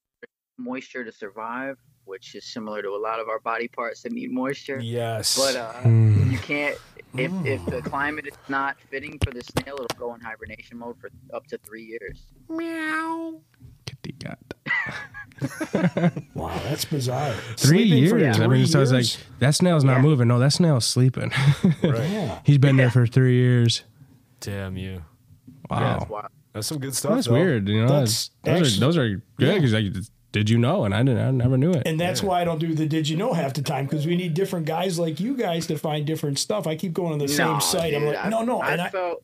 [0.58, 4.30] moisture to survive, which is similar to a lot of our body parts that need
[4.32, 4.78] moisture.
[4.80, 5.36] Yes.
[5.38, 6.30] But uh, Hmm.
[6.30, 6.76] you can't
[7.16, 10.98] If if the climate is not fitting for the snail, it'll go in hibernation mode
[10.98, 12.22] for up to three years.
[12.48, 13.40] Meow.
[13.86, 14.38] Kitty cat.
[16.34, 17.32] Wow, that's bizarre.
[17.56, 18.36] Three Sleeping for years.
[18.38, 19.06] I three mean, so it's like
[19.40, 20.02] that snail's not Yeah.
[20.02, 20.28] moving.
[20.28, 21.32] No, that snail's sleeping.
[21.82, 22.38] Yeah.
[22.44, 23.82] He's been there for three years.
[24.40, 25.04] Damn you.
[25.80, 25.98] Wow.
[25.98, 26.26] That's why.
[26.52, 27.14] That's some good stuff.
[27.14, 27.32] That's though.
[27.34, 27.68] weird.
[27.68, 29.54] You know, That's those, actually- are, those are good Yeah.
[29.54, 29.92] because like,
[30.32, 30.84] did you know?
[30.84, 31.18] And I didn't.
[31.26, 31.82] I never knew it.
[31.86, 34.16] And that's why I don't do the did you know half the time because we
[34.16, 36.66] need different guys like you guys to find different stuff.
[36.66, 37.94] I keep going on the same No, site.
[37.94, 38.60] I'm like, no, no.
[38.60, 39.22] I and I, felt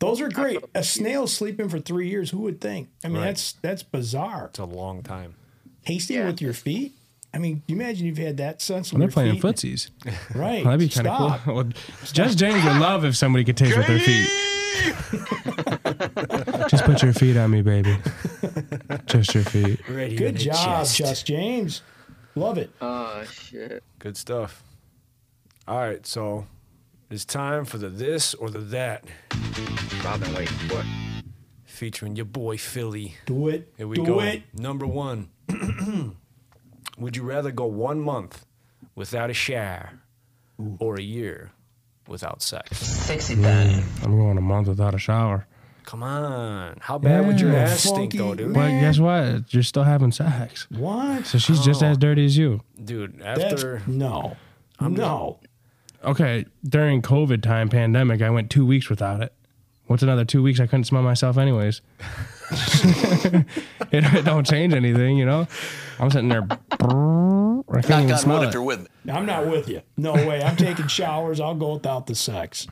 [0.00, 0.60] those are great.
[0.60, 2.88] felt A snail sleeping for three years, who would think?
[3.02, 3.24] I mean, Right.
[3.28, 4.46] that's that's bizarre.
[4.50, 5.34] It's a long time.
[5.82, 6.26] Hasting Yeah.
[6.26, 6.92] with your feet.
[7.32, 8.92] I mean, you imagine you've had that sense.
[8.92, 9.42] When they're playing feet.
[9.42, 9.90] footsies.
[10.34, 10.62] Right.
[10.62, 11.54] That'd be kind of cool.
[11.54, 11.68] Well,
[12.12, 14.28] Judge James would love if somebody could taste with their feet.
[16.68, 17.96] Just put your feet on me, baby.
[19.06, 19.80] Just your feet.
[19.88, 21.82] Ready Good job, Just James.
[22.34, 22.70] Love it.
[22.80, 23.82] oh shit.
[23.98, 24.62] Good stuff.
[25.68, 26.46] All right, so
[27.10, 29.04] it's time for the this or the that,
[30.04, 30.86] I've been waiting for it.
[31.64, 33.16] featuring your boy Philly.
[33.26, 33.72] Do it.
[33.76, 34.20] Here we Do go.
[34.20, 34.42] it.
[34.52, 35.30] Number one.
[36.98, 38.44] Would you rather go one month
[38.94, 40.00] without a shower
[40.78, 41.50] or a year
[42.06, 43.08] without sex?
[43.08, 45.46] Mm, I'm going a month without a shower.
[45.84, 46.76] Come on.
[46.80, 47.58] How bad would your Yeah.
[47.64, 48.52] ass stink though, dude?
[48.54, 48.80] But Man.
[48.82, 49.52] guess what?
[49.52, 50.66] You're still having sex.
[50.70, 51.26] What?
[51.26, 51.86] So she's just Oh.
[51.86, 52.60] as dirty as you.
[52.82, 54.36] Dude, That's after no.
[54.80, 55.38] no.
[56.02, 59.32] Okay, during COVID time, pandemic, I went two weeks without it.
[59.86, 60.60] What's another two weeks?
[60.60, 61.80] I couldn't smell myself anyways.
[62.50, 63.44] it,
[63.92, 65.46] it don't change anything, you know.
[65.98, 66.46] I'm sitting there.
[66.50, 68.48] I can't Knock even smell it.
[68.48, 69.12] if you're with me.
[69.12, 69.82] I'm not with you.
[69.96, 70.42] No way.
[70.42, 71.40] I'm taking showers.
[71.40, 72.66] I'll go without the sex.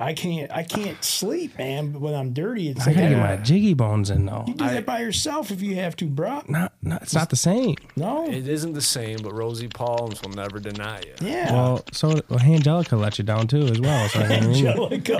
[0.00, 0.50] I can't.
[0.52, 1.90] I can't sleep, man.
[1.90, 4.44] But when I'm dirty, it's I like gotta get I- my jiggy bones in though.
[4.46, 6.42] you do that by yourself if you have to, bro.
[6.48, 7.74] Not, not, it's not the same.
[7.96, 8.24] No.
[8.30, 11.14] it isn't the same, but Rosie Palms will never deny you.
[11.20, 11.52] yeah.
[11.52, 14.08] Well, so well, Angelica let you down too as well.
[14.08, 15.18] So I mean, Angelica.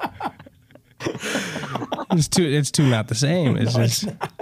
[2.12, 3.56] it's too, it's too not the same.
[3.56, 4.32] It's No, just, it's not.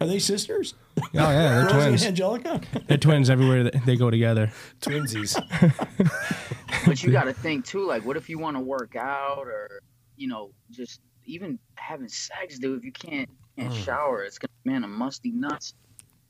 [0.00, 0.74] Are they sisters?
[0.98, 2.04] oh yeah, they're Rosie and twins.
[2.04, 2.60] Angelica.
[2.86, 4.50] They're twins everywhere that they go together.
[4.80, 5.36] Twinsies.
[6.86, 7.84] But you got to think too.
[7.86, 9.80] Like, what if you want to work out or,
[10.16, 12.78] you know, just even having sex, dude?
[12.78, 13.28] If you can't,
[13.58, 13.84] can't Mm.
[13.84, 15.74] shower, it's gonna man a musty nuts.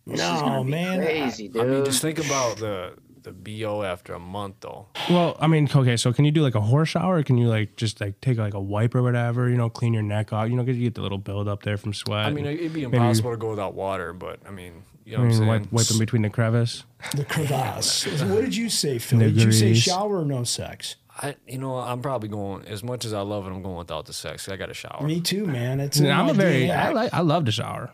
[0.06, 0.98] It's just No, gonna be man.
[1.01, 1.62] crazy, dude.
[1.62, 4.86] I mean, just think about the the bo after a month though.
[5.11, 7.16] Well, I mean, okay, so can you do like a horse shower?
[7.19, 9.49] Or can you like just like take like a wipe or whatever?
[9.49, 10.49] You know, clean your neck off.
[10.49, 12.27] You know, 'cause you get the little build up there from sweat.
[12.27, 15.19] I mean, it'd be Maybe- impossible to go without water, but I mean, you know
[15.19, 15.49] I what I'm mean, saying?
[15.49, 16.85] wipe, wipe in between the crevice.
[17.15, 18.05] The crevasse.
[18.23, 19.19] what did you say, Phil?
[19.20, 20.97] Did you say shower or no sex?
[21.20, 23.51] I, you know, I'm probably going as much as I love it.
[23.51, 24.49] I'm going without the sex.
[24.49, 25.03] I got to shower.
[25.05, 25.81] Me too, man.
[25.81, 27.90] It's Yeah, I'm a very, I like, I love to shower.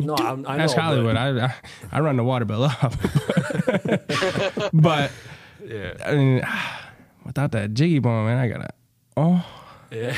[0.00, 0.58] No, I'm, I know.
[0.58, 1.14] That's Hollywood.
[1.14, 1.54] but- I, I
[1.92, 2.92] I run the water bill up.
[4.72, 5.10] but
[5.64, 6.42] yeah, I mean,
[7.24, 8.68] without that jiggy bone, man, I gotta.
[9.16, 9.44] Oh,
[9.90, 10.16] yeah.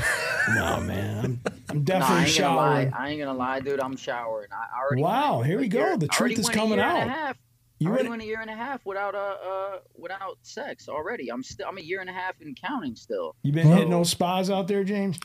[0.55, 1.25] No, man.
[1.25, 1.41] I'm,
[1.71, 2.73] I'm I definitely ain't gonna lie.
[2.85, 2.93] showering.
[2.95, 3.81] I ain't gonna lie, dude.
[3.81, 4.49] I'm showering.
[4.53, 5.03] I already.
[5.03, 5.79] Wow, went here we go.
[5.81, 7.19] year- The truth is coming year and a out.
[7.19, 7.37] half.
[7.79, 10.89] You I already went- went a year and a half without uh, uh without sex
[10.89, 11.31] already.
[11.31, 13.35] I'm still I'm a year and a half in counting still.
[13.43, 15.19] You been hitting those spas out there, James?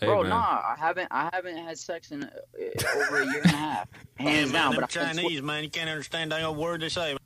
[0.00, 0.30] Hey, Bro, man.
[0.30, 2.28] nah, I haven't I haven't had sex in uh,
[2.96, 3.88] over a year and a half.
[4.18, 7.16] Hands down, but I've, been Chinese, man, you can't understand a word they say.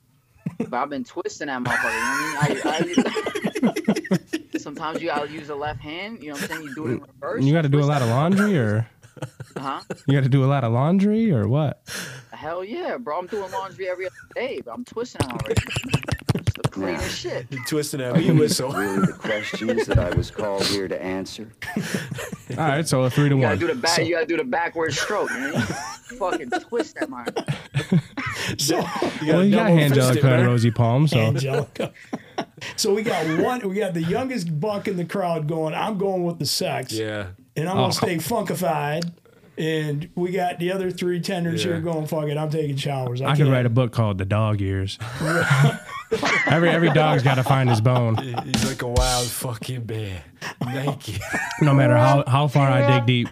[0.58, 1.92] but I've been twisting that motherfucker.
[1.92, 3.72] You know what I mean?
[3.72, 6.22] I, I, sometimes you gotta use the left hand.
[6.22, 6.62] You know what I'm saying?
[6.62, 7.44] You do it in reverse.
[7.44, 8.86] you got to do a lot of laundry, or
[9.56, 9.82] Huh?
[10.06, 11.82] you got to do a lot of laundry, or what?
[12.32, 13.18] Hell yeah, bro.
[13.18, 15.62] I'm doing laundry every other day, but I'm twisting them already.
[16.64, 17.46] It's the shit.
[17.50, 18.70] You twisting at me whistle.
[18.72, 21.50] really the questions that I was called here to answer?
[22.50, 23.58] All right, so a three to You gotta one.
[23.58, 23.98] do the back.
[23.98, 25.30] you gotta do the backward stroke.
[25.30, 25.52] You, know?
[26.10, 27.26] you fucking twist that man.
[28.58, 28.76] So,
[29.26, 30.46] well, you got double Angelica fisted, and man.
[30.46, 31.92] Rosie Palm, so Angelica.
[32.76, 33.66] so we got one.
[33.68, 35.74] We got the youngest buck in the crowd going.
[35.74, 37.28] I'm going with the sex, Yeah.
[37.56, 37.80] and I'm Oh.
[37.82, 39.10] gonna stay funkified.
[39.58, 41.72] And we got the other three tenders Yeah.
[41.72, 42.06] here going.
[42.06, 43.20] Fuck it, I'm taking showers.
[43.20, 44.98] I, I could can't- write a book called The Dog Years.
[46.46, 50.22] every every dog's got to find his bone, He's like a wild fucking bear.
[50.64, 51.20] Naked.
[51.60, 53.28] no matter how how far I dig deep.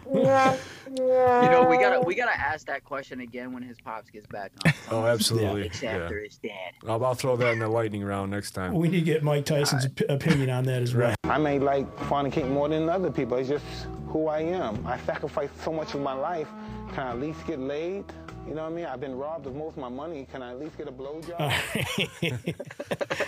[1.00, 4.52] You know, we gotta we gotta ask that question again when his pops gets back
[4.64, 4.72] on.
[4.90, 5.66] Oh, absolutely.
[5.66, 5.98] It's Yeah.
[5.98, 6.72] after his dad.
[6.88, 8.74] I'll, I'll throw that in the lightning round next time.
[8.74, 11.14] We need to get Mike Tyson's op- opinion on that as well.
[11.24, 13.36] I may like fornicate more than other people.
[13.38, 13.64] It's just
[14.08, 14.84] who I am.
[14.86, 16.48] I sacrificed so much of my life.
[16.92, 18.04] Can I at least get laid?
[18.48, 18.86] You know what I mean?
[18.86, 20.26] I've been robbed of most of my money.
[20.32, 21.38] Can I at least get a blowjob?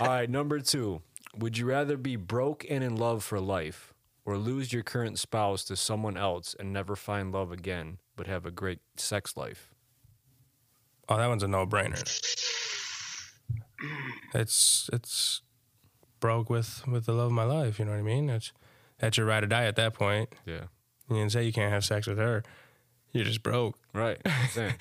[0.01, 1.01] All right, number two.
[1.37, 3.92] Would you rather be broke and in love for life
[4.25, 8.45] or lose your current spouse to someone else and never find love again, but have
[8.45, 9.73] a great sex life?
[11.09, 12.01] Oh, that one's a no brainer.
[14.33, 15.41] It's it's
[16.21, 17.79] broke with with the love of my life.
[17.79, 18.27] You know what I mean?
[18.27, 18.53] That's
[18.97, 20.29] that's your ride or die at that point.
[20.45, 20.67] Yeah.
[21.09, 22.43] You can say you can't have sex with her.
[23.11, 23.77] You're just broke.
[23.93, 24.19] Right.
[24.51, 24.73] Same.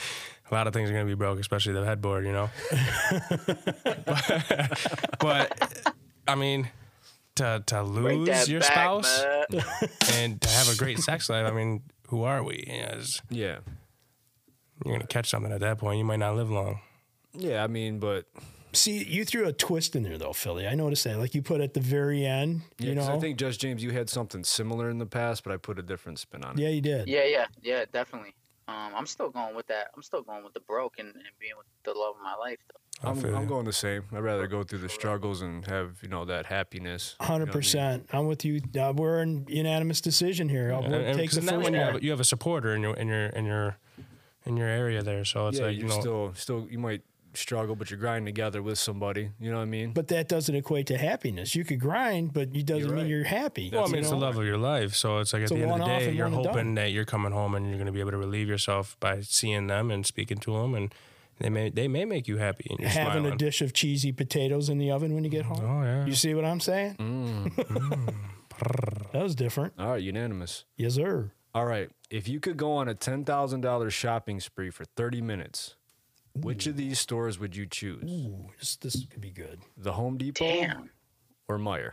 [0.50, 2.24] A lot of things are gonna be broke, especially the headboard.
[2.24, 2.50] You know.
[4.06, 5.94] but, but,
[6.28, 6.70] I mean,
[7.36, 9.64] to to lose your back, spouse man.
[10.14, 11.46] and to have a great sex life.
[11.46, 12.64] I mean, who are we?
[12.66, 13.00] You know,
[13.30, 13.58] Yeah.
[14.84, 15.98] you're gonna catch something at that point.
[15.98, 16.80] You might not live long.
[17.34, 18.26] Yeah, I mean, but
[18.74, 20.66] See, you threw a twist in there though, Philly.
[20.66, 21.18] I noticed that.
[21.18, 22.62] Like you put at the very end.
[22.78, 23.16] yeah, you 'cause know.
[23.16, 25.82] I think Just James, you had something similar in the past, but I put a
[25.82, 26.62] different spin on it.
[26.62, 27.06] yeah, you did.
[27.08, 28.34] Yeah, yeah, yeah, definitely.
[28.68, 29.88] Um, I'm still going with that.
[29.94, 32.58] I'm still going with the broke and, and being with the love of my life.
[32.72, 32.80] Though.
[33.04, 34.04] I'm, I'm going the same.
[34.12, 37.16] I'd rather go through the struggles and have you know that happiness.
[37.20, 37.52] you know what I Hundred mean?
[37.52, 38.08] percent.
[38.12, 38.60] I'm with you.
[38.78, 40.72] Uh, we're in unanimous decision here.
[40.72, 41.92] I'll And- and take the first when you one.
[41.94, 43.76] have, you have a supporter in your in your in your
[44.46, 46.00] in your area there, so it's yeah, like you know.
[46.00, 47.02] still still you might
[47.34, 49.30] struggle, but you're grinding together with somebody.
[49.40, 49.92] You know what I mean?
[49.92, 51.54] But that doesn't equate to happiness.
[51.56, 53.70] You could grind, but it doesn't You're mean you're happy.
[53.72, 54.94] Well, I mean, it's the love of your life.
[54.94, 56.74] So it's like at the end of the day, you're hoping done.
[56.74, 59.66] that you're coming home and you're going to be able to relieve yourself by seeing
[59.66, 60.94] them and speaking to them, and
[61.42, 63.32] they may they may make you happy and you're Having smiling.
[63.32, 65.60] a dish of cheesy potatoes in the oven when you get home.
[65.62, 66.06] Oh yeah.
[66.06, 66.96] You see what I'm saying?
[66.98, 68.14] Mm.
[69.12, 69.74] that was different.
[69.78, 70.64] All right, unanimous.
[70.76, 71.32] Yes, sir.
[71.54, 75.20] All right, if you could go on a ten thousand dollars shopping spree for thirty
[75.20, 75.76] minutes,
[76.34, 78.04] which of these stores would you choose?
[78.10, 79.60] Ooh, this, this could be good.
[79.76, 80.90] The Home Depot Damn.
[81.48, 81.92] or Meijer?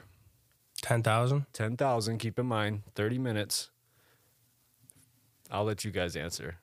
[0.82, 1.46] Ten thousand.
[1.52, 2.20] Ten thousand.
[2.20, 3.70] Keep in mind, thirty minutes.
[5.52, 6.56] I'll let you guys answer.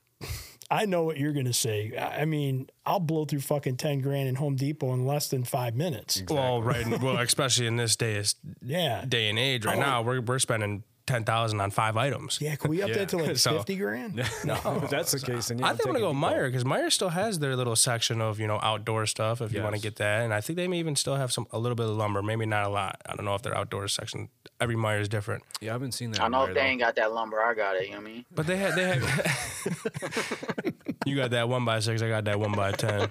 [0.71, 1.97] I know what you're gonna say.
[1.97, 5.75] I mean, I'll blow through fucking ten grand in Home Depot in less than five
[5.77, 6.23] minutes.
[6.29, 6.87] Well, right.
[7.01, 8.23] Well, especially in this day
[8.63, 9.05] Yeah.
[9.07, 9.81] day and age, right Oh.
[9.81, 12.39] now, we're we're spending ten thousand on five items.
[12.41, 12.97] Yeah, can we up Yeah.
[12.99, 14.17] that to like So- fifty grand?
[14.45, 16.37] No, if that's the case, then yeah, I think I'm gonna go Depot.
[16.37, 19.63] Meijer because Meijer still has their little section of you know outdoor stuff if you
[19.63, 21.77] want to get that, and I think they may even still have some a little
[21.77, 23.01] bit of lumber, maybe not a lot.
[23.07, 24.29] I don't know if their outdoor section.
[24.59, 26.21] Every Meijer is different, Yeah, I haven't seen that.
[26.23, 26.67] I at know Meijer, if they though.
[26.67, 27.87] ain't got that lumber, I got it.
[27.89, 28.25] You know what I mean?
[28.35, 29.03] but they had they had.
[31.07, 33.09] you got that one by six, I got that one by ten,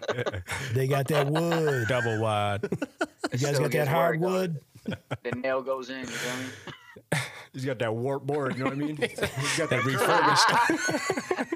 [0.73, 1.87] They got that wood.
[1.87, 2.63] double wide.
[3.31, 4.59] You guys got that hardwood?
[4.85, 5.99] The nail goes in.
[5.99, 6.49] You feel me?
[7.53, 8.57] He's got that warp board.
[8.57, 8.97] You know what I mean?
[8.97, 10.49] He's got that refurbished.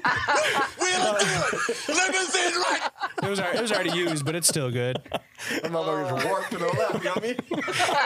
[0.80, 1.88] We'll do it.
[1.88, 2.90] Limousine right.
[3.22, 4.98] It was it was already used, but it's still good.
[5.04, 6.28] That motherfucker's oh.
[6.28, 6.94] warped to the left.
[6.94, 7.36] You know what I mean?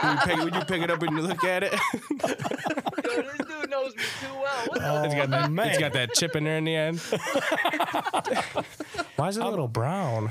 [0.04, 1.78] When you pick, when you pick it up and you look at it, Yo,
[3.22, 4.66] this dude knows me too well.
[4.66, 5.68] What the it's got that man.
[5.68, 6.98] it's got that chip in there in the end.
[9.16, 10.30] Why is it a um, little brown?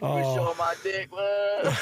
[0.00, 1.74] You show my dick, man.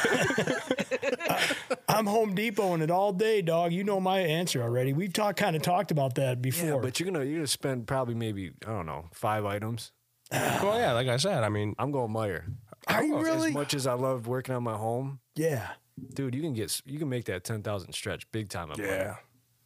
[1.97, 3.73] I'm Home Depot in it all day, dog.
[3.73, 4.93] You know my answer already.
[4.93, 6.69] We've talked kind of talked about that before.
[6.69, 9.93] Yeah, but you're gonna you're gonna spend probably maybe I don't know five items.
[10.33, 12.43] Well, yeah, like I said, I mean, I'm going Meijer.
[12.89, 13.49] Are you really?
[13.49, 15.69] As much as I love working on my home, yeah.
[16.15, 18.71] dude, you can get you can make that ten thousand stretch big time.
[18.73, 19.17] At Meijer.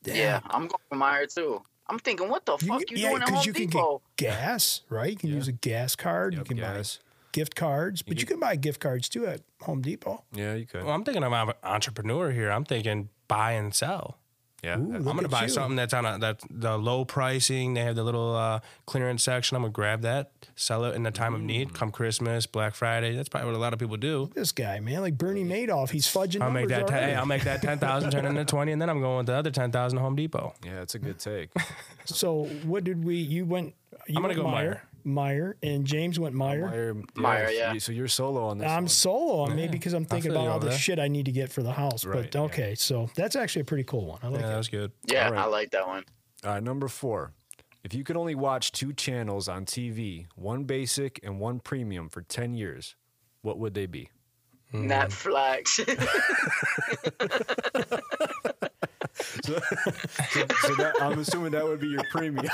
[0.04, 0.14] yeah.
[0.14, 1.62] Yeah, I'm going for Meijer too.
[1.88, 3.66] I'm thinking, what the You, fuck can- you yeah, doing at 'cause Home you can
[3.66, 4.02] Depot?
[4.16, 5.10] get gas, right?
[5.10, 6.34] You can use a gas card.
[6.34, 6.96] Yep, you can gas.
[6.98, 10.24] buy gift cards, but you can buy gift cards too at Home Depot.
[10.32, 10.84] Yeah, you could.
[10.84, 12.50] Well, I'm thinking I'm an entrepreneur here.
[12.50, 14.18] I'm thinking buy and sell.
[14.62, 15.48] yeah, Ooh, I'm gonna buy you.
[15.48, 17.72] something that's on a that's the low pricing.
[17.74, 19.56] They have the little uh, clearance section.
[19.56, 21.44] I'm gonna grab that, sell it in the time of Mm.
[21.44, 21.74] need.
[21.74, 23.16] Come Christmas, Black Friday.
[23.16, 24.30] That's probably what a lot of people do.
[24.34, 26.86] This guy, man, like Bernie Madoff, he's fudging I'll make that.
[26.88, 27.12] Ten, already.
[27.12, 29.34] hey, I'll make that ten thousand turn into twenty, and then I'm going with the
[29.34, 30.52] other ten thousand Home Depot.
[30.64, 31.50] yeah, it's a good take.
[32.06, 33.16] So what did we?
[33.16, 33.74] You went.
[34.08, 36.70] You I'm gonna went go Meijer, Meijer, and James went Meijer.
[36.70, 37.78] Meijer, Meijer, yeah.
[37.78, 38.68] So you're solo on this.
[38.68, 38.88] I'm one.
[38.88, 41.62] solo on me because I'm thinking about all the shit I need to get for
[41.62, 42.04] the house.
[42.04, 42.40] Right, but yeah.
[42.42, 44.18] okay, so that's actually a pretty cool one.
[44.22, 44.58] I like Yeah, that it.
[44.58, 44.92] was good.
[45.06, 45.40] Yeah, All right.
[45.42, 46.04] I like that one.
[46.44, 47.32] All right, number four.
[47.82, 52.20] If you could only watch two channels on TV, one basic and one premium for
[52.22, 52.94] 10 years,
[53.42, 54.10] what would they be?
[54.74, 55.80] Netflix.
[59.14, 62.46] So, so that, I'm assuming that would be your premium.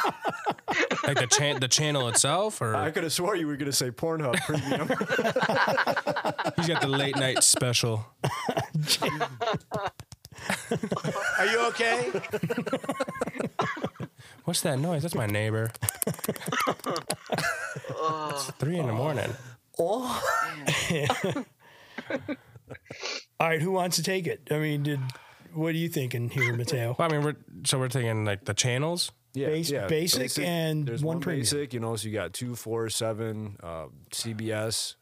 [1.06, 3.76] Like the chan- the channel itself, or I could have swore you were going to
[3.76, 4.88] say Pornhub premium.
[6.56, 8.06] he's got the late night special.
[11.38, 12.12] Are you okay?
[14.44, 15.02] What's that noise?
[15.02, 15.70] That's my neighbor.
[18.30, 19.32] it's three in the morning.
[19.78, 20.22] Oh.
[23.38, 24.48] All right, who wants to take it?
[24.50, 25.00] I mean, did
[25.56, 26.94] what are you thinking here, Mateo?
[26.98, 29.10] Well, I mean, we're so we're thinking like the channels.
[29.34, 31.40] Yeah, Base- basic and there's one one, premium.
[31.42, 31.74] basic.
[31.74, 34.94] You know, so you got two, four, seven, uh, CBS,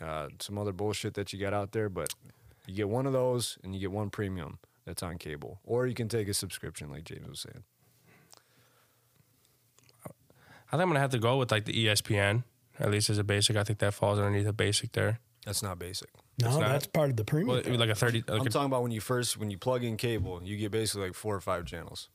[0.00, 1.88] uh, some other bullshit that you got out there.
[1.88, 2.12] But
[2.66, 5.94] you get one of those, and you get one premium that's on cable, or you
[5.94, 7.62] can take a subscription, like James was saying.
[10.68, 12.42] I think I'm gonna have to go with like the ESPN,
[12.80, 13.56] at least as a basic.
[13.56, 15.20] I think that falls underneath a basic there.
[15.46, 16.10] That's not basic.
[16.42, 16.68] No, It's not?
[16.68, 17.62] that's part of the premium.
[17.64, 18.22] Well, like a thirty.
[18.28, 20.70] Like I'm a talking about when you first when you plug in cable, you get
[20.72, 22.10] basically like four or five channels.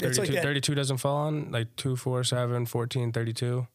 [0.00, 3.66] It's 32, like that- 32 doesn't fall on like 2, 4, 7, 14, 32.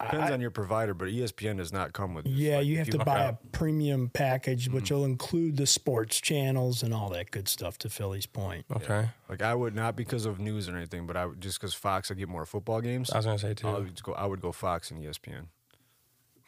[0.00, 2.26] Depends on your provider, but ESPN does not come with.
[2.26, 4.74] yeah, like, you if have to look buy a premium package, Mm-hmm.
[4.76, 7.76] which will include the sports channels and all that good stuff.
[7.78, 8.64] To Philly's point.
[8.74, 9.10] Okay.
[9.28, 12.10] Like I would not because of news or anything, but I would just because Fox
[12.10, 13.10] I get more football games.
[13.10, 13.68] I was gonna say too.
[13.68, 14.14] I would go.
[14.14, 15.48] I would go Fox and ESPN,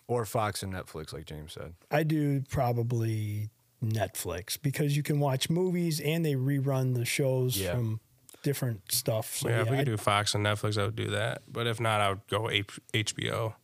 [0.09, 1.75] or Fox and Netflix, like James said.
[1.91, 3.51] I do probably
[3.85, 7.73] Netflix because you can watch movies and they rerun the shows Yeah.
[7.75, 8.01] from
[8.43, 9.37] different stuff.
[9.37, 11.43] So yeah, yeah, if we I- could do Fox and Netflix, I would do that.
[11.51, 13.55] But if not, I would go H- HBO.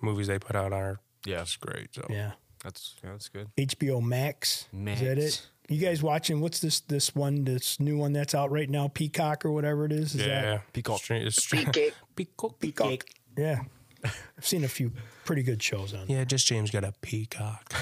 [0.00, 1.94] movies they put out are yeah, it's great.
[1.94, 2.32] So yeah.
[2.62, 3.48] That's yeah, that's good.
[3.56, 4.68] HBO Max.
[4.72, 5.00] Max.
[5.00, 5.46] Is that it?
[5.68, 6.40] You guys watching?
[6.40, 6.80] What's this?
[6.80, 7.44] This one?
[7.44, 8.88] This new one that's out right now?
[8.88, 10.14] Peacock or whatever it is?
[10.14, 11.00] is yeah, That, Peacock.
[11.10, 11.94] It's stre- Peacock.
[12.16, 12.58] Peacock.
[12.60, 13.04] Peacock.
[13.38, 13.60] Yeah.
[14.04, 14.92] I've seen a few
[15.24, 16.06] pretty good shows on.
[16.08, 17.68] Yeah, just James got a peacock.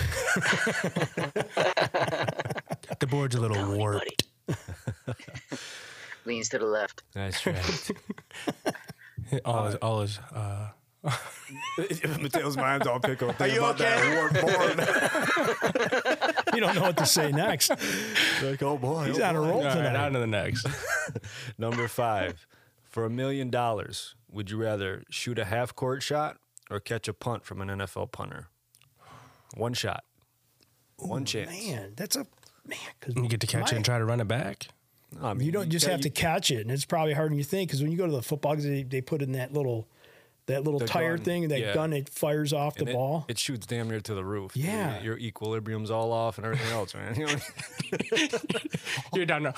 [3.01, 4.24] the board's a little warped.
[6.24, 7.03] Leans to the left.
[7.15, 7.90] That's right.
[9.47, 10.69] All his, all his, uh,
[12.20, 13.35] Mateo's mind's all pickle.
[13.39, 14.78] Are you about that warped board.
[16.55, 17.70] You don't know what to say next.
[18.43, 19.47] like, oh boy, He's oh on a boy.
[19.49, 19.97] roll all right, tonight.
[19.97, 20.66] on to the next.
[21.57, 22.47] Number five,
[22.90, 26.38] for a million dollars, would you rather shoot a half court shot
[26.70, 28.48] or catch a punt from an NFL punter?
[29.54, 30.04] One shot,
[30.96, 31.50] one chance.
[31.50, 32.26] Man, that's a
[32.66, 32.78] man.
[33.00, 34.66] Cause You get to catch it and try to run it back.
[35.20, 37.36] I mean, you don't just yeah, have to catch it, and it's probably harder than
[37.38, 37.68] you think.
[37.68, 39.86] Because when you go to the football, 'cause they, they put in that little
[40.46, 41.74] that little The tire gun, thing, that yeah.
[41.74, 43.26] gun, it fires off the it- ball.
[43.28, 44.56] It, shoots damn near to the roof.
[44.56, 44.94] Yeah.
[44.96, 47.14] your, your equilibrium's all off and everything else, man.
[47.16, 48.38] You know,
[49.14, 49.54] You're down there.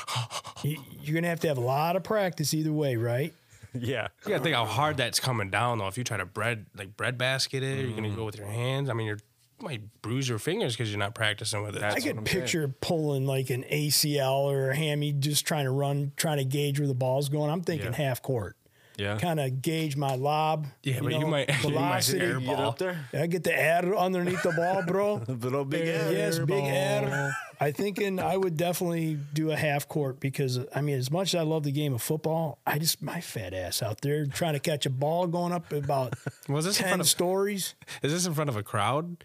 [0.62, 3.32] You, you're gonna have to have a lot of practice either way, right?
[3.74, 4.08] Yeah.
[4.24, 5.88] You gotta think how hard that's coming down though.
[5.88, 8.16] If you try to bread like bread basket it, you're gonna mm.
[8.16, 8.88] go with your hands.
[8.88, 9.18] I mean, you're
[9.60, 11.82] you might bruise your fingers because you're not practicing with it.
[11.82, 16.38] I could picture pulling like an ACL or a hammy, just trying to run, trying
[16.38, 17.50] to gauge where the ball's going.
[17.50, 17.96] I'm thinking Yeah.
[17.96, 18.56] half court.
[18.96, 19.18] Yeah.
[19.18, 20.66] Kind of gauge my lob.
[20.82, 21.72] Yeah, but you might- you might
[22.04, 22.20] velocity.
[22.20, 23.08] air Get up there.
[23.12, 25.14] I get the air underneath the ball, bro.
[25.28, 26.66] Little big air yes, big ball.
[26.68, 27.36] air.
[27.60, 31.40] I thinking I would definitely do a half court because I mean, as much as
[31.40, 34.60] I love the game of football, I just my fat ass out there trying to
[34.60, 36.14] catch a ball going up about
[36.48, 37.74] Was this in ten front of- stories.
[38.02, 39.24] Is this in front of a crowd?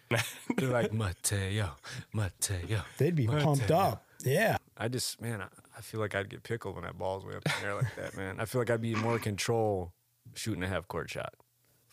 [0.58, 1.72] They're like Mateo,
[2.14, 2.82] Mateo.
[2.98, 4.06] They'd be pumped up.
[4.24, 4.58] Yeah.
[4.78, 5.44] I just, man,
[5.80, 7.76] I, I feel like I'd get pickled when that ball's way up in the air
[7.76, 8.40] like that, man.
[8.40, 9.94] I feel like I'd be more control
[10.36, 11.34] shooting a half court shot.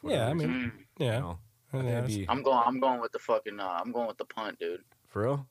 [0.03, 0.73] Yeah, I mean, reason.
[0.99, 1.15] yeah.
[1.15, 1.39] You know,
[1.73, 2.63] I think Yeah, it'd be- I'm going.
[2.67, 3.59] I'm going with the fucking.
[3.59, 4.81] Uh, I'm going with the punt, dude.
[5.09, 5.47] for real?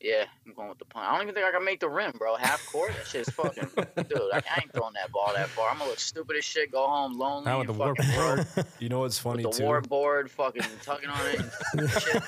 [0.00, 1.06] Yeah, I'm going with the punt.
[1.06, 2.36] I don't even think I can make the rim, bro.
[2.36, 3.68] Half court, that shit's fucking.
[3.76, 5.70] dude, I, I ain't throwing that ball that far.
[5.70, 6.70] I'm gonna look stupid as shit.
[6.70, 7.46] Go home lonely.
[7.46, 8.46] Not with and the warp board.
[8.78, 9.64] You know what's funny with the too?
[9.64, 11.40] war board, fucking tugging on it.
[11.76, 12.22] And shit.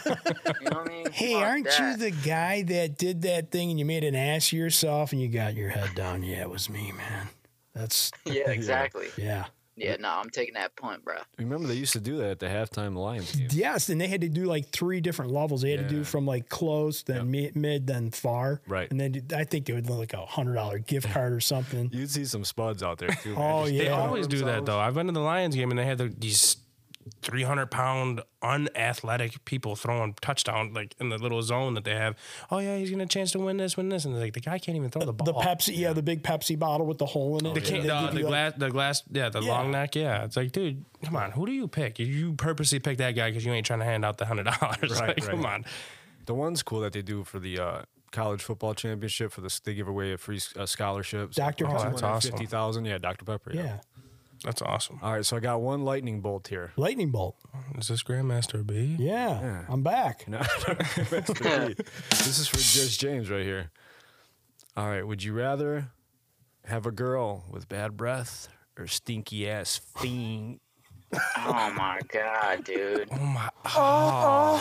[0.60, 1.10] You know what I mean?
[1.12, 4.48] Hey, Fuck aren't you the guy that did that thing and you made an ass
[4.48, 6.24] of yourself and you got your head down?
[6.24, 7.28] Yeah, it was me, man.
[7.72, 9.06] That's Yeah, exactly.
[9.16, 9.44] yeah.
[9.76, 11.16] Yeah, no, I'm taking that punt, bro.
[11.38, 13.48] Remember they used to do that at the halftime Lions game.
[13.50, 15.62] Yes, and they had to do like three different levels.
[15.62, 18.60] They had to do from like close, then mid, mid, then far.
[18.66, 18.90] Right.
[18.90, 21.88] And then I think they would look like a hundred dollar gift card or something.
[21.92, 23.34] You'd see some spuds out there too.
[23.38, 23.84] Oh, Just yeah.
[23.84, 24.78] They always do that though.
[24.78, 26.56] I've been to the Lions game and they had the, these
[27.22, 32.16] 300 pound unathletic people throwing touchdown like in the little zone that they have.
[32.50, 34.76] Oh yeah, he's gonna chance to win this, win this, and like the guy can't
[34.76, 35.26] even throw the ball.
[35.26, 37.54] The Pepsi, yeah, the big Pepsi bottle with the hole in it.
[37.54, 39.50] The, They king, the, the glass, the glass, yeah, the Yeah.
[39.50, 40.24] long neck, yeah.
[40.24, 41.98] It's like, dude, come on, who do you pick?
[41.98, 45.00] You purposely pick that guy because you ain't trying to hand out the hundred dollars.
[45.00, 45.64] Right, like, Come on,
[46.26, 47.82] The one's cool that they do for the uh,
[48.12, 49.60] college football championship for this.
[49.60, 51.32] They give away a free uh, scholarship.
[51.32, 51.66] Dr.
[51.68, 52.30] Oh, that's awesome.
[52.32, 52.84] Fifty thousand.
[52.86, 53.52] Yeah, Dr Pepper.
[53.54, 53.62] Yeah.
[53.62, 53.78] yeah,
[54.44, 54.98] that's awesome.
[55.02, 56.72] All right, so I got one lightning bolt here.
[56.76, 57.36] lightning bolt.
[57.78, 58.96] Is this Grandmaster B?
[58.98, 59.64] Yeah, Yeah.
[59.68, 60.26] I'm back.
[60.28, 60.38] No,
[61.10, 63.70] this is for Judge James right here.
[64.76, 65.90] All right, would you rather
[66.66, 68.48] have a girl with bad breath
[68.78, 70.60] or stinky ass fiend?
[71.38, 73.08] Oh my god, dude.
[73.10, 73.48] Oh my.
[73.64, 73.70] Oh.
[73.76, 74.60] oh.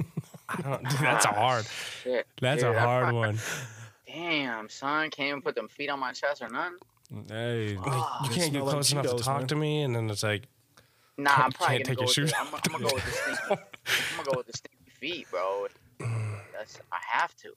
[0.00, 0.04] oh.
[0.50, 1.66] I don't, dude, that's a hard.
[2.02, 2.26] Shit.
[2.40, 3.38] That's dude, a I hard fuck- one.
[4.06, 6.78] Damn, son, can't even put them feet on my chest or nothing.
[7.28, 7.80] Hey, You
[8.30, 10.44] can't get close enough to talk to me, and then it's like,
[11.16, 12.94] Nah, I'm Can't- probably can't gonna take go your shoes the, I'm, I'm gonna go
[12.94, 13.40] with the stinky.
[13.50, 15.66] I'm gonna go with the stinky feet, bro.
[16.56, 17.52] That's I have to.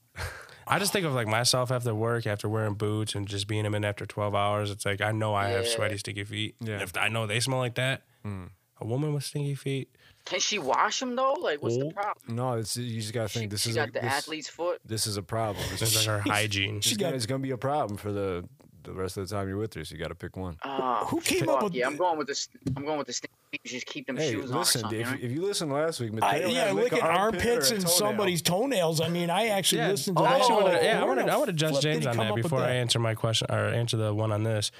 [0.67, 3.75] I just think of like myself after work, after wearing boots and just being them
[3.75, 4.71] in after 12 hours.
[4.71, 6.55] It's like, I know I have sweaty, stinky feet.
[6.59, 6.73] Yeah.
[6.75, 8.45] And if I know they smell like that, hmm.
[8.79, 9.89] a woman with stinky feet,
[10.25, 11.33] Can she wash them though?
[11.33, 11.87] Like, what's Oh.
[11.89, 12.35] the problem?
[12.35, 14.79] no, it's you just gotta think this she is got a, the this, athlete's foot.
[14.85, 15.63] This is a problem.
[15.71, 16.77] This is like her hygiene.
[16.77, 18.47] it's, gonna, it's gonna be a problem for the
[18.83, 19.85] the rest of the time you're with her.
[19.85, 20.57] So you got to pick one.
[20.63, 22.47] Oh, Who um, came fuck up with Yeah, I'm going with this.
[22.75, 23.35] I'm going with the stinky
[23.65, 25.17] just keep them Hey, shoes on or listen, if, you know?
[25.21, 27.97] if you listen last week, I, Mateo yeah, had lick licking armpits and toenail.
[27.97, 29.01] somebody's toenails.
[29.01, 30.63] I mean, I actually Yeah, listened to I that actually show.
[30.63, 31.33] wanna- yeah, I Where want to.
[31.33, 34.13] I want to judge James on that before I answer my question or answer the
[34.13, 34.71] one on this.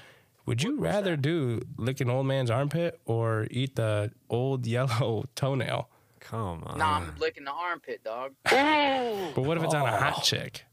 [0.46, 5.90] Would you rather do lick an old man's armpit or eat the old yellow toenail?
[6.20, 6.78] Come on.
[6.78, 8.34] Nah, I'm licking the armpit, dog.
[8.46, 10.22] But what if it's on a hot oh.
[10.22, 10.64] chick?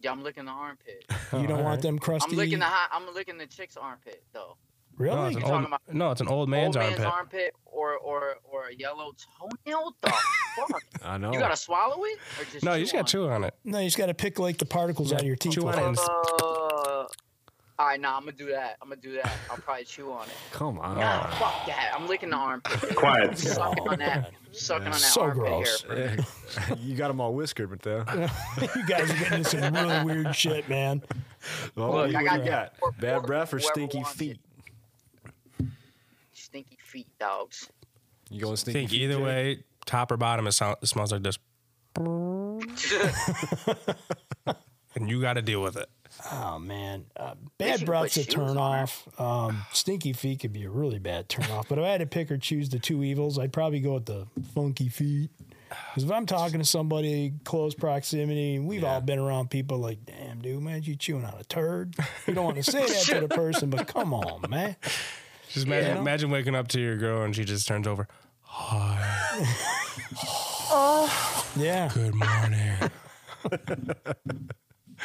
[0.00, 1.04] Yeah, I'm licking the armpit.
[1.32, 2.30] You don't want them crusty.
[2.32, 2.88] I'm licking the hot.
[2.92, 4.56] I'm licking the chick's armpit though.
[4.98, 5.26] No, Really?
[5.28, 7.06] it's an You old, talking about no, it's an old man's Old man's armpit.
[7.14, 9.12] armpit or or or a yellow
[9.64, 9.94] toenail.
[10.00, 10.08] The
[10.70, 10.82] fuck?
[11.04, 11.32] I know.
[11.32, 13.44] You gotta swallow it or just No, you chew just got on to chew on
[13.44, 13.54] it.
[13.64, 15.52] No, you just got to pick like the particles out of your teeth.
[15.54, 16.08] chew on with it
[16.42, 17.04] Uh,
[17.78, 18.76] all right, nah, I'm gonna do that.
[18.82, 19.32] I'm gonna do that.
[19.50, 20.34] I'll probably chew on it.
[20.50, 20.98] Come on.
[20.98, 21.92] Nah, fuck that.
[21.94, 22.80] I'm licking the armpit.
[22.80, 22.96] dude.
[22.96, 23.28] Quiet.
[23.30, 24.32] I'm sucking on that.
[24.50, 25.82] Sucking on that So armpit gross.
[25.82, 26.16] hair.
[26.68, 26.74] Yeah.
[26.80, 28.04] you got them all whiskered, though.
[28.74, 31.02] you guys are getting into some really weird shit, man.
[31.76, 32.72] Well, Look, what I got you got?
[32.98, 34.40] Bad breath or stinky wants feet?
[36.32, 37.68] Stinky feet, dogs.
[38.30, 39.02] You going I stinky think feet?
[39.02, 39.22] either Jay?
[39.22, 41.38] way, top or bottom, it, sound, it smells like this.
[44.96, 45.88] and you got to deal with it.
[46.32, 49.06] Oh man, uh, bad should breath's a shoes turn off.
[49.20, 51.68] Um, stinky feet could be a really bad turn off.
[51.68, 54.06] But if I had to pick or choose the two evils, I'd probably go with
[54.06, 55.30] the funky feet.
[55.68, 60.40] Because if I'm talking to somebody close proximity, we've all been around people like, damn,
[60.40, 61.94] dude, man, you chewing on a turd.
[62.26, 64.76] You don't want to say that to the person, but come on, man.
[65.50, 66.00] Just imagine, Yeah.
[66.00, 68.08] imagine waking up to your girl and she just turns over.
[68.42, 69.46] Hi.
[71.56, 72.76] Yeah, Good morning.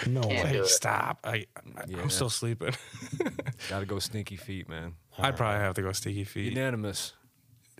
[0.07, 0.51] No Can't way.
[0.53, 0.67] do Hey, it.
[0.67, 1.19] stop.
[1.23, 1.45] I, I,
[1.87, 2.01] Yeah.
[2.01, 2.73] I'm still sleeping.
[3.69, 4.93] Gotta go stinky feet, man.
[5.17, 6.53] I'd probably have to go sticky feet.
[6.53, 7.13] Unanimous.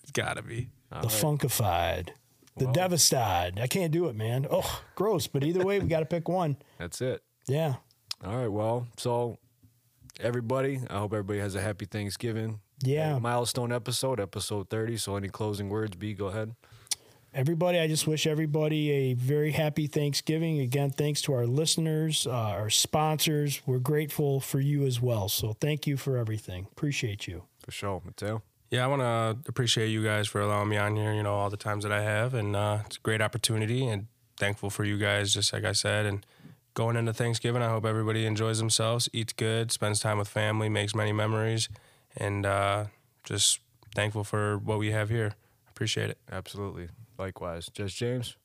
[0.02, 0.70] It's got to be.
[0.92, 1.16] All The right.
[1.16, 2.10] funkified,
[2.58, 2.74] the Well.
[2.74, 3.60] devastated.
[3.60, 4.46] I can't do it, man.
[4.50, 5.28] Oh, gross.
[5.28, 6.58] But either way, we got to pick one.
[6.78, 7.22] That's it.
[7.48, 7.76] Yeah.
[8.24, 8.48] All right.
[8.52, 9.38] Well, so
[10.20, 12.60] everybody, I hope everybody has a happy Thanksgiving.
[12.84, 13.18] Yeah.
[13.20, 14.98] Milestone episode, episode 30.
[14.98, 16.54] So any closing words, B, go ahead.
[17.36, 20.60] Everybody, I just wish everybody a very happy Thanksgiving.
[20.60, 23.60] Again, thanks to our listeners, uh, our sponsors.
[23.66, 25.30] We're grateful for you as well.
[25.30, 26.68] So thank you for everything.
[26.72, 27.46] Appreciate you.
[27.60, 28.04] For sure.
[28.06, 28.44] Mateo.
[28.70, 31.50] Yeah, I want to appreciate you guys for allowing me on here, you know, all
[31.50, 32.36] the times that I have.
[32.36, 34.06] And uh, it's a great opportunity and
[34.38, 36.06] thankful for you guys, just like I said.
[36.06, 36.24] And
[36.76, 40.94] going into Thanksgiving, I hope everybody enjoys themselves, eats good, spends time with family, makes
[40.94, 41.68] many memories.
[42.16, 42.86] And uh,
[43.24, 43.60] just
[43.96, 45.34] thankful for what we have here.
[45.68, 46.20] Appreciate it.
[46.32, 46.90] Absolutely.
[47.18, 47.70] Likewise.
[47.74, 48.38] Just James.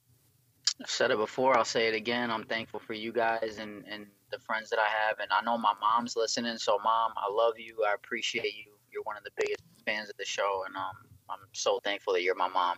[0.81, 1.57] I've said it before.
[1.57, 2.31] I'll say it again.
[2.31, 5.19] I'm thankful for you guys and, and the friends that I have.
[5.19, 6.57] And I know my mom's listening.
[6.59, 7.85] So, mom, I love you.
[7.89, 8.73] I appreciate you.
[8.93, 10.63] You're one of the biggest fans of the show.
[10.67, 10.95] And um,
[11.31, 12.77] I'm so thankful that you're my mom.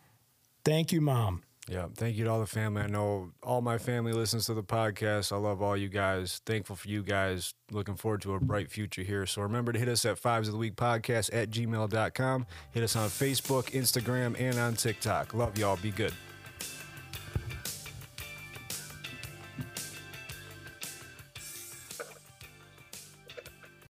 [0.64, 1.42] Thank you, Mom.
[1.70, 1.86] Yeah.
[1.94, 2.82] Thank you to all the family.
[2.82, 5.30] I know all my family listens to the podcast.
[5.30, 6.40] I love all you guys.
[6.44, 7.54] Thankful for you guys.
[7.70, 9.24] Looking forward to a bright future here.
[9.24, 12.46] So remember to hit us at fives of the week podcast at gmail.com.
[12.72, 15.32] Hit us on Facebook, Instagram, and on TikTok.
[15.32, 15.76] Love y'all.
[15.76, 16.12] Be good.